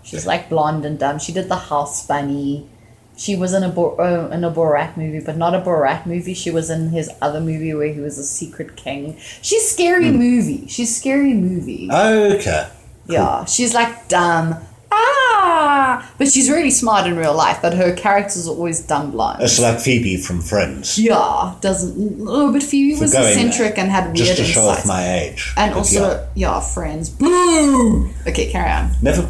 She's 0.04 0.26
like 0.26 0.48
blonde 0.50 0.86
and 0.86 0.98
dumb. 0.98 1.20
She 1.20 1.34
did 1.34 1.50
the 1.50 1.62
House 1.70 2.08
Bunny. 2.08 2.70
She 3.18 3.36
was 3.36 3.54
in 3.54 3.62
a 3.64 3.70
Bo- 3.70 3.96
uh, 3.98 4.34
in 4.34 4.44
a 4.44 4.52
Borat 4.52 4.98
movie, 4.98 5.20
but 5.24 5.38
not 5.38 5.54
a 5.54 5.62
Borat 5.62 6.06
movie. 6.08 6.34
She 6.34 6.50
was 6.50 6.70
in 6.70 6.90
his 6.90 7.10
other 7.22 7.40
movie 7.40 7.74
where 7.74 7.94
he 7.94 8.00
was 8.00 8.18
a 8.18 8.24
secret 8.24 8.76
king. 8.76 9.18
She's 9.42 9.70
scary 9.70 10.10
movie. 10.12 10.66
She's 10.68 10.96
scary 10.96 11.34
movie. 11.34 11.90
Okay. 11.92 12.68
Yeah, 13.08 13.46
she's 13.46 13.74
like 13.74 14.08
dumb. 14.08 14.56
Ah, 14.94 16.12
but 16.18 16.28
she's 16.28 16.50
really 16.50 16.70
smart 16.72 17.08
in 17.08 17.16
real 17.18 17.34
life. 17.36 17.60
But 17.62 17.74
her 17.76 17.94
characters 17.96 18.48
are 18.48 18.52
always 18.52 18.82
dumb 18.82 19.12
blonde. 19.12 19.42
It's 19.42 19.60
like 19.60 19.80
Phoebe 19.80 20.18
from 20.18 20.42
Friends. 20.42 20.98
Yeah, 21.00 21.56
doesn't. 21.62 22.20
Oh, 22.28 22.52
but 22.52 22.64
Phoebe 22.64 23.00
was 23.00 23.14
eccentric 23.14 23.78
and 23.78 23.90
had 23.92 24.06
weird 24.08 24.18
Just 24.18 24.38
to 24.38 24.44
show 24.46 24.64
off 24.64 24.86
my 24.86 25.20
age. 25.20 25.54
and 25.58 25.74
also, 25.74 26.28
yeah. 26.36 26.60
friends. 26.60 27.10
Boo. 27.10 28.10
Okay, 28.28 28.52
carry 28.52 28.70
on. 28.72 28.92
Never. 29.02 29.28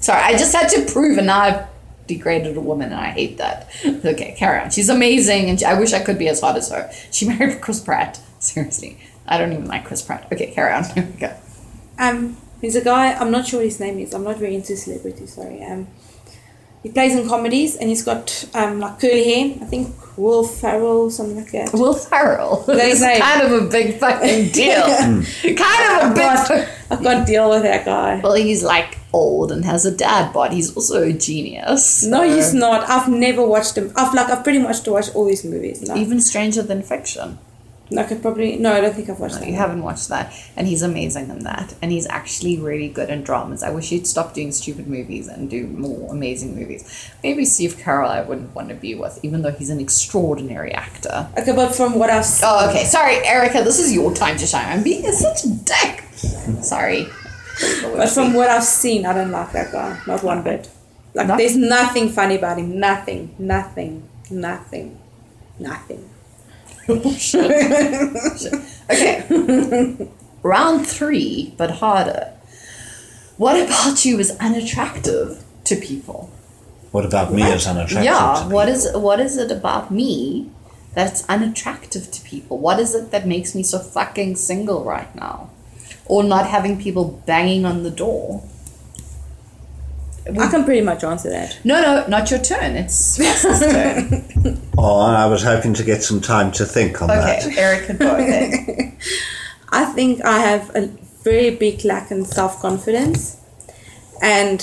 Sorry, 0.00 0.22
I 0.22 0.32
just 0.32 0.54
had 0.54 0.68
to 0.70 0.84
prove, 0.92 1.18
and 1.18 1.26
now 1.26 1.40
I've 1.40 1.66
degraded 2.06 2.56
a 2.56 2.60
woman, 2.60 2.92
and 2.92 3.00
I 3.00 3.10
hate 3.10 3.38
that. 3.38 3.68
Okay, 4.06 4.34
carry 4.38 4.60
on. 4.60 4.70
She's 4.70 4.88
amazing, 4.88 5.50
and 5.50 5.62
I 5.62 5.78
wish 5.78 5.92
I 5.92 6.00
could 6.00 6.18
be 6.18 6.28
as 6.28 6.40
hot 6.40 6.56
as 6.56 6.70
her. 6.70 6.90
She 7.10 7.26
married 7.28 7.60
Chris 7.60 7.80
Pratt. 7.80 8.20
Seriously, 8.38 8.98
I 9.26 9.38
don't 9.38 9.52
even 9.52 9.66
like 9.66 9.84
Chris 9.84 10.02
Pratt. 10.02 10.28
Okay, 10.32 10.52
carry 10.52 10.72
on. 10.72 10.84
Here 10.94 11.04
we 11.04 11.20
go. 11.20 11.34
Um, 11.98 12.36
he's 12.60 12.76
a 12.76 12.84
guy. 12.84 13.14
I'm 13.14 13.30
not 13.30 13.46
sure 13.46 13.62
his 13.62 13.80
name 13.80 13.98
is. 13.98 14.14
I'm 14.14 14.24
not 14.24 14.36
very 14.36 14.54
into 14.54 14.76
celebrities. 14.76 15.34
Sorry. 15.34 15.62
Um, 15.62 15.88
he 16.82 16.90
plays 16.90 17.14
in 17.16 17.28
comedies 17.28 17.76
and 17.76 17.88
he's 17.88 18.02
got 18.04 18.44
um 18.54 18.80
like 18.80 19.00
curly 19.00 19.24
hair. 19.24 19.56
I 19.62 19.64
think 19.66 19.94
Will 20.16 20.44
Ferrell, 20.44 21.10
something 21.10 21.36
like 21.36 21.52
that. 21.52 21.72
Will 21.74 21.92
Ferrell. 21.94 22.64
That's 22.66 22.80
It's 22.94 23.00
right. 23.02 23.20
kind 23.20 23.42
of 23.42 23.52
a 23.62 23.68
big 23.68 23.98
fucking 23.98 24.48
deal. 24.52 24.82
kind 24.82 26.02
of 26.02 26.10
a 26.10 26.14
big. 26.14 26.24
God, 26.24 26.68
I 26.90 26.96
can't 27.02 27.26
deal 27.26 27.50
with 27.50 27.62
that 27.64 27.84
guy. 27.84 28.20
Well, 28.22 28.34
he's 28.34 28.62
like 28.62 28.96
old 29.12 29.52
and 29.52 29.64
has 29.64 29.84
a 29.84 29.94
dad 29.94 30.32
bod. 30.32 30.52
He's 30.52 30.74
also 30.76 31.02
a 31.02 31.12
genius. 31.12 32.04
No, 32.06 32.22
he's 32.22 32.54
not. 32.54 32.88
I've 32.88 33.08
never 33.08 33.44
watched 33.46 33.76
him. 33.76 33.92
I've 33.96 34.14
like 34.14 34.30
I've 34.30 34.42
pretty 34.44 34.60
much 34.60 34.86
watched 34.86 35.14
all 35.14 35.26
these 35.26 35.44
movies. 35.44 35.82
No, 35.82 35.96
Even 35.96 36.20
Stranger 36.20 36.62
Than 36.62 36.82
Fiction. 36.82 37.38
I 37.96 38.02
could 38.02 38.20
probably 38.20 38.56
no. 38.56 38.72
I 38.72 38.80
don't 38.80 38.94
think 38.94 39.08
I've 39.08 39.20
watched 39.20 39.34
No, 39.34 39.40
that. 39.42 39.48
you 39.48 39.54
haven't 39.54 39.82
watched 39.82 40.08
that. 40.08 40.32
And 40.56 40.66
he's 40.66 40.82
amazing 40.82 41.30
in 41.30 41.40
that. 41.44 41.74
And 41.80 41.92
he's 41.92 42.06
actually 42.08 42.58
really 42.58 42.88
good 42.88 43.10
in 43.10 43.22
dramas. 43.22 43.62
I 43.62 43.70
wish 43.70 43.90
he'd 43.90 44.08
stop 44.08 44.34
doing 44.34 44.50
stupid 44.50 44.88
movies 44.88 45.28
and 45.28 45.48
do 45.48 45.68
more 45.68 46.10
amazing 46.12 46.56
movies. 46.56 47.10
Maybe 47.22 47.44
Steve 47.44 47.76
Carell 47.76 48.08
I 48.08 48.22
wouldn't 48.22 48.52
want 48.56 48.70
to 48.70 48.74
be 48.74 48.96
with, 48.96 49.20
even 49.22 49.42
though 49.42 49.52
he's 49.52 49.70
an 49.70 49.78
extraordinary 49.78 50.72
actor. 50.72 51.28
Okay, 51.38 51.52
but 51.54 51.76
from 51.76 51.94
what 51.96 52.10
I've 52.10 52.24
seen, 52.24 52.48
Oh, 52.50 52.68
okay. 52.70 52.84
Sorry, 52.84 53.24
Erica, 53.24 53.62
this 53.62 53.78
is 53.78 53.92
your 53.94 54.12
time 54.12 54.36
to 54.38 54.46
shine. 54.46 54.66
I'm 54.66 54.82
being 54.82 55.04
such 55.12 55.44
a 55.44 55.48
dick. 55.48 56.02
Sorry. 56.64 57.06
but 57.94 58.08
from 58.08 58.34
what 58.34 58.50
I've 58.50 58.64
seen, 58.64 59.06
I 59.06 59.12
don't 59.12 59.30
like 59.30 59.52
that 59.52 59.70
guy. 59.70 60.00
Not 60.08 60.24
one 60.24 60.42
bit. 60.42 60.68
Like 61.14 61.28
there's 61.38 61.56
nothing 61.56 62.08
funny 62.10 62.34
about 62.34 62.58
him. 62.58 62.78
Nothing. 62.80 63.34
Nothing. 63.38 64.08
Nothing. 64.28 64.98
Nothing. 65.58 66.10
Okay. 68.88 70.08
Round 70.42 70.86
three, 70.86 71.54
but 71.56 71.70
harder. 71.72 72.32
What 73.36 73.60
about 73.60 74.04
you 74.04 74.20
is 74.20 74.30
unattractive 74.38 75.42
to 75.64 75.76
people? 75.76 76.30
What 76.92 77.04
about 77.04 77.32
me 77.32 77.42
as 77.42 77.66
unattractive? 77.66 78.04
yeah. 78.04 78.44
to 78.44 78.54
What 78.54 78.68
is 78.68 78.88
what 78.94 79.18
is 79.18 79.36
it 79.36 79.50
about 79.50 79.90
me 79.90 80.50
that's 80.94 81.28
unattractive 81.28 82.10
to 82.12 82.22
people? 82.22 82.58
What 82.58 82.78
is 82.78 82.94
it 82.94 83.10
that 83.10 83.26
makes 83.26 83.54
me 83.54 83.62
so 83.62 83.78
fucking 83.80 84.36
single 84.36 84.84
right 84.84 85.12
now, 85.16 85.50
or 86.06 86.22
not 86.22 86.46
having 86.46 86.80
people 86.80 87.22
banging 87.26 87.66
on 87.66 87.82
the 87.82 87.90
door? 87.90 88.42
I 90.26 90.46
ah. 90.46 90.50
can 90.50 90.64
pretty 90.64 90.80
much 90.80 91.04
answer 91.04 91.30
that. 91.30 91.58
No, 91.64 91.80
no, 91.80 92.06
not 92.08 92.30
your 92.30 92.40
turn. 92.40 92.74
It's 92.74 93.18
Ross's 93.18 93.60
turn. 94.44 94.60
Oh, 94.76 95.00
I 95.00 95.26
was 95.26 95.42
hoping 95.42 95.72
to 95.74 95.84
get 95.84 96.02
some 96.02 96.20
time 96.20 96.50
to 96.52 96.64
think 96.64 97.00
on 97.00 97.08
that. 97.08 97.44
Okay, 97.44 97.54
that. 97.54 97.58
Erica, 97.58 97.94
go 97.94 98.16
ahead. 98.16 98.96
I 99.70 99.84
think 99.84 100.24
I 100.24 100.38
have 100.38 100.74
a 100.74 100.88
very 101.22 101.54
big 101.54 101.84
lack 101.84 102.10
in 102.10 102.24
self 102.24 102.60
confidence, 102.60 103.40
and 104.20 104.60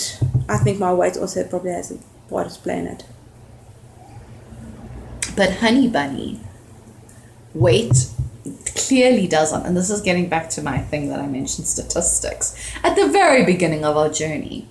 I 0.49 0.57
think 0.57 0.79
my 0.79 0.93
weight 0.93 1.17
also 1.17 1.43
probably 1.47 1.71
has 1.71 1.91
a 1.91 1.97
part 2.29 2.49
to 2.49 2.59
play 2.59 2.79
in 2.79 2.87
it. 2.87 3.05
But 5.35 5.55
Honey 5.55 5.87
Bunny, 5.87 6.41
weight 7.53 8.09
clearly 8.75 9.27
doesn't. 9.27 9.65
And 9.65 9.77
this 9.77 9.89
is 9.89 10.01
getting 10.01 10.27
back 10.27 10.49
to 10.51 10.61
my 10.61 10.77
thing 10.77 11.07
that 11.09 11.19
I 11.19 11.27
mentioned 11.27 11.67
statistics 11.67 12.55
at 12.83 12.95
the 12.95 13.07
very 13.07 13.45
beginning 13.45 13.85
of 13.85 13.95
our 13.95 14.09
journey 14.09 14.67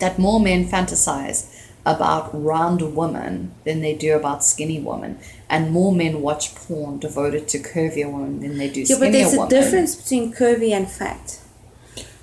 that 0.00 0.18
more 0.18 0.40
men 0.40 0.66
fantasize 0.66 1.52
about 1.84 2.30
round 2.32 2.96
women 2.96 3.54
than 3.64 3.80
they 3.80 3.94
do 3.94 4.16
about 4.16 4.44
skinny 4.44 4.80
women, 4.80 5.18
and 5.48 5.70
more 5.70 5.94
men 5.94 6.20
watch 6.20 6.54
porn 6.54 6.98
devoted 6.98 7.46
to 7.48 7.58
curvier 7.58 8.12
women 8.12 8.40
than 8.40 8.58
they 8.58 8.68
do 8.68 8.84
skinny 8.84 9.00
women. 9.00 9.20
Yeah, 9.20 9.26
skinnier 9.26 9.38
but 9.38 9.50
there's 9.50 9.62
a 9.62 9.70
women. 9.70 9.90
difference 9.90 9.94
between 9.94 10.32
curvy 10.34 10.72
and 10.72 10.90
fat. 10.90 11.40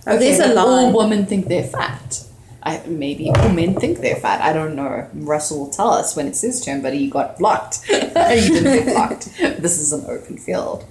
Okay, 0.06 0.18
there's 0.20 0.40
a 0.40 0.50
but 0.50 0.58
all 0.58 0.98
women 0.98 1.26
think 1.26 1.48
they're 1.48 1.64
fat. 1.64 2.26
I, 2.62 2.82
maybe 2.86 3.30
all 3.30 3.50
men 3.50 3.76
think 3.76 4.00
they're 4.00 4.16
fat. 4.16 4.42
I 4.42 4.54
don't 4.54 4.76
know. 4.76 5.10
Russell 5.14 5.60
will 5.60 5.70
tell 5.70 5.92
us 5.92 6.16
when 6.16 6.28
it's 6.28 6.42
his 6.42 6.64
turn, 6.64 6.82
but 6.82 6.94
he 6.94 7.10
got 7.10 7.38
blocked. 7.38 7.84
he 7.86 7.96
didn't 7.96 8.64
get 8.64 8.86
blocked. 8.94 9.26
This 9.38 9.80
is 9.80 9.92
an 9.92 10.06
open 10.08 10.38
field. 10.38 10.86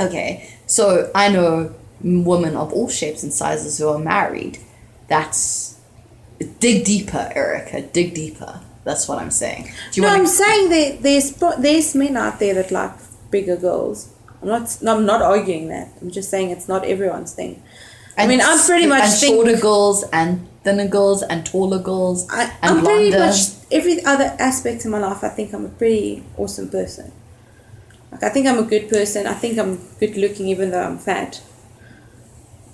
Okay, 0.00 0.50
so 0.66 1.10
I 1.14 1.28
know 1.30 1.74
women 2.02 2.56
of 2.56 2.72
all 2.72 2.88
shapes 2.88 3.22
and 3.22 3.32
sizes 3.32 3.78
who 3.78 3.88
are 3.88 3.98
married. 3.98 4.58
That's 5.08 5.65
dig 6.38 6.84
deeper, 6.84 7.32
Erica. 7.34 7.82
Dig 7.82 8.14
deeper. 8.14 8.60
That's 8.84 9.08
what 9.08 9.18
I'm 9.18 9.30
saying. 9.30 9.64
Do 9.92 10.00
you 10.00 10.02
no, 10.02 10.08
want 10.08 10.20
I'm 10.20 10.26
saying 10.26 10.68
that 10.70 11.02
there's 11.02 11.32
there's 11.58 11.94
men 11.94 12.16
out 12.16 12.38
there 12.38 12.54
that 12.54 12.70
like 12.70 12.92
bigger 13.30 13.56
girls. 13.56 14.12
I'm 14.42 14.48
not 14.48 14.78
no, 14.82 14.96
I'm 14.96 15.06
not 15.06 15.22
arguing 15.22 15.68
that. 15.68 15.88
I'm 16.00 16.10
just 16.10 16.30
saying 16.30 16.50
it's 16.50 16.68
not 16.68 16.84
everyone's 16.84 17.32
thing. 17.32 17.62
I 18.18 18.26
mean, 18.26 18.40
I'm 18.40 18.58
pretty 18.64 18.86
much 18.86 19.02
and 19.04 19.12
think- 19.12 19.34
shorter 19.34 19.56
girls 19.60 20.04
and 20.12 20.48
thinner 20.64 20.88
girls 20.88 21.22
and 21.22 21.46
taller 21.46 21.78
girls 21.78 22.26
I, 22.28 22.44
and 22.62 22.78
I'm 22.78 22.84
pretty 22.84 23.10
much 23.10 23.36
every 23.70 24.04
other 24.04 24.34
aspect 24.38 24.84
of 24.84 24.90
my 24.90 24.98
life. 24.98 25.22
I 25.22 25.28
think 25.28 25.52
I'm 25.54 25.64
a 25.64 25.68
pretty 25.68 26.24
awesome 26.36 26.68
person. 26.68 27.12
Like 28.10 28.22
I 28.22 28.28
think 28.28 28.46
I'm 28.46 28.58
a 28.58 28.62
good 28.62 28.88
person. 28.88 29.26
I 29.26 29.34
think 29.34 29.58
I'm 29.58 29.76
good 29.98 30.16
looking, 30.16 30.46
even 30.48 30.70
though 30.70 30.82
I'm 30.82 30.98
fat. 30.98 31.42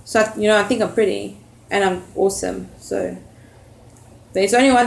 So 0.04 0.20
I, 0.20 0.34
you 0.36 0.48
know, 0.48 0.58
I 0.58 0.64
think 0.64 0.82
I'm 0.82 0.92
pretty 0.92 1.38
and 1.70 1.84
I'm 1.84 2.02
awesome. 2.14 2.68
So 2.78 3.16
there's 4.32 4.54
only 4.54 4.72
one 4.72 4.86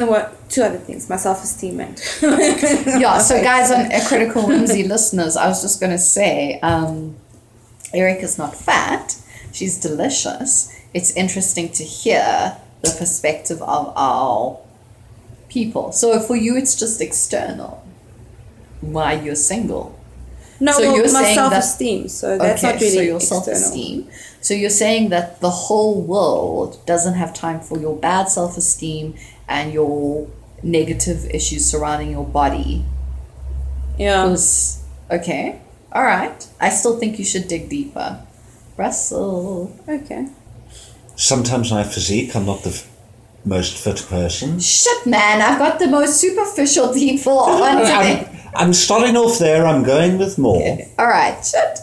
two 0.49 0.63
other 0.63 0.77
things: 0.77 1.09
my 1.09 1.17
self 1.17 1.43
esteem 1.43 1.79
and 1.79 2.01
yeah, 2.21 3.19
so 3.19 3.41
guys, 3.41 3.71
on 3.71 3.91
a 3.91 4.05
critical 4.07 4.47
whimsy 4.47 4.83
listeners, 4.87 5.37
I 5.37 5.47
was 5.47 5.61
just 5.61 5.79
going 5.79 5.91
to 5.91 5.99
say, 5.99 6.59
um, 6.61 7.15
Erica's 7.93 8.37
not 8.37 8.55
fat. 8.55 9.17
She's 9.51 9.79
delicious. 9.79 10.73
It's 10.93 11.15
interesting 11.15 11.71
to 11.73 11.83
hear 11.83 12.57
the 12.81 12.95
perspective 12.97 13.61
of 13.61 13.93
our 13.95 14.59
people. 15.49 15.91
So 15.91 16.19
for 16.19 16.35
you, 16.35 16.57
it's 16.57 16.77
just 16.77 17.01
external. 17.01 17.85
Why 18.81 19.13
you're 19.13 19.35
single. 19.35 19.97
no, 20.59 20.71
So 20.73 20.81
well, 20.81 20.95
you're 20.97 21.13
my 21.13 21.23
saying 21.23 21.35
self 21.35 21.53
esteem. 21.53 22.07
So 22.09 22.37
that's 22.37 22.63
not 22.63 22.75
really 22.75 22.89
so 22.89 23.01
your 23.01 23.15
external. 23.17 23.43
self-esteem. 23.43 24.09
So 24.41 24.53
you're 24.53 24.69
saying 24.69 25.09
that 25.09 25.41
the 25.41 25.49
whole 25.49 26.01
world 26.01 26.85
doesn't 26.85 27.15
have 27.15 27.33
time 27.33 27.59
for 27.61 27.79
your 27.79 27.95
bad 27.95 28.29
self-esteem 28.29 29.15
and 29.47 29.73
your 29.73 30.27
negative 30.63 31.25
issues 31.29 31.65
surrounding 31.69 32.11
your 32.11 32.25
body 32.25 32.83
Yeah. 33.97 34.25
was 34.25 34.81
okay. 35.11 35.59
All 35.91 36.03
right. 36.03 36.45
I 36.59 36.69
still 36.69 36.97
think 36.99 37.17
you 37.19 37.25
should 37.25 37.47
dig 37.47 37.69
deeper. 37.69 38.19
Russell. 38.77 39.71
Okay. 39.87 40.27
Sometimes 41.15 41.71
my 41.71 41.83
physique, 41.83 42.35
I'm 42.35 42.45
not 42.45 42.63
the 42.63 42.71
f- 42.71 42.87
most 43.45 43.77
fit 43.77 44.05
person. 44.09 44.59
Shit, 44.59 45.05
man. 45.05 45.41
I've 45.41 45.59
got 45.59 45.79
the 45.79 45.87
most 45.87 46.19
superficial 46.19 46.93
people 46.93 47.39
on 47.39 47.77
today. 47.77 48.27
I'm, 48.55 48.67
I'm 48.67 48.73
starting 48.73 49.15
off 49.15 49.39
there, 49.39 49.65
I'm 49.65 49.83
going 49.83 50.17
with 50.17 50.37
more. 50.37 50.77
All 50.99 51.07
right. 51.07 51.39
Shit. 51.45 51.79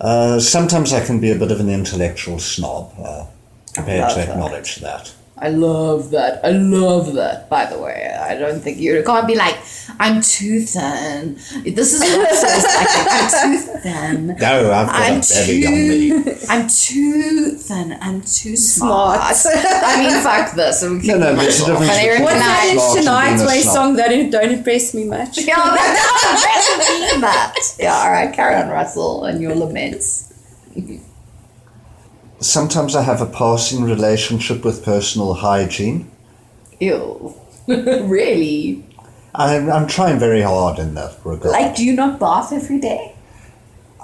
Uh, 0.00 0.38
sometimes 0.38 0.92
I 0.92 1.04
can 1.04 1.18
be 1.18 1.32
a 1.32 1.34
bit 1.38 1.50
of 1.50 1.58
an 1.58 1.68
intellectual 1.68 2.38
snob. 2.38 2.92
Uh, 3.02 3.26
prepared 3.74 4.00
love 4.02 4.10
to 4.10 4.16
that. 4.20 4.28
acknowledge 4.28 4.76
that. 4.76 5.12
I 5.40 5.48
love 5.48 6.10
that. 6.10 6.40
I 6.44 6.50
love 6.50 7.14
that. 7.14 7.48
By 7.48 7.66
the 7.66 7.78
way, 7.78 8.12
I 8.20 8.34
don't 8.34 8.60
think 8.60 8.78
you 8.78 9.02
can't 9.04 9.26
be 9.26 9.34
like, 9.34 9.56
I'm 10.00 10.20
too 10.20 10.60
thin. 10.60 11.34
This 11.64 11.92
is 11.94 12.00
what 12.00 12.30
Russell's 12.30 12.64
like, 12.64 12.88
I'm 13.10 13.28
too 13.56 13.78
thin. 13.80 14.26
No, 14.40 14.72
I've 14.72 14.86
got 14.86 14.96
I'm 14.96 15.18
a 15.18 15.20
belly 15.20 15.66
on 15.66 15.72
me. 15.72 16.08
too, 16.24 16.34
I'm 16.48 16.68
too 16.68 17.50
thin 17.56 17.92
and 17.92 18.26
too 18.26 18.56
smart. 18.56 19.34
Smart. 19.36 19.56
I 19.56 20.00
mean, 20.02 20.22
fuck 20.22 20.54
this. 20.54 20.82
We 20.82 20.88
No, 20.88 21.18
no, 21.18 21.26
can 21.28 21.36
there's 21.36 21.60
a 21.60 21.68
myself. 21.68 21.68
difference 21.68 21.90
And 21.92 22.06
Eric 22.06 22.18
between 22.18 22.24
What's 22.24 22.34
and 22.34 22.42
that 22.42 22.60
I- 22.60 22.72
in 22.72 22.78
Smart 22.78 22.96
and 22.96 23.06
tonight's 23.06 23.42
being 23.42 23.48
way 23.48 23.62
song 23.62 23.96
that 23.96 24.08
don't, 24.08 24.30
don't 24.30 24.50
impress 24.52 24.94
me 24.94 25.04
much? 25.04 25.38
Yeah, 25.48 25.56
that 25.56 26.78
doesn't 26.78 27.12
mean 27.12 27.20
that. 27.22 27.54
Yeah, 27.78 27.94
all 27.94 28.10
right, 28.10 28.32
carry 28.34 28.54
on, 28.56 28.68
Russell, 28.68 29.24
and 29.24 29.40
your 29.40 29.54
laments. 29.54 30.32
Sometimes 32.40 32.94
I 32.94 33.02
have 33.02 33.20
a 33.20 33.26
passing 33.26 33.82
relationship 33.82 34.64
with 34.64 34.84
personal 34.84 35.34
hygiene. 35.34 36.10
Ew. 36.80 37.34
really? 37.66 38.84
I'm, 39.34 39.70
I'm 39.70 39.86
trying 39.86 40.18
very 40.18 40.42
hard 40.42 40.78
in 40.78 40.94
that 40.94 41.16
regard. 41.24 41.52
Like, 41.52 41.76
do 41.76 41.84
you 41.84 41.94
not 41.94 42.18
bath 42.18 42.52
every 42.52 42.80
day? 42.80 43.14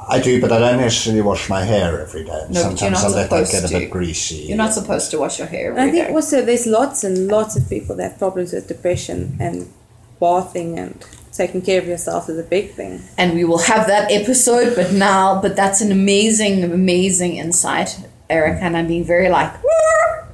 I 0.08 0.20
do, 0.20 0.40
but 0.40 0.52
I 0.52 0.58
don't 0.58 0.80
necessarily 0.80 1.22
wash 1.22 1.48
my 1.48 1.64
hair 1.64 2.00
every 2.00 2.24
day. 2.24 2.46
No, 2.50 2.60
sometimes 2.60 3.02
I 3.02 3.08
let 3.08 3.30
that 3.30 3.46
supposed 3.46 3.70
get 3.70 3.70
a 3.70 3.78
bit 3.80 3.90
greasy. 3.90 4.36
You're 4.36 4.56
not 4.56 4.74
supposed 4.74 5.10
to 5.12 5.18
wash 5.18 5.38
your 5.38 5.48
hair 5.48 5.72
I 5.72 5.80
every 5.80 5.92
think 5.92 6.08
day. 6.08 6.14
also 6.14 6.42
there's 6.42 6.66
lots 6.66 7.04
and 7.04 7.28
lots 7.28 7.56
of 7.56 7.68
people 7.68 7.96
that 7.96 8.10
have 8.10 8.18
problems 8.18 8.52
with 8.52 8.68
depression 8.68 9.36
and 9.40 9.72
bathing 10.20 10.78
and 10.78 11.02
taking 11.32 11.62
care 11.62 11.80
of 11.80 11.88
yourself 11.88 12.28
is 12.28 12.38
a 12.38 12.42
big 12.42 12.72
thing. 12.72 13.00
and 13.16 13.34
we 13.34 13.44
will 13.44 13.58
have 13.58 13.86
that 13.86 14.10
episode, 14.10 14.74
but 14.76 14.92
now, 14.92 15.40
but 15.40 15.56
that's 15.56 15.80
an 15.80 15.90
amazing, 15.90 16.62
amazing 16.62 17.36
insight, 17.36 17.98
Erica, 18.30 18.62
and 18.64 18.76
I'm 18.76 18.86
being 18.86 19.04
very 19.04 19.28
like 19.28 19.52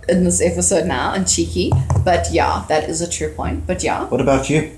in 0.09 0.25
this 0.25 0.41
episode 0.41 0.87
now 0.87 1.13
and 1.13 1.29
cheeky, 1.29 1.71
but 2.05 2.29
yeah, 2.33 2.65
that 2.69 2.89
is 2.89 3.01
a 3.01 3.09
true 3.11 3.33
point. 3.35 3.67
But 3.67 3.83
yeah, 3.83 4.05
What 4.07 4.21
about 4.21 4.49
you? 4.51 4.73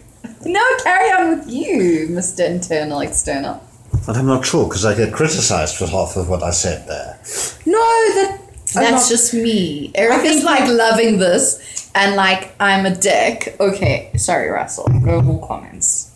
no, 0.45 0.63
carry 0.83 1.11
on 1.11 1.39
with 1.39 1.49
you, 1.51 2.07
Mister 2.11 2.45
Internal 2.45 3.01
External. 3.01 3.63
But 4.07 4.17
I'm 4.17 4.27
not 4.27 4.45
sure 4.45 4.67
because 4.69 4.85
I 4.85 4.95
get 4.97 5.13
criticised 5.13 5.77
for 5.77 5.87
half 5.87 6.17
of 6.17 6.29
what 6.29 6.43
I 6.43 6.51
said 6.51 6.87
there. 6.89 7.19
No, 7.67 7.79
that 7.79 8.39
That's 8.75 8.91
not- 9.05 9.09
just 9.09 9.35
me. 9.35 9.93
Erica's 9.95 10.33
think- 10.43 10.45
like 10.45 10.67
loving 10.69 11.19
this, 11.19 11.91
and 11.95 12.17
like 12.17 12.55
I'm 12.59 12.87
a 12.87 12.95
dick. 12.95 13.55
Okay, 13.61 14.11
sorry, 14.17 14.49
Russell. 14.49 14.89
No 14.89 15.21
more 15.21 15.47
comments. 15.47 16.11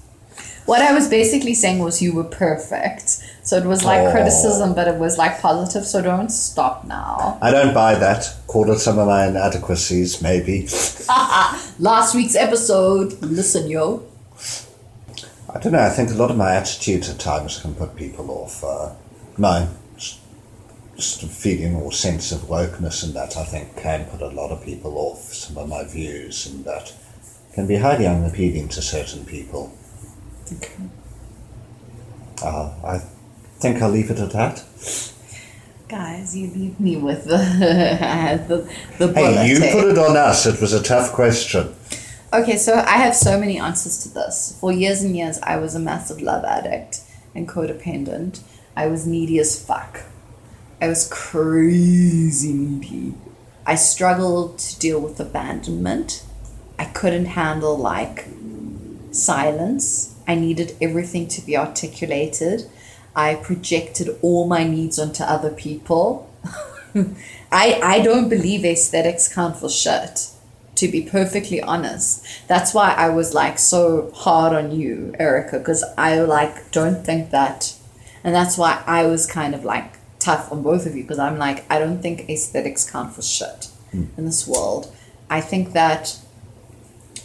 What 0.66 0.82
I 0.82 0.92
was 0.92 1.08
basically 1.08 1.54
saying 1.54 1.78
was 1.78 2.02
you 2.02 2.12
were 2.12 2.24
perfect. 2.24 3.22
So 3.42 3.56
it 3.56 3.64
was 3.64 3.84
like 3.84 4.00
Oh. 4.00 4.10
criticism, 4.10 4.74
but 4.74 4.88
it 4.88 4.96
was 4.96 5.16
like 5.16 5.40
positive. 5.40 5.84
So 5.86 6.02
don't 6.02 6.30
stop 6.30 6.84
now. 6.84 7.38
I 7.40 7.50
don't 7.52 7.72
buy 7.72 7.94
that. 7.94 8.34
Call 8.48 8.70
it 8.72 8.80
some 8.80 8.98
of 8.98 9.06
my 9.06 9.26
inadequacies, 9.28 10.20
maybe. 10.20 10.62
Last 11.78 12.14
week's 12.16 12.34
episode. 12.34 13.22
Listen, 13.22 13.68
yo. 13.70 14.02
I 15.54 15.60
don't 15.60 15.72
know. 15.72 15.78
I 15.80 15.90
think 15.90 16.10
a 16.10 16.14
lot 16.14 16.30
of 16.32 16.36
my 16.36 16.54
attitudes 16.56 17.08
at 17.08 17.18
times 17.20 17.60
can 17.60 17.74
put 17.74 17.94
people 17.94 18.30
off. 18.30 18.64
Uh, 18.64 18.90
no, 19.38 19.68
just, 19.96 21.22
feeling 21.22 21.76
or 21.76 21.92
sense 21.92 22.32
of 22.32 22.40
wokeness 22.48 23.04
and 23.04 23.14
that 23.14 23.36
I 23.36 23.44
think 23.44 23.76
can 23.76 24.06
put 24.06 24.20
a 24.22 24.28
lot 24.28 24.50
of 24.50 24.64
people 24.64 24.98
off. 24.98 25.32
Some 25.32 25.58
of 25.58 25.68
my 25.68 25.84
views 25.84 26.46
and 26.46 26.64
that 26.64 26.92
can 27.54 27.66
be 27.66 27.76
highly 27.76 28.06
unappealing 28.06 28.68
to 28.70 28.82
certain 28.82 29.24
people. 29.24 29.72
Okay. 30.52 30.82
Uh, 32.42 32.72
I 32.84 32.98
think 33.58 33.82
I'll 33.82 33.90
leave 33.90 34.10
it 34.10 34.18
at 34.18 34.30
that. 34.30 34.64
Guys, 35.88 36.36
you 36.36 36.50
leave 36.50 36.80
me 36.80 36.96
with 36.96 37.24
the 37.24 37.36
the, 38.48 38.72
the. 38.98 39.12
Hey, 39.12 39.48
you 39.48 39.58
put 39.58 39.90
it 39.90 39.98
on 39.98 40.16
us. 40.16 40.46
It 40.46 40.60
was 40.60 40.72
a 40.72 40.82
tough 40.82 41.12
question. 41.12 41.74
Okay, 42.32 42.56
so 42.56 42.74
I 42.74 42.96
have 42.96 43.14
so 43.14 43.38
many 43.38 43.58
answers 43.58 44.02
to 44.02 44.08
this. 44.08 44.58
For 44.60 44.72
years 44.72 45.02
and 45.02 45.16
years, 45.16 45.38
I 45.44 45.56
was 45.56 45.74
a 45.74 45.78
massive 45.78 46.20
love 46.20 46.44
addict 46.44 47.02
and 47.34 47.48
codependent. 47.48 48.40
I 48.76 48.88
was 48.88 49.06
needy 49.06 49.38
as 49.38 49.64
fuck. 49.64 50.02
I 50.80 50.88
was 50.88 51.08
crazy 51.08 52.52
needy. 52.52 53.14
I 53.64 53.76
struggled 53.76 54.58
to 54.58 54.78
deal 54.78 55.00
with 55.00 55.18
abandonment. 55.20 56.24
I 56.78 56.84
couldn't 56.86 57.26
handle 57.26 57.76
like 57.76 58.26
silence. 59.12 60.15
I 60.26 60.34
needed 60.34 60.76
everything 60.80 61.28
to 61.28 61.40
be 61.40 61.56
articulated. 61.56 62.68
I 63.14 63.36
projected 63.36 64.18
all 64.22 64.46
my 64.46 64.64
needs 64.64 64.98
onto 64.98 65.22
other 65.22 65.50
people. 65.50 66.30
I 67.52 67.80
I 67.82 68.00
don't 68.00 68.28
believe 68.28 68.64
aesthetics 68.64 69.32
count 69.32 69.56
for 69.56 69.68
shit. 69.68 70.30
To 70.76 70.88
be 70.88 71.00
perfectly 71.00 71.62
honest, 71.62 72.26
that's 72.48 72.74
why 72.74 72.92
I 72.92 73.08
was 73.08 73.32
like 73.32 73.58
so 73.58 74.10
hard 74.14 74.52
on 74.52 74.78
you, 74.78 75.14
Erica, 75.18 75.58
because 75.58 75.82
I 75.96 76.20
like 76.20 76.70
don't 76.70 77.02
think 77.02 77.30
that, 77.30 77.74
and 78.22 78.34
that's 78.34 78.58
why 78.58 78.82
I 78.86 79.06
was 79.06 79.26
kind 79.26 79.54
of 79.54 79.64
like 79.64 79.94
tough 80.18 80.52
on 80.52 80.62
both 80.62 80.86
of 80.86 80.94
you 80.96 81.02
because 81.02 81.18
I'm 81.18 81.38
like 81.38 81.64
I 81.70 81.78
don't 81.78 82.02
think 82.02 82.28
aesthetics 82.28 82.88
count 82.90 83.14
for 83.14 83.22
shit 83.22 83.68
hmm. 83.90 84.04
in 84.18 84.26
this 84.26 84.46
world. 84.46 84.94
I 85.30 85.40
think 85.40 85.72
that 85.72 86.18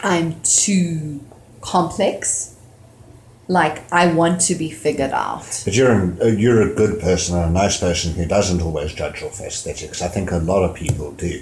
I'm 0.02 0.40
too 0.42 1.22
complex. 1.62 2.51
Like 3.52 3.92
I 3.92 4.14
want 4.14 4.40
to 4.48 4.56
be 4.56 4.70
figured 4.72 5.12
out. 5.12 5.62
But 5.66 5.76
you're 5.76 5.92
an, 5.92 6.18
uh, 6.22 6.28
you're 6.28 6.62
a 6.62 6.74
good 6.74 7.02
person 7.02 7.36
and 7.38 7.50
a 7.52 7.54
nice 7.64 7.78
person 7.78 8.14
who 8.14 8.26
doesn't 8.26 8.62
always 8.62 8.94
judge 8.94 9.22
off 9.24 9.42
aesthetics. 9.42 10.02
I 10.02 10.08
think 10.08 10.32
a 10.32 10.38
lot 10.38 10.64
of 10.64 10.74
people 10.74 11.12
do. 11.12 11.42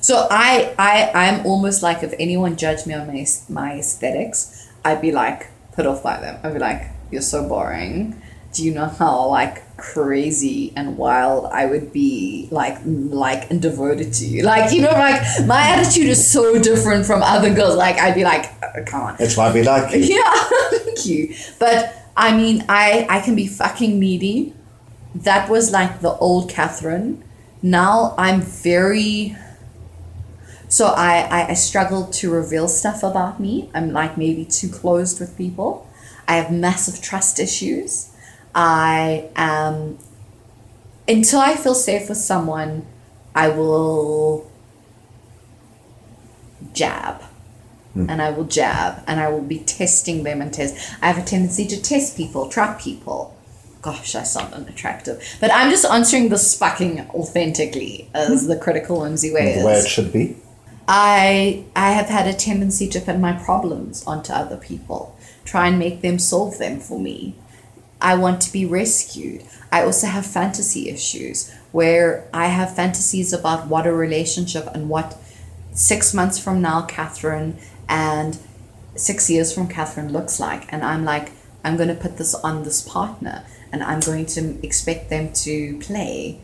So 0.00 0.28
I, 0.30 0.74
I, 0.78 1.10
I'm 1.14 1.46
almost 1.46 1.82
like 1.82 2.02
if 2.02 2.14
anyone 2.18 2.56
judged 2.56 2.86
me 2.86 2.94
on 2.94 3.06
my 3.06 3.26
my 3.48 3.78
aesthetics, 3.78 4.68
I'd 4.84 5.00
be 5.00 5.10
like 5.10 5.48
put 5.72 5.86
off 5.86 6.02
by 6.02 6.20
them. 6.20 6.38
I'd 6.42 6.52
be 6.52 6.58
like, 6.58 6.82
"You're 7.10 7.22
so 7.22 7.48
boring." 7.48 8.20
Do 8.52 8.64
you 8.64 8.72
know 8.74 8.86
how 8.86 9.28
like 9.28 9.76
crazy 9.76 10.72
and 10.74 10.96
wild 10.96 11.46
I 11.52 11.66
would 11.66 11.92
be, 11.92 12.48
like, 12.50 12.78
like 12.84 13.50
and 13.50 13.60
devoted 13.60 14.12
to 14.14 14.24
you? 14.24 14.42
Like, 14.42 14.72
you 14.72 14.80
know, 14.82 14.90
like 14.90 15.20
my 15.46 15.60
attitude 15.60 16.08
is 16.08 16.20
so 16.30 16.58
different 16.58 17.04
from 17.06 17.22
other 17.22 17.54
girls. 17.54 17.76
Like, 17.76 17.96
I'd 17.96 18.14
be 18.14 18.24
like, 18.24 18.46
"Uh, 18.62 18.84
"Come 18.86 19.02
on." 19.02 19.16
That's 19.18 19.36
why 19.36 19.52
we 19.52 19.62
like 19.62 19.92
you. 19.94 20.00
Yeah, 20.16 20.48
you. 21.06 21.34
But 21.58 21.94
I 22.16 22.36
mean, 22.36 22.64
I 22.68 23.06
I 23.08 23.20
can 23.20 23.34
be 23.34 23.46
fucking 23.46 23.98
needy. 23.98 24.54
That 25.14 25.48
was 25.48 25.70
like 25.70 26.00
the 26.00 26.12
old 26.18 26.50
Catherine. 26.50 27.22
Now 27.62 28.14
I'm 28.18 28.40
very. 28.42 29.36
So 30.68 30.86
I, 30.88 31.20
I 31.30 31.48
I 31.50 31.54
struggle 31.54 32.06
to 32.06 32.30
reveal 32.30 32.68
stuff 32.68 33.02
about 33.02 33.40
me. 33.40 33.70
I'm 33.74 33.92
like 33.92 34.18
maybe 34.18 34.44
too 34.44 34.68
closed 34.68 35.18
with 35.20 35.36
people. 35.36 35.86
I 36.26 36.36
have 36.36 36.50
massive 36.52 37.00
trust 37.00 37.40
issues. 37.40 38.10
I 38.54 39.30
am. 39.36 39.98
Until 41.08 41.40
I 41.40 41.56
feel 41.56 41.74
safe 41.74 42.08
with 42.10 42.18
someone, 42.18 42.84
I 43.34 43.48
will 43.48 44.50
jab 46.74 47.22
Mm. 47.98 48.10
and 48.10 48.22
I 48.22 48.30
will 48.30 48.44
jab 48.44 49.02
and 49.08 49.18
I 49.18 49.28
will 49.28 49.42
be 49.42 49.58
testing 49.58 50.22
them 50.22 50.40
and 50.40 50.54
test. 50.54 50.94
I 51.02 51.08
have 51.08 51.18
a 51.18 51.26
tendency 51.26 51.66
to 51.66 51.82
test 51.82 52.16
people, 52.16 52.48
trap 52.48 52.80
people. 52.80 53.34
Gosh, 53.82 54.14
I 54.14 54.22
sound 54.22 54.54
unattractive. 54.54 55.22
But 55.40 55.52
I'm 55.52 55.70
just 55.70 55.84
answering 55.84 56.28
this 56.28 56.56
fucking 56.56 57.00
authentically 57.10 58.08
as 58.14 58.42
hmm. 58.42 58.48
the 58.48 58.56
critical 58.56 59.00
whimsy 59.00 59.32
way 59.32 59.58
The 59.58 59.66
way 59.66 59.74
it 59.74 59.88
should 59.88 60.12
be. 60.12 60.36
I 60.86 61.64
I 61.74 61.90
have 61.90 62.06
had 62.06 62.28
a 62.28 62.32
tendency 62.32 62.88
to 62.88 63.00
put 63.00 63.18
my 63.18 63.32
problems 63.32 64.04
onto 64.06 64.32
other 64.32 64.56
people, 64.56 65.16
try 65.44 65.66
and 65.66 65.78
make 65.78 66.00
them 66.00 66.18
solve 66.18 66.58
them 66.58 66.78
for 66.78 67.00
me. 67.00 67.34
I 68.00 68.14
want 68.14 68.40
to 68.42 68.52
be 68.52 68.64
rescued. 68.64 69.42
I 69.72 69.82
also 69.82 70.06
have 70.06 70.24
fantasy 70.24 70.88
issues 70.88 71.52
where 71.72 72.28
I 72.32 72.46
have 72.46 72.76
fantasies 72.76 73.32
about 73.32 73.66
what 73.66 73.86
a 73.86 73.92
relationship 73.92 74.68
and 74.72 74.88
what 74.88 75.18
six 75.72 76.14
months 76.14 76.38
from 76.38 76.62
now, 76.62 76.82
Catherine, 76.82 77.58
and 77.88 78.38
six 78.96 79.30
years 79.30 79.52
from 79.52 79.68
Catherine 79.68 80.12
looks 80.12 80.40
like. 80.40 80.70
And 80.72 80.82
I'm 80.84 81.04
like, 81.04 81.32
I'm 81.64 81.76
going 81.76 81.88
to 81.88 81.94
put 81.94 82.18
this 82.18 82.34
on 82.34 82.64
this 82.64 82.86
partner 82.86 83.44
and 83.72 83.82
I'm 83.82 84.00
going 84.00 84.26
to 84.26 84.64
expect 84.64 85.10
them 85.10 85.32
to 85.32 85.78
play. 85.78 86.40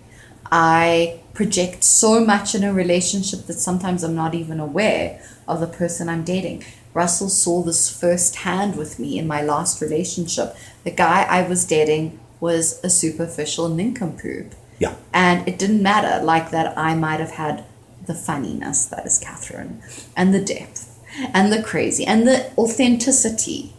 I 0.51 1.21
project 1.33 1.83
so 1.83 2.25
much 2.25 2.55
in 2.55 2.63
a 2.63 2.73
relationship 2.73 3.47
that 3.47 3.55
sometimes 3.55 4.03
I'm 4.03 4.15
not 4.15 4.35
even 4.35 4.61
aware 4.61 5.21
of 5.49 5.61
the 5.61 5.67
person 5.67 6.09
I'm 6.09 6.23
dating. 6.23 6.65
Russell 6.93 7.29
saw 7.29 7.63
this 7.63 7.91
firsthand 7.91 8.77
with 8.77 8.99
me 8.99 9.19
in 9.19 9.27
my 9.27 9.43
last 9.43 9.81
relationship. 9.81 10.55
The 10.85 10.93
guy 10.93 11.23
I 11.25 11.47
was 11.49 11.65
dating 11.65 12.21
was 12.39 12.81
a 12.85 12.91
superficial 12.91 13.69
nincompoop. 13.69 14.55
Yeah. 14.79 14.95
And 15.13 15.49
it 15.49 15.59
didn't 15.59 15.83
matter, 15.83 16.25
like 16.25 16.51
that 16.51 16.77
I 16.79 16.95
might 16.95 17.21
have 17.21 17.33
had 17.33 17.65
the 18.07 18.15
funniness 18.15 18.85
that 18.87 19.07
is 19.07 19.19
Catherine, 19.19 19.83
and 20.17 20.35
the 20.35 20.45
depth, 20.45 20.94
and 21.33 21.53
the 21.53 21.63
crazy, 21.63 22.05
and 22.05 22.27
the 22.27 22.51
authenticity, 22.57 23.73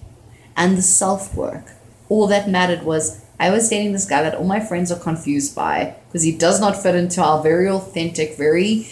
and 0.56 0.78
the 0.78 0.82
self 0.82 1.36
work. 1.36 1.72
All 2.10 2.28
that 2.28 2.50
mattered 2.50 2.84
was 2.84 3.24
I 3.40 3.50
was 3.50 3.70
dating 3.70 3.92
this 3.94 4.06
guy 4.06 4.24
that 4.24 4.36
all 4.36 4.46
my 4.46 4.60
friends 4.60 4.92
are 4.92 5.00
confused 5.00 5.56
by 5.56 5.96
because 6.08 6.24
he 6.24 6.32
does 6.32 6.60
not 6.62 6.82
fit 6.82 6.96
into 6.96 7.22
our 7.22 7.44
very 7.44 7.70
authentic, 7.70 8.38
very 8.38 8.88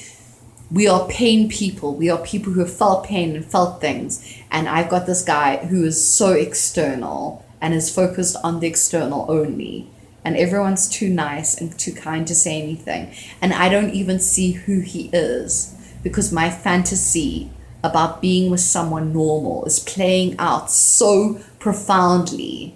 we 0.71 0.87
are 0.87 1.07
pain 1.07 1.49
people. 1.49 1.95
We 1.95 2.09
are 2.09 2.17
people 2.17 2.53
who 2.53 2.61
have 2.61 2.75
felt 2.75 3.05
pain 3.05 3.35
and 3.35 3.45
felt 3.45 3.79
things. 3.79 4.41
And 4.49 4.67
I've 4.67 4.89
got 4.89 5.05
this 5.05 5.23
guy 5.23 5.57
who 5.57 5.85
is 5.85 6.03
so 6.03 6.31
external 6.31 7.45
and 7.61 7.75
is 7.75 7.93
focused 7.93 8.35
on 8.43 8.59
the 8.59 8.67
external 8.67 9.29
only. 9.29 9.87
and 10.25 10.37
everyone's 10.37 10.87
too 10.87 11.09
nice 11.09 11.59
and 11.59 11.77
too 11.77 11.91
kind 11.93 12.25
to 12.27 12.35
say 12.35 12.61
anything. 12.61 13.13
And 13.41 13.53
I 13.53 13.69
don't 13.69 13.91
even 13.91 14.19
see 14.19 14.53
who 14.53 14.79
he 14.79 15.09
is 15.11 15.75
because 16.01 16.31
my 16.31 16.49
fantasy 16.49 17.51
about 17.83 18.21
being 18.21 18.49
with 18.49 18.61
someone 18.61 19.11
normal 19.13 19.65
is 19.65 19.79
playing 19.79 20.35
out 20.39 20.71
so 20.71 21.39
profoundly 21.59 22.75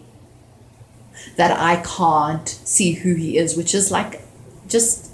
that 1.37 1.57
I 1.57 1.77
can't 1.77 2.47
see 2.47 2.93
who 2.93 3.13
he 3.15 3.37
is, 3.37 3.55
which 3.55 3.73
is 3.73 3.91
like 3.91 4.21
just 4.67 5.11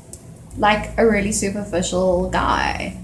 like 0.58 0.92
a 0.98 1.06
really 1.06 1.32
superficial 1.32 2.30
guy. 2.30 2.98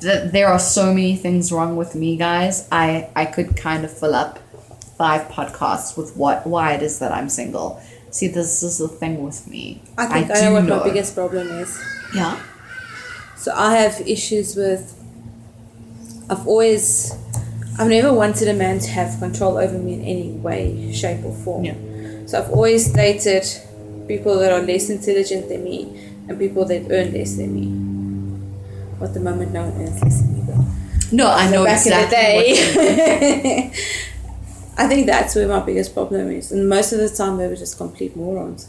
Th- 0.00 0.30
There 0.30 0.48
are 0.48 0.58
so 0.58 0.92
many 0.94 1.16
things 1.16 1.50
wrong 1.50 1.76
with 1.76 1.94
me, 1.94 2.16
guys. 2.16 2.68
I, 2.70 3.08
I 3.16 3.24
could 3.26 3.56
kind 3.56 3.84
of 3.84 3.90
fill 3.96 4.14
up 4.14 4.38
five 4.96 5.28
podcasts 5.28 5.96
with 5.96 6.16
what 6.16 6.46
why 6.46 6.72
it 6.74 6.82
is 6.82 6.98
that 6.98 7.12
I'm 7.12 7.28
single. 7.28 7.80
See, 8.10 8.28
this 8.28 8.62
is 8.62 8.78
the 8.78 8.88
thing 8.88 9.22
with 9.22 9.46
me. 9.46 9.82
I 9.96 10.06
think 10.06 10.30
I, 10.30 10.40
know 10.40 10.48
do 10.48 10.52
what 10.54 10.64
my 10.64 10.84
biggest 10.88 11.14
problem 11.14 11.48
is. 11.48 11.78
yeah. 12.14 12.40
So 13.36 13.52
I 13.54 13.76
have 13.76 14.00
issues 14.06 14.54
with. 14.56 14.94
I've 16.30 16.46
always, 16.46 17.14
I've 17.78 17.88
never 17.88 18.12
wanted 18.12 18.48
a 18.48 18.54
man 18.54 18.78
to 18.80 18.90
have 18.90 19.18
control 19.18 19.56
over 19.58 19.78
me 19.78 19.94
in 19.94 20.00
any 20.02 20.30
way, 20.32 20.92
shape, 20.92 21.24
or 21.24 21.32
form. 21.32 21.64
Yeah. 21.64 21.74
So 22.26 22.38
I've 22.42 22.50
always 22.50 22.92
dated 22.92 23.44
people 24.06 24.38
that 24.38 24.52
are 24.52 24.60
less 24.60 24.90
intelligent 24.90 25.48
than 25.48 25.64
me 25.64 26.12
and 26.28 26.38
people 26.38 26.64
that 26.66 26.90
earn 26.90 27.12
less 27.12 27.36
than 27.36 27.54
me. 27.54 29.04
At 29.04 29.14
the 29.14 29.20
moment, 29.20 29.52
no 29.52 29.62
one 29.66 29.80
earns 29.80 30.02
less 30.02 30.20
than 30.20 30.34
me. 30.34 30.42
But 30.46 31.12
No, 31.12 31.30
I 31.30 31.48
know 31.50 31.64
back 31.64 31.78
exactly. 31.86 32.50
in 32.50 32.74
the 32.74 32.96
day. 32.96 33.72
I 34.76 34.86
think 34.86 35.06
that's 35.06 35.34
where 35.34 35.48
my 35.48 35.60
biggest 35.60 35.92
problem 35.94 36.30
is, 36.30 36.52
and 36.52 36.68
most 36.68 36.92
of 36.92 37.00
the 37.00 37.08
time 37.08 37.36
they 37.36 37.48
were 37.48 37.56
just 37.56 37.76
complete 37.78 38.14
morons. 38.16 38.68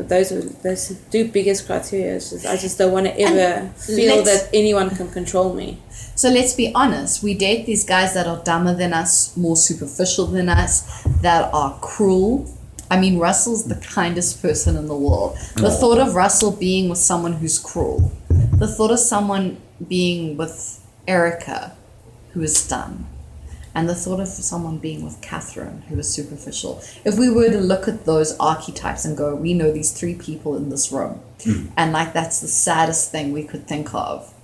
But 0.00 0.08
those 0.08 0.32
are 0.32 0.40
those 0.40 0.98
two 1.10 1.28
biggest 1.28 1.66
criteria. 1.66 2.14
Just, 2.14 2.46
I 2.46 2.56
just 2.56 2.78
don't 2.78 2.90
want 2.90 3.04
to 3.04 3.20
ever 3.20 3.68
feel 3.74 4.24
that 4.24 4.48
anyone 4.54 4.88
can 4.88 5.10
control 5.10 5.52
me. 5.52 5.76
So 6.14 6.30
let's 6.30 6.54
be 6.54 6.72
honest. 6.74 7.22
We 7.22 7.34
date 7.34 7.66
these 7.66 7.84
guys 7.84 8.14
that 8.14 8.26
are 8.26 8.42
dumber 8.42 8.74
than 8.74 8.94
us, 8.94 9.36
more 9.36 9.58
superficial 9.58 10.24
than 10.24 10.48
us, 10.48 11.02
that 11.20 11.52
are 11.52 11.78
cruel. 11.82 12.50
I 12.90 12.98
mean, 12.98 13.18
Russell's 13.18 13.66
the 13.66 13.74
kindest 13.74 14.40
person 14.40 14.74
in 14.78 14.86
the 14.86 14.96
world. 14.96 15.36
The 15.56 15.70
thought 15.70 15.98
of 15.98 16.14
Russell 16.14 16.52
being 16.52 16.88
with 16.88 16.98
someone 16.98 17.34
who's 17.34 17.58
cruel, 17.58 18.10
the 18.54 18.68
thought 18.68 18.90
of 18.90 19.00
someone 19.00 19.60
being 19.86 20.38
with 20.38 20.82
Erica, 21.06 21.76
who 22.32 22.40
is 22.40 22.66
dumb, 22.66 23.06
and 23.74 23.88
the 23.88 23.94
thought 23.94 24.20
of 24.20 24.28
someone 24.28 24.78
being 24.78 25.04
with 25.04 25.20
Catherine, 25.20 25.82
who 25.88 25.98
is 25.98 26.12
superficial. 26.12 26.82
If 27.04 27.18
we 27.18 27.30
were 27.30 27.50
to 27.50 27.60
look 27.60 27.86
at 27.86 28.04
those 28.04 28.36
archetypes 28.38 29.04
and 29.04 29.16
go, 29.16 29.34
we 29.34 29.54
know 29.54 29.70
these 29.70 29.92
three 29.92 30.14
people 30.14 30.56
in 30.56 30.70
this 30.70 30.90
room, 30.90 31.20
hmm. 31.44 31.66
and 31.76 31.92
like 31.92 32.12
that's 32.12 32.40
the 32.40 32.48
saddest 32.48 33.10
thing 33.10 33.32
we 33.32 33.44
could 33.44 33.66
think 33.66 33.94
of 33.94 34.34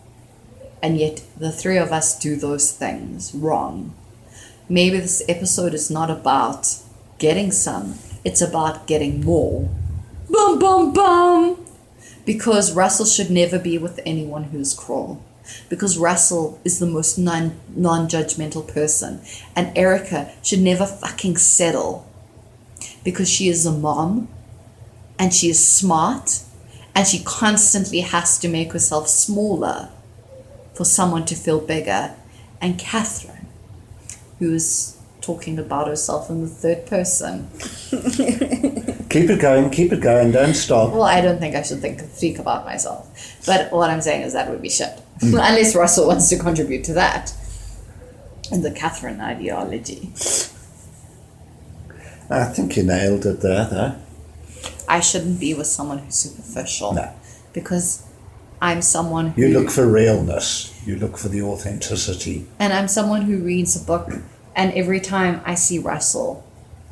and 0.83 0.99
yet 0.99 1.23
the 1.37 1.51
three 1.51 1.79
of 1.79 1.93
us 1.93 2.19
do 2.19 2.37
those 2.37 2.71
things 2.71 3.35
wrong. 3.35 3.95
Maybe 4.69 5.01
this 5.01 5.23
episode 5.29 5.75
is 5.75 5.91
not 5.91 6.11
about 6.11 6.77
getting 7.19 7.51
some, 7.51 7.99
it's 8.25 8.41
about 8.41 8.87
getting 8.87 9.25
more. 9.25 9.69
Bum 10.31 10.59
bum 10.59 10.93
bum! 10.93 11.65
Because 12.25 12.73
Russell 12.73 13.07
should 13.07 13.31
never 13.31 13.59
be 13.59 13.79
with 13.79 14.01
anyone 14.05 14.45
who's 14.45 14.75
cruel. 14.75 15.23
Because 15.69 15.99
Russell 15.99 16.61
is 16.65 16.79
the 16.79 16.87
most 16.87 17.19
non 17.19 17.59
judgmental 17.75 18.67
person. 18.67 19.21
And 19.55 19.77
Erica 19.77 20.33
should 20.43 20.61
never 20.61 20.87
fucking 20.87 21.37
settle. 21.37 22.11
Because 23.05 23.29
she 23.29 23.49
is 23.49 23.65
a 23.65 23.73
mom 23.73 24.29
and 25.19 25.33
she 25.33 25.49
is 25.49 25.67
smart 25.67 26.43
and 26.95 27.07
she 27.07 27.23
constantly 27.23 28.01
has 28.01 28.39
to 28.39 28.49
make 28.49 28.73
herself 28.73 29.09
smaller 29.09 29.91
for 30.75 30.85
someone 30.85 31.25
to 31.27 31.35
feel 31.35 31.61
bigger. 31.61 32.15
And 32.61 32.79
Catherine, 32.79 33.47
who 34.39 34.55
is 34.55 34.97
talking 35.21 35.59
about 35.59 35.89
herself 35.89 36.31
in 36.31 36.41
the 36.41 36.49
third 36.49 36.87
person. 36.87 37.51
Keep 39.09 39.31
it 39.31 39.41
going, 39.41 39.71
keep 39.71 39.93
it 39.93 40.01
going, 40.01 40.33
don't 40.33 40.55
stop. 40.55 40.93
Well, 40.93 41.03
I 41.03 41.21
don't 41.21 41.39
think 41.39 41.55
I 41.55 41.63
should 41.63 41.81
think 41.81 42.01
speak 42.13 42.39
about 42.39 42.65
myself. 42.65 43.09
But 43.47 43.73
what 43.73 43.91
I'm 43.91 44.01
saying 44.01 44.23
is 44.23 44.33
that 44.33 44.51
would 44.51 44.63
be 44.63 44.69
shit. 44.69 44.99
Hmm. 45.21 45.35
Unless 45.35 45.77
Russell 45.77 46.09
wants 46.09 46.29
to 46.31 46.39
contribute 46.39 46.85
to 46.85 46.93
that. 46.95 47.33
And 48.51 48.65
the 48.65 48.71
Catherine 48.71 49.21
ideology. 49.21 50.11
I 52.29 52.45
think 52.45 52.77
you 52.77 52.83
nailed 52.83 53.25
it 53.27 53.41
there, 53.41 53.67
though. 53.67 53.97
I 54.89 55.01
shouldn't 55.01 55.41
be 55.41 55.55
with 55.55 55.67
someone 55.67 55.99
who's 55.99 56.17
superficial. 56.17 56.95
No. 56.95 57.13
Because 57.53 58.07
I'm 58.61 58.83
someone 58.83 59.31
who 59.31 59.43
You 59.43 59.59
look 59.59 59.71
for 59.71 59.87
realness, 59.87 60.73
you 60.87 60.97
look 60.97 61.19
for 61.19 61.29
the 61.29 61.43
authenticity. 61.43 62.47
And 62.59 62.73
I'm 62.73 62.89
someone 62.89 63.23
who 63.23 63.39
reads 63.39 63.81
a 63.81 63.85
book, 63.85 64.11
and 64.55 64.73
every 64.73 65.01
time 65.01 65.41
I 65.45 65.55
see 65.55 65.79
Russell, 65.79 66.45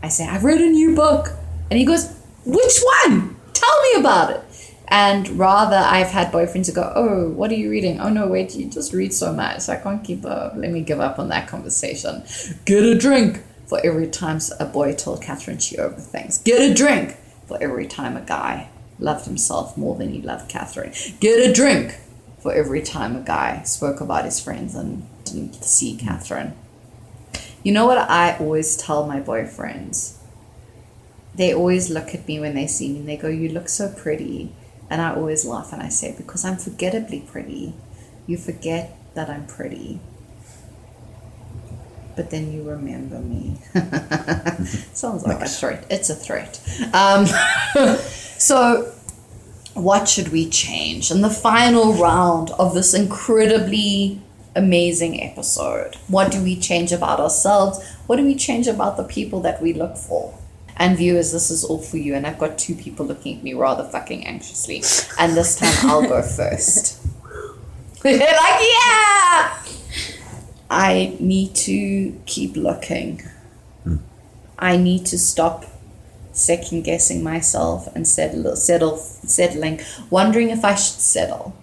I 0.03 0.09
say, 0.09 0.27
I've 0.27 0.45
read 0.45 0.61
a 0.61 0.69
new 0.69 0.95
book. 0.95 1.31
And 1.75 1.81
he 1.81 1.87
goes, 1.87 2.15
Which 2.45 2.81
one? 3.03 3.35
Tell 3.53 3.83
me 3.83 3.95
about 3.99 4.31
it. 4.31 4.45
And 4.87 5.29
rather, 5.31 5.75
I've 5.75 6.07
had 6.07 6.31
boyfriends 6.31 6.69
who 6.69 6.73
go, 6.73 6.93
Oh, 6.95 7.31
what 7.31 7.51
are 7.51 7.57
you 7.57 7.69
reading? 7.69 7.99
Oh, 7.99 8.11
no, 8.11 8.29
wait, 8.29 8.55
you 8.55 8.71
just 8.71 8.93
read 8.93 9.13
so 9.13 9.33
much. 9.33 9.69
I 9.69 9.75
can't 9.75 10.05
keep 10.05 10.25
up. 10.25 10.53
Let 10.55 10.71
me 10.71 10.83
give 10.83 11.01
up 11.01 11.19
on 11.19 11.31
that 11.31 11.49
conversation. 11.49 12.23
Get 12.65 12.85
a 12.85 12.97
drink. 12.97 13.43
For 13.67 13.85
every 13.85 14.07
time 14.07 14.39
a 14.61 14.67
boy 14.67 14.95
told 14.95 15.21
Catherine 15.21 15.59
she 15.59 15.77
overthinks. 15.77 16.45
Get 16.45 16.61
a 16.61 16.73
drink. 16.73 17.17
For 17.49 17.61
every 17.61 17.89
time 17.89 18.17
a 18.17 18.21
guy 18.21 18.69
loved 19.01 19.27
himself 19.27 19.77
more 19.77 19.97
than 19.97 20.11
he 20.11 20.23
loved 20.23 20.49
Catherine. 20.49 20.93
Get 21.19 21.41
a 21.41 21.53
drink. 21.53 21.99
For 22.39 22.53
every 22.53 22.83
time 22.83 23.17
a 23.17 23.21
guy 23.21 23.65
spoke 23.65 24.01
about 24.01 24.27
his 24.27 24.39
friends 24.39 24.77
and 24.77 25.09
didn't 25.25 25.65
see 25.65 25.97
Catherine. 25.97 26.55
You 27.65 27.73
know 27.73 27.87
what 27.87 27.99
I 27.99 28.37
always 28.37 28.77
tell 28.77 29.09
my 29.09 29.21
boyfriends? 29.21 30.19
They 31.37 31.53
always 31.53 31.91
look 31.91 32.15
at 32.15 32.27
me 32.29 32.39
when 32.39 32.55
they 32.55 32.67
see 32.67 32.93
me 32.93 33.01
and 33.01 33.09
they 33.09 33.17
go, 33.17 33.29
You 33.29 33.49
look 33.49 33.69
so 33.69 33.93
pretty. 33.93 34.53
And 34.91 35.01
I 35.01 35.15
always 35.15 35.45
laugh 35.45 35.73
and 35.73 35.83
I 35.83 35.89
say, 35.89 36.15
Because 36.17 36.45
I'm 36.45 36.57
forgettably 36.57 37.21
pretty. 37.21 37.75
You 38.27 38.37
forget 38.37 38.97
that 39.15 39.29
I'm 39.29 39.47
pretty. 39.47 40.01
But 42.17 42.31
then 42.31 42.53
you 42.53 42.63
remember 42.63 43.19
me. 43.19 43.57
Sounds 44.93 45.25
like 45.27 45.41
Nice. 45.41 45.57
a 45.57 45.59
threat. 45.61 45.87
It's 45.91 46.11
a 46.11 46.15
threat. 46.15 46.61
Um, 46.93 47.27
so, 48.39 48.93
what 49.75 50.09
should 50.09 50.29
we 50.29 50.49
change 50.49 51.11
in 51.11 51.23
the 51.23 51.31
final 51.31 51.93
round 51.95 52.51
of 52.53 52.73
this 52.75 52.95
incredibly 52.95 54.23
amazing 54.55 55.21
episode? 55.25 55.97
What 56.07 56.31
do 56.31 56.41
we 56.41 56.55
change 56.55 56.93
about 56.93 57.19
ourselves? 57.19 57.85
What 58.07 58.17
do 58.17 58.25
we 58.25 58.37
change 58.37 58.69
about 58.69 58.97
the 58.97 59.03
people 59.03 59.41
that 59.41 59.61
we 59.61 59.73
look 59.73 59.97
for? 59.97 60.39
And 60.77 60.97
viewers, 60.97 61.33
this 61.33 61.51
is 61.51 61.65
all 61.65 61.79
for 61.79 61.97
you. 61.97 62.15
And 62.15 62.27
I've 62.27 62.39
got 62.39 62.59
two 62.59 62.75
people 62.75 63.07
looking 63.07 63.39
at 63.39 63.45
me 63.45 63.55
rather 63.55 63.85
fucking 63.85 64.27
anxiously. 64.27 64.83
And 65.19 65.37
this 65.37 65.57
time 65.57 65.91
I'll 65.91 66.03
go 66.03 66.23
first. 66.37 67.01
They're 68.03 68.19
like, 68.19 68.29
yeah! 68.29 69.59
I 70.71 71.17
need 71.21 71.55
to 71.55 72.21
keep 72.27 72.57
looking. 72.57 73.23
Hmm. 73.85 73.97
I 74.59 74.77
need 74.77 75.07
to 75.07 75.19
stop 75.19 75.67
second 76.33 76.83
guessing 76.83 77.23
myself 77.23 77.87
and 77.95 78.07
settle, 78.07 78.57
settle, 78.57 78.97
settling, 78.97 79.81
wondering 80.11 80.51
if 80.51 80.65
I 80.65 80.75
should 80.75 81.01
settle. 81.01 81.57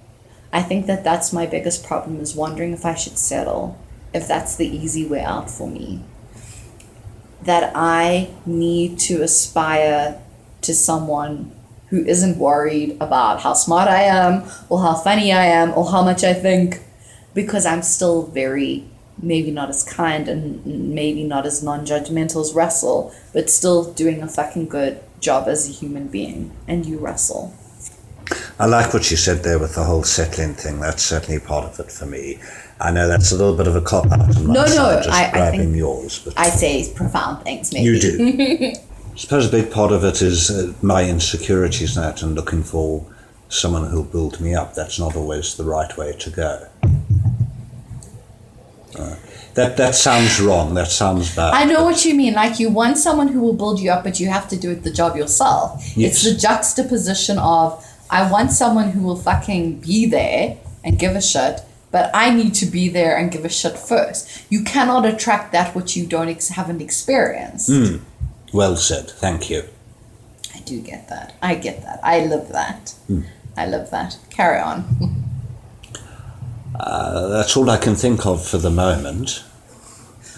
I 0.54 0.62
think 0.62 0.86
that 0.88 1.04
that's 1.04 1.32
my 1.32 1.46
biggest 1.46 1.84
problem 1.84 2.20
is 2.20 2.36
wondering 2.36 2.74
if 2.74 2.86
I 2.86 2.96
should 2.96 3.18
settle, 3.18 3.78
if 4.14 4.28
that's 4.28 4.56
the 4.56 4.68
easy 4.68 5.06
way 5.06 5.22
out 5.22 5.50
for 5.50 5.70
me. 5.70 6.02
That 7.44 7.72
I 7.76 8.30
need 8.46 9.00
to 9.00 9.22
aspire 9.22 10.22
to 10.62 10.76
someone 10.76 11.52
who 11.90 12.06
isn't 12.06 12.38
worried 12.38 12.98
about 13.02 13.42
how 13.42 13.54
smart 13.54 13.90
I 13.90 14.04
am 14.04 14.44
or 14.70 14.82
how 14.82 14.96
funny 14.96 15.34
I 15.34 15.46
am 15.46 15.74
or 15.74 15.92
how 15.92 16.04
much 16.04 16.24
I 16.24 16.34
think 16.34 16.82
because 17.34 17.66
I'm 17.66 17.82
still 17.82 18.24
very 18.28 18.86
maybe 19.22 19.52
not 19.52 19.70
as 19.70 19.84
kind 19.84 20.28
and 20.28 20.66
maybe 20.66 21.24
not 21.24 21.46
as 21.46 21.62
non-judgmental 21.62 22.42
as 22.42 22.54
Russell, 22.54 23.14
but 23.34 23.50
still 23.50 23.92
doing 23.94 24.22
a 24.22 24.28
fucking 24.28 24.68
good 24.68 25.00
job 25.20 25.48
as 25.48 25.70
a 25.70 25.72
human 25.72 26.08
being. 26.08 26.52
And 26.68 26.86
you, 26.86 26.98
Russell. 26.98 27.54
I 28.62 28.66
like 28.66 28.94
what 28.94 29.10
you 29.10 29.18
said 29.18 29.42
there 29.44 29.58
with 29.58 29.74
the 29.74 29.84
whole 29.84 30.04
settling 30.04 30.54
thing. 30.54 30.80
That's 30.80 31.02
certainly 31.04 31.40
part 31.40 31.66
of 31.66 31.80
it 31.80 31.92
for 31.92 32.06
me. 32.06 32.38
I 32.80 32.92
know 32.92 33.08
that's 33.08 33.32
a 33.32 33.36
little 33.36 33.56
bit 33.58 33.68
of 33.68 33.76
a 33.76 33.82
cop 33.82 34.06
out 34.12 34.36
No, 34.40 34.66
no, 34.66 35.02
I- 35.10 35.26
I 35.28 35.32
grabbing 35.32 35.60
think- 35.62 35.76
yours. 35.78 36.20
But 36.24 36.34
I 36.38 36.50
say 36.50 36.92
profound 36.94 37.44
things, 37.44 37.74
maybe. 37.74 37.86
you 37.86 38.00
do. 38.00 38.74
I 39.14 39.16
suppose 39.18 39.48
a 39.48 39.52
big 39.52 39.72
part 39.72 39.92
of 39.92 40.04
it 40.04 40.22
is 40.22 40.50
uh, 40.52 40.74
my 40.82 41.04
insecurities 41.10 41.96
in 41.98 42.04
that 42.04 42.22
and 42.22 42.36
looking 42.36 42.64
for 42.64 43.06
someone 43.50 43.90
who'll 43.90 44.04
build 44.04 44.40
me 44.40 44.54
up. 44.54 44.74
That's 44.76 45.00
not 45.00 45.16
always 45.16 45.56
the 45.56 45.64
right 45.64 45.96
way 45.98 46.14
to 46.20 46.30
go. 46.30 46.68
Uh, 48.98 49.16
That 49.56 49.76
that 49.78 49.96
sounds 49.96 50.40
wrong. 50.40 50.76
That 50.76 50.88
sounds 50.88 51.36
bad. 51.36 51.54
I 51.54 51.66
know 51.66 51.84
what 51.84 52.06
you 52.06 52.14
mean. 52.16 52.34
Like 52.36 52.58
you 52.60 52.70
want 52.70 52.98
someone 52.98 53.28
who 53.34 53.42
will 53.42 53.58
build 53.64 53.80
you 53.82 53.92
up, 53.92 54.04
but 54.04 54.20
you 54.20 54.30
have 54.30 54.48
to 54.50 54.56
do 54.56 54.76
the 54.76 54.92
job 54.92 55.18
yourself. 55.18 55.70
Yes. 55.98 56.12
It's 56.12 56.22
the 56.24 56.36
juxtaposition 56.48 57.38
of 57.38 57.86
I 58.12 58.30
want 58.30 58.52
someone 58.52 58.92
who 58.92 59.04
will 59.04 59.16
fucking 59.16 59.80
be 59.80 60.06
there 60.06 60.58
and 60.84 61.00
give 61.00 61.16
a 61.16 61.22
shit, 61.22 61.62
but 61.92 62.12
I 62.14 62.30
need 62.30 62.54
to 62.56 62.66
be 62.66 62.90
there 62.90 63.18
and 63.18 63.32
give 63.32 63.46
a 63.46 63.50
shit 63.50 63.80
first. 63.80 64.44
You 64.50 64.66
cannot 64.66 65.06
attract 65.06 65.54
that 65.54 65.74
which 65.74 65.96
you 65.96 66.06
don't 66.06 66.28
ex- 66.28 66.50
haven't 66.50 66.82
experienced. 66.82 67.72
Well 68.52 68.76
said. 68.76 69.10
Thank 69.10 69.50
you. 69.50 69.64
I 70.54 70.60
do 70.60 70.82
get 70.82 71.08
that. 71.08 71.36
I 71.42 71.56
get 71.56 71.84
that. 71.84 72.02
I 72.04 72.26
love 72.26 72.50
that. 72.50 72.94
I 73.56 73.66
love 73.66 73.90
that. 73.92 74.18
Carry 74.30 74.60
on. 74.60 75.24
Uh, 76.78 77.30
that's 77.30 77.56
all 77.56 77.70
I 77.70 77.78
can 77.78 77.96
think 77.96 78.26
of 78.26 78.46
for 78.46 78.58
the 78.58 78.70
moment. 78.70 79.42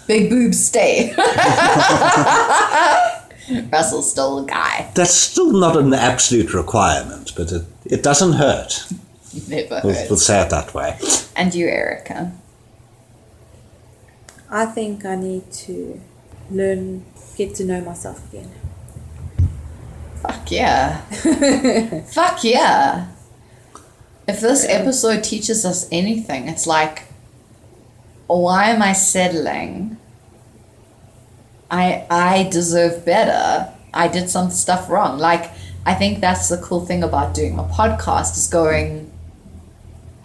Big 0.05 0.29
boobs 0.29 0.63
stay. 0.63 1.15
Russell's 3.71 4.09
still 4.09 4.39
a 4.43 4.47
guy. 4.47 4.89
That's 4.95 5.13
still 5.13 5.51
not 5.51 5.75
an 5.77 5.93
absolute 5.93 6.53
requirement, 6.53 7.33
but 7.35 7.51
it, 7.51 7.63
it 7.85 8.03
doesn't 8.03 8.33
hurt. 8.33 8.87
Never 9.47 9.81
We'll, 9.83 9.93
heard. 9.95 10.09
we'll 10.09 10.17
say 10.19 10.41
it 10.41 10.49
that 10.51 10.73
way. 10.73 10.97
And 11.35 11.53
you, 11.55 11.67
Erica. 11.67 12.31
I 14.49 14.65
think 14.67 15.03
I 15.05 15.15
need 15.15 15.51
to 15.51 15.99
learn, 16.51 17.03
get 17.35 17.55
to 17.55 17.65
know 17.65 17.81
myself 17.81 18.31
again. 18.31 18.51
Fuck 20.21 20.51
yeah. 20.51 21.01
Fuck 22.11 22.43
yeah. 22.43 23.07
If 24.27 24.39
this 24.39 24.65
episode 24.69 25.23
teaches 25.23 25.65
us 25.65 25.87
anything, 25.91 26.47
it's 26.47 26.65
like, 26.67 27.03
why 28.27 28.69
am 28.69 28.81
I 28.81 28.93
settling? 28.93 29.92
I 31.73 32.05
I 32.09 32.49
deserve 32.49 33.03
better. 33.03 33.73
I 33.93 34.07
did 34.07 34.29
some 34.29 34.51
stuff 34.51 34.89
wrong. 34.89 35.17
Like 35.17 35.51
I 35.85 35.95
think 35.95 36.19
that's 36.21 36.47
the 36.47 36.57
cool 36.57 36.85
thing 36.85 37.03
about 37.03 37.33
doing 37.33 37.57
a 37.57 37.63
podcast 37.63 38.37
is 38.37 38.47
going. 38.47 39.11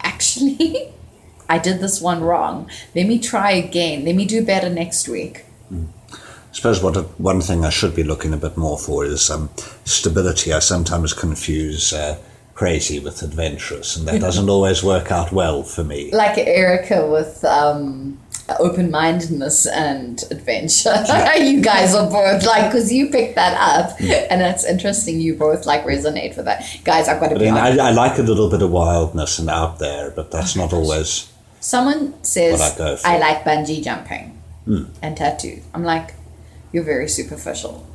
Actually, 0.01 0.93
I 1.49 1.57
did 1.57 1.79
this 1.79 1.99
one 2.01 2.21
wrong. 2.21 2.69
Let 2.95 3.07
me 3.07 3.17
try 3.17 3.51
again. 3.51 4.05
Let 4.05 4.15
me 4.15 4.25
do 4.25 4.45
better 4.45 4.69
next 4.69 5.07
week. 5.07 5.45
I 5.71 6.51
suppose 6.51 6.83
what 6.83 6.95
one 7.19 7.41
thing 7.41 7.65
I 7.65 7.69
should 7.71 7.95
be 7.95 8.03
looking 8.03 8.33
a 8.33 8.37
bit 8.37 8.55
more 8.55 8.77
for 8.77 9.03
is 9.05 9.29
um, 9.31 9.49
stability. 9.85 10.53
I 10.53 10.59
sometimes 10.59 11.13
confuse 11.13 11.93
uh, 11.93 12.17
crazy 12.53 12.99
with 12.99 13.23
adventurous, 13.23 13.95
and 13.95 14.07
that 14.07 14.21
doesn't 14.21 14.49
always 14.49 14.83
work 14.83 15.11
out 15.11 15.31
well 15.31 15.63
for 15.63 15.83
me. 15.83 16.11
like 16.11 16.37
Erica 16.37 17.07
with 17.09 17.43
um, 17.43 18.19
open 18.59 18.91
mindedness 18.91 19.65
and 19.65 20.23
adventure. 20.31 21.03
you 21.37 21.61
guys 21.61 21.95
are 21.95 22.09
both 22.09 22.45
like, 22.45 22.71
because 22.71 22.91
you 22.91 23.09
picked 23.09 23.35
that 23.35 23.55
up, 23.59 23.99
and 23.99 24.41
it's 24.41 24.65
interesting. 24.65 25.19
You 25.19 25.35
both 25.35 25.65
like 25.65 25.83
resonate 25.83 26.35
with 26.35 26.45
that, 26.45 26.63
guys. 26.83 27.07
I've 27.07 27.19
got 27.19 27.29
to 27.29 27.35
I 27.35 27.39
be. 27.39 27.49
I, 27.49 27.89
I 27.89 27.91
like 27.91 28.17
a 28.17 28.23
little 28.23 28.49
bit 28.49 28.61
of 28.61 28.71
wildness 28.71 29.39
and 29.39 29.49
out 29.49 29.79
there, 29.79 30.11
but 30.11 30.31
that's 30.31 30.55
not 30.55 30.73
always. 30.73 31.31
Someone 31.59 32.21
says 32.23 32.61
I. 32.79 33.15
I 33.15 33.17
like 33.17 33.43
bungee 33.43 33.83
jumping 33.83 34.41
hmm. 34.65 34.85
and 35.01 35.17
tattoos. 35.17 35.63
I'm 35.73 35.83
like, 35.83 36.13
you're 36.71 36.83
very 36.83 37.09
superficial. 37.09 37.85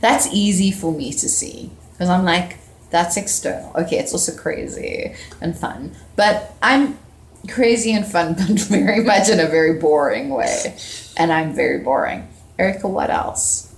That's 0.00 0.26
easy 0.32 0.70
for 0.70 0.92
me 0.92 1.12
to 1.12 1.28
see 1.28 1.70
because 1.92 2.08
I'm 2.08 2.24
like, 2.24 2.58
that's 2.90 3.16
external. 3.16 3.72
Okay, 3.76 3.98
it's 3.98 4.12
also 4.12 4.36
crazy 4.36 5.14
and 5.40 5.56
fun, 5.56 5.94
but 6.14 6.54
I'm 6.62 6.98
crazy 7.46 7.92
and 7.92 8.06
fun, 8.06 8.34
but 8.38 8.48
very 8.68 9.02
much 9.04 9.28
in 9.28 9.40
a 9.40 9.46
very 9.46 9.78
boring 9.78 10.28
way, 10.30 10.76
and 11.16 11.32
I'm 11.32 11.54
very 11.54 11.78
boring. 11.78 12.28
Erica, 12.58 12.88
what 12.88 13.10
else? 13.10 13.74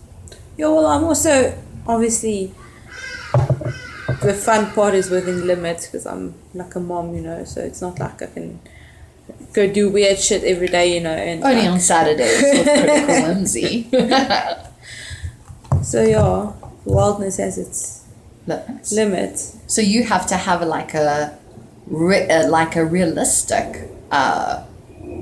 Yeah, 0.56 0.68
well, 0.68 0.86
I'm 0.86 1.04
also 1.04 1.56
obviously 1.86 2.52
the 4.22 4.34
fun 4.34 4.70
part 4.72 4.94
is 4.94 5.10
within 5.10 5.46
limits 5.46 5.86
because 5.86 6.06
I'm 6.06 6.34
like 6.54 6.74
a 6.74 6.80
mom, 6.80 7.14
you 7.14 7.20
know. 7.22 7.44
So 7.44 7.60
it's 7.60 7.80
not 7.80 7.98
like 7.98 8.20
I 8.22 8.26
can 8.26 8.60
go 9.52 9.70
do 9.72 9.90
weird 9.90 10.18
shit 10.18 10.44
every 10.44 10.68
day, 10.68 10.94
you 10.94 11.00
know. 11.00 11.10
And 11.10 11.42
Only 11.44 11.62
like- 11.62 11.70
on 11.70 11.80
Saturdays 11.80 12.42
with 12.42 12.64
critical 12.66 13.22
whimsy. 13.34 13.88
so 15.82 16.02
yeah, 16.02 16.52
wildness 16.84 17.36
has 17.38 17.58
its 17.58 18.04
Limits. 18.46 18.92
limits. 18.92 19.56
So 19.66 19.82
you 19.82 20.04
have 20.04 20.26
to 20.28 20.36
have 20.36 20.62
like 20.66 20.94
a, 20.94 21.38
re- 21.89 22.28
uh, 22.28 22.49
like 22.49 22.76
a 22.76 22.84
realistic 22.84 23.91
uh, 24.11 24.64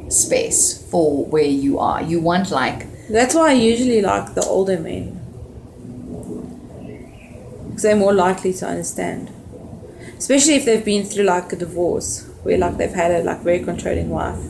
space 0.08 0.82
for 0.90 1.24
where 1.26 1.44
you 1.44 1.78
are. 1.78 2.02
You 2.02 2.20
want 2.20 2.50
like 2.50 2.86
That's 3.08 3.34
why 3.34 3.50
I 3.50 3.52
usually 3.54 4.02
like 4.02 4.34
the 4.34 4.44
older 4.44 4.78
men 4.78 5.20
because 7.68 7.82
they're 7.82 7.96
more 7.96 8.14
likely 8.14 8.52
to 8.54 8.66
understand, 8.66 9.30
especially 10.18 10.54
if 10.54 10.64
they've 10.64 10.84
been 10.84 11.04
through 11.04 11.24
like 11.24 11.52
a 11.52 11.56
divorce 11.56 12.24
where 12.42 12.58
like 12.58 12.76
they've 12.78 12.92
had 12.94 13.10
a 13.10 13.22
like 13.24 13.40
very 13.40 13.60
controlling 13.60 14.10
wife. 14.10 14.40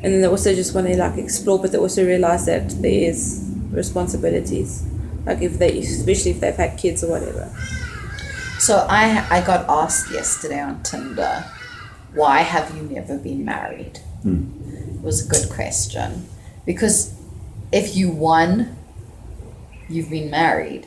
And 0.00 0.12
then 0.14 0.20
they 0.20 0.28
also 0.28 0.54
just 0.54 0.74
want 0.74 0.86
to 0.86 0.96
like 0.96 1.18
explore, 1.18 1.58
but 1.58 1.72
they 1.72 1.78
also 1.78 2.04
realize 2.04 2.46
that 2.46 2.70
there 2.82 3.10
is 3.10 3.44
responsibilities. 3.70 4.86
Like 5.26 5.42
if 5.42 5.58
they, 5.58 5.78
especially 5.78 6.32
if 6.32 6.40
they've 6.40 6.54
had 6.54 6.78
kids 6.78 7.02
or 7.02 7.10
whatever. 7.10 7.50
So 8.58 8.86
I 8.88 9.26
I 9.30 9.40
got 9.40 9.68
asked 9.68 10.10
yesterday 10.10 10.60
on 10.60 10.82
Tinder, 10.82 11.44
why 12.14 12.40
have 12.40 12.76
you 12.76 12.82
never 12.82 13.16
been 13.16 13.44
married? 13.44 13.98
Hmm. 14.22 14.46
It 14.96 15.02
was 15.02 15.24
a 15.24 15.28
good 15.28 15.48
question 15.48 16.26
because 16.66 17.14
if 17.72 17.96
you 17.96 18.10
won, 18.10 18.76
you've 19.88 20.10
been 20.10 20.30
married, 20.30 20.86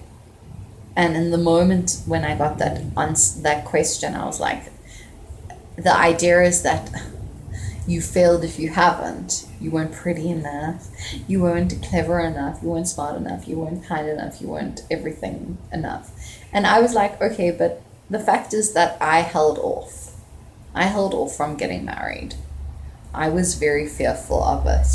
and 0.95 1.15
in 1.15 1.31
the 1.31 1.37
moment 1.37 2.01
when 2.05 2.25
I 2.25 2.37
got 2.37 2.57
that 2.57 2.81
ans- 2.97 3.41
that 3.41 3.63
question, 3.65 4.15
I 4.15 4.25
was 4.25 4.39
like, 4.39 4.63
the 5.77 5.95
idea 5.95 6.41
is 6.43 6.63
that 6.63 6.91
you 7.87 8.01
failed 8.01 8.43
if 8.43 8.59
you 8.59 8.69
haven't. 8.69 9.47
You 9.59 9.71
weren't 9.71 9.91
pretty 9.93 10.29
enough. 10.29 10.87
You 11.27 11.41
weren't 11.41 11.81
clever 11.81 12.19
enough. 12.19 12.59
You 12.61 12.69
weren't 12.69 12.87
smart 12.87 13.15
enough. 13.15 13.47
You 13.47 13.57
weren't 13.59 13.83
kind 13.85 14.07
enough. 14.07 14.41
You 14.41 14.49
weren't 14.49 14.81
everything 14.91 15.57
enough. 15.71 16.11
And 16.53 16.67
I 16.67 16.79
was 16.81 16.93
like, 16.93 17.21
okay, 17.21 17.51
but 17.51 17.81
the 18.09 18.19
fact 18.19 18.53
is 18.53 18.73
that 18.73 18.97
I 19.01 19.21
held 19.21 19.57
off. 19.59 20.15
I 20.73 20.83
held 20.83 21.13
off 21.13 21.35
from 21.35 21.55
getting 21.55 21.85
married. 21.85 22.35
I 23.13 23.29
was 23.29 23.55
very 23.55 23.87
fearful 23.87 24.43
of 24.43 24.65
it. 24.65 24.87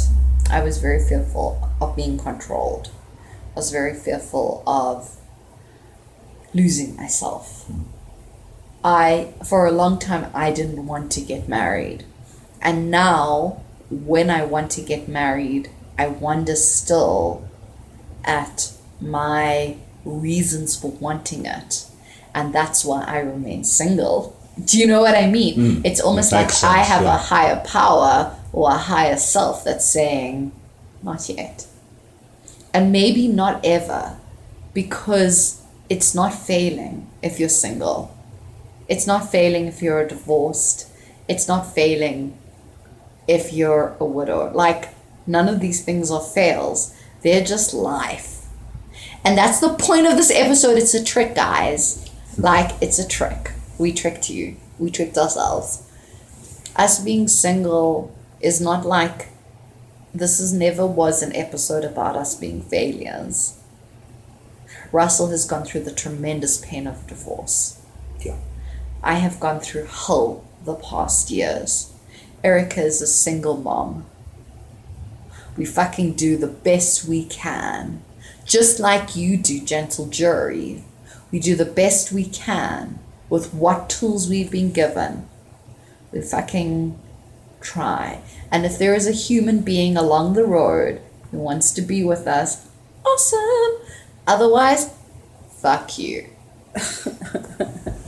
I 0.51 0.63
was 0.63 0.79
very 0.79 1.03
fearful 1.03 1.69
of 1.81 1.97
being 1.97 2.19
controlled. 2.19 2.91
I 3.55 3.57
was 3.57 3.71
very 3.71 3.95
fearful 3.95 4.63
of 4.67 5.17
losing 6.55 6.97
myself. 6.97 7.71
I, 8.85 9.35
for 9.45 9.67
a 9.67 9.73
long 9.73 9.99
time, 9.99 10.31
I 10.33 10.53
didn't 10.53 10.87
want 10.87 11.11
to 11.13 11.21
get 11.21 11.49
married. 11.49 12.05
And 12.63 12.91
now, 12.91 13.63
when 13.91 14.31
I 14.31 14.45
want 14.45 14.71
to 14.73 14.83
get 14.83 15.09
married, 15.09 15.71
I 15.99 16.07
wonder 16.09 16.55
still 16.55 17.49
at 18.25 18.73
my 19.01 19.77
reasons 20.07 20.77
for 20.77 20.91
wanting 20.93 21.47
it. 21.47 21.87
And 22.35 22.55
that's 22.55 22.85
why 22.85 23.05
I 23.05 23.19
remain 23.19 23.65
single. 23.65 24.37
Do 24.63 24.79
you 24.79 24.87
know 24.87 25.01
what 25.01 25.15
I 25.15 25.27
mean? 25.27 25.55
Hmm. 25.55 25.81
it's 25.85 26.01
almost 26.01 26.33
like 26.33 26.47
makes 26.47 26.65
I 26.65 26.79
have 26.79 27.03
yeah. 27.03 27.15
a 27.15 27.19
higher 27.19 27.63
power 27.67 28.35
or 28.53 28.71
a 28.71 28.79
higher 28.79 29.17
self 29.17 29.65
that's 29.65 29.85
saying, 29.85 30.53
not 31.03 31.29
yet. 31.29 31.67
And 32.73 32.93
maybe 32.93 33.29
not 33.29 33.65
ever, 33.65 34.19
because 34.73 35.63
it's 35.89 36.15
not 36.15 36.33
failing 36.33 37.09
if 37.23 37.39
you're 37.39 37.49
single. 37.49 38.15
It's 38.89 39.07
not 39.07 39.31
failing 39.31 39.67
if 39.67 39.83
you're 39.83 40.07
divorced. 40.07 40.89
It's 41.29 41.49
not 41.49 41.75
failing 41.75 42.39
if 43.27 43.53
you're 43.53 43.97
a 43.99 44.05
widow. 44.05 44.53
Like, 44.53 44.91
none 45.27 45.49
of 45.49 45.61
these 45.61 45.85
things 45.85 46.11
are 46.11 46.21
fails, 46.21 46.95
they're 47.23 47.45
just 47.45 47.75
life. 47.75 48.36
And 49.27 49.37
that's 49.37 49.59
the 49.59 49.75
point 49.75 50.07
of 50.07 50.17
this 50.17 50.31
episode. 50.31 50.79
It's 50.79 50.95
a 50.95 51.03
trick, 51.03 51.35
guys. 51.35 52.09
Like, 52.39 52.81
it's 52.81 53.01
a 53.01 53.09
trick. 53.09 53.51
We 53.77 53.93
tricked 53.93 54.31
you, 54.31 54.55
we 54.79 54.89
tricked 54.89 55.19
ourselves. 55.19 55.83
Us 56.77 57.03
being 57.03 57.27
single 57.27 58.15
is 58.41 58.61
not 58.61 58.87
like 58.87 59.31
this 60.15 60.39
is 60.39 60.53
never 60.53 60.87
was 60.87 61.25
an 61.25 61.35
episode 61.35 61.83
about 61.83 62.15
us 62.15 62.37
being 62.37 62.63
failures. 62.63 63.59
Russell 64.93 65.31
has 65.31 65.45
gone 65.45 65.65
through 65.65 65.83
the 65.83 65.93
tremendous 65.93 66.65
pain 66.65 66.87
of 66.87 67.09
divorce. 67.09 67.83
Yeah. 68.21 68.39
I 69.03 69.15
have 69.15 69.41
gone 69.41 69.59
through 69.59 69.87
hell 69.87 70.45
the 70.65 70.77
past 70.77 71.33
years. 71.33 71.93
Erica 72.45 72.83
is 72.83 73.03
a 73.03 73.09
single 73.09 73.57
mom. 73.57 74.07
We 75.57 75.65
fucking 75.65 76.13
do 76.13 76.37
the 76.37 76.47
best 76.47 77.07
we 77.07 77.25
can. 77.25 78.05
Just 78.47 78.79
like 78.79 79.17
you 79.17 79.37
do, 79.37 79.61
gentle 79.61 80.07
jury. 80.07 80.85
We 81.33 81.41
do 81.41 81.57
the 81.57 81.65
best 81.65 82.13
we 82.13 82.25
can 82.25 83.01
with 83.29 83.53
what 83.53 83.91
tools 83.91 84.29
we've 84.29 84.51
been 84.51 84.73
given. 84.73 85.29
We 86.13 86.21
fucking 86.21 86.99
try. 87.61 88.23
And 88.51 88.65
if 88.65 88.79
there 88.79 88.95
is 88.95 89.09
a 89.09 89.13
human 89.13 89.61
being 89.61 89.97
along 89.97 90.35
the 90.35 90.45
road 90.45 91.01
who 91.31 91.39
wants 91.39 91.73
to 91.73 91.83
be 91.83 92.05
with 92.05 92.29
us, 92.29 92.69
awesome. 93.05 93.89
Otherwise, 94.27 94.95
fuck 95.61 95.99
you. 95.99 96.27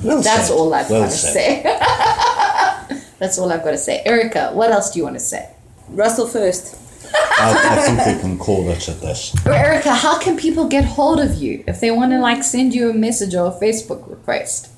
Well 0.05 0.23
That's 0.23 0.49
said. 0.49 0.55
all 0.55 0.73
I've 0.73 0.89
well 0.91 1.03
got 1.03 1.11
to 1.11 1.17
say. 1.17 1.63
That's 3.19 3.37
all 3.39 3.51
I've 3.51 3.65
got 3.65 3.73
to 3.73 3.79
say. 3.79 4.03
Erica, 4.07 4.53
what 4.53 4.71
else 4.71 4.93
do 4.93 5.01
you 5.01 5.05
want 5.05 5.17
to 5.17 5.21
say? 5.21 5.51
Russell 5.89 6.29
first. 6.29 6.77
I, 7.15 7.79
I 7.79 7.81
think 7.81 8.17
we 8.17 8.21
can 8.21 8.39
call 8.39 8.69
it 8.69 8.89
at 8.89 9.01
this. 9.01 9.35
Or 9.47 9.53
Erica, 9.53 9.95
how 9.95 10.19
can 10.19 10.37
people 10.37 10.67
get 10.69 10.85
hold 10.85 11.21
of 11.21 11.35
you 11.37 11.65
if 11.67 11.81
they 11.81 11.91
want 11.91 12.13
to 12.13 12.19
like 12.19 12.43
send 12.43 12.75
you 12.75 12.91
a 12.91 12.95
message 12.95 13.35
or 13.35 13.47
a 13.47 13.51
Facebook 13.53 14.09
request? 14.09 14.71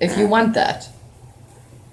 If 0.00 0.16
you 0.16 0.26
want 0.26 0.54
that. 0.54 0.88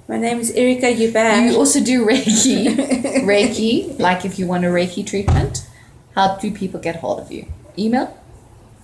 My 0.07 0.17
name 0.17 0.39
is 0.39 0.51
Erica 0.51 0.93
Joubert. 0.93 1.51
You 1.51 1.57
also 1.57 1.79
do 1.83 2.05
Reiki. 2.05 2.67
Reiki, 3.25 3.97
like 3.99 4.23
if 4.25 4.37
you 4.37 4.45
want 4.45 4.63
a 4.63 4.67
Reiki 4.67 5.05
treatment, 5.05 5.67
how 6.13 6.35
do 6.35 6.51
people 6.51 6.79
get 6.79 6.97
hold 6.97 7.19
of 7.19 7.31
you? 7.31 7.47
Email? 7.77 8.15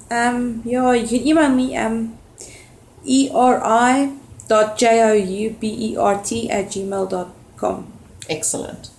Um, 0.10 0.62
yeah, 0.66 0.94
you 0.94 1.08
can 1.08 1.28
email 1.28 1.50
me 1.50 1.76
um, 1.78 2.18
eri 3.08 4.12
dot 4.48 4.78
j-o-u-b-e-r-t 4.78 6.50
at 6.52 6.66
gmail 6.66 7.10
dot 7.10 7.30
com. 7.56 7.94
Excellent. 8.30 8.91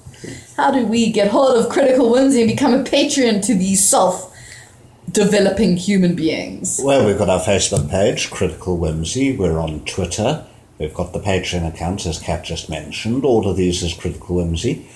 How 0.57 0.71
do 0.71 0.87
we 0.87 1.11
get 1.13 1.31
hold 1.31 1.57
of 1.57 1.71
Critical 1.71 2.11
Whimsy 2.11 2.43
and 2.43 2.51
become 2.51 2.75
a 2.75 2.85
patron 2.85 3.41
to 3.43 3.55
these 3.55 3.87
self 3.87 4.35
developing 5.11 5.77
human 5.77 6.15
beings? 6.15 6.81
Well, 6.83 7.07
we've 7.07 7.19
got 7.19 7.29
our 7.29 7.41
Facebook 7.41 7.91
page, 7.91 8.31
Critical 8.31 8.77
Whimsy. 8.77 9.37
We're 9.37 9.59
on 9.59 9.85
Twitter. 9.85 10.47
We've 10.79 10.95
got 10.95 11.13
the 11.13 11.21
Patreon 11.21 11.69
account, 11.69 12.07
as 12.07 12.19
Kat 12.19 12.45
just 12.45 12.69
mentioned. 12.69 13.25
All 13.25 13.49
of 13.49 13.57
these 13.57 13.83
is 13.83 13.95
Critical 13.95 14.37
Whimsy. 14.37 14.87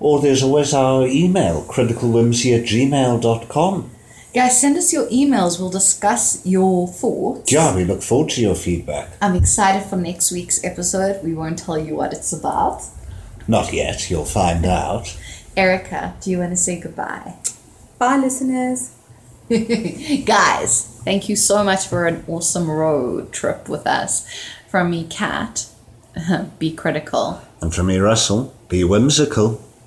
Or 0.00 0.20
there's 0.20 0.42
always 0.42 0.74
our 0.74 1.06
email, 1.06 1.64
criticalwhimsy 1.64 2.58
at 2.58 2.64
gmail.com. 2.66 3.90
Guys, 4.34 4.60
send 4.60 4.76
us 4.76 4.92
your 4.92 5.06
emails. 5.06 5.60
We'll 5.60 5.70
discuss 5.70 6.44
your 6.44 6.88
thoughts. 6.88 7.52
Yeah, 7.52 7.74
we 7.74 7.84
look 7.84 8.02
forward 8.02 8.30
to 8.30 8.42
your 8.42 8.56
feedback. 8.56 9.10
I'm 9.22 9.36
excited 9.36 9.88
for 9.88 9.96
next 9.96 10.32
week's 10.32 10.62
episode. 10.64 11.22
We 11.22 11.34
won't 11.34 11.58
tell 11.58 11.78
you 11.78 11.94
what 11.94 12.12
it's 12.12 12.32
about. 12.32 12.82
Not 13.46 13.72
yet, 13.72 14.10
you'll 14.10 14.24
find 14.24 14.64
out. 14.64 15.16
Erica, 15.56 16.14
do 16.20 16.30
you 16.30 16.38
want 16.38 16.50
to 16.50 16.56
say 16.56 16.80
goodbye? 16.80 17.34
Bye, 17.98 18.16
listeners. 18.16 18.96
Guys, 20.24 21.00
thank 21.04 21.28
you 21.28 21.36
so 21.36 21.62
much 21.62 21.86
for 21.86 22.06
an 22.06 22.24
awesome 22.26 22.70
road 22.70 23.32
trip 23.32 23.68
with 23.68 23.86
us. 23.86 24.26
From 24.68 24.90
me, 24.90 25.04
Kat, 25.04 25.66
be 26.58 26.72
critical. 26.72 27.42
And 27.60 27.74
from 27.74 27.86
me, 27.86 27.98
Russell, 27.98 28.54
be 28.68 28.84
whimsical. 28.84 29.62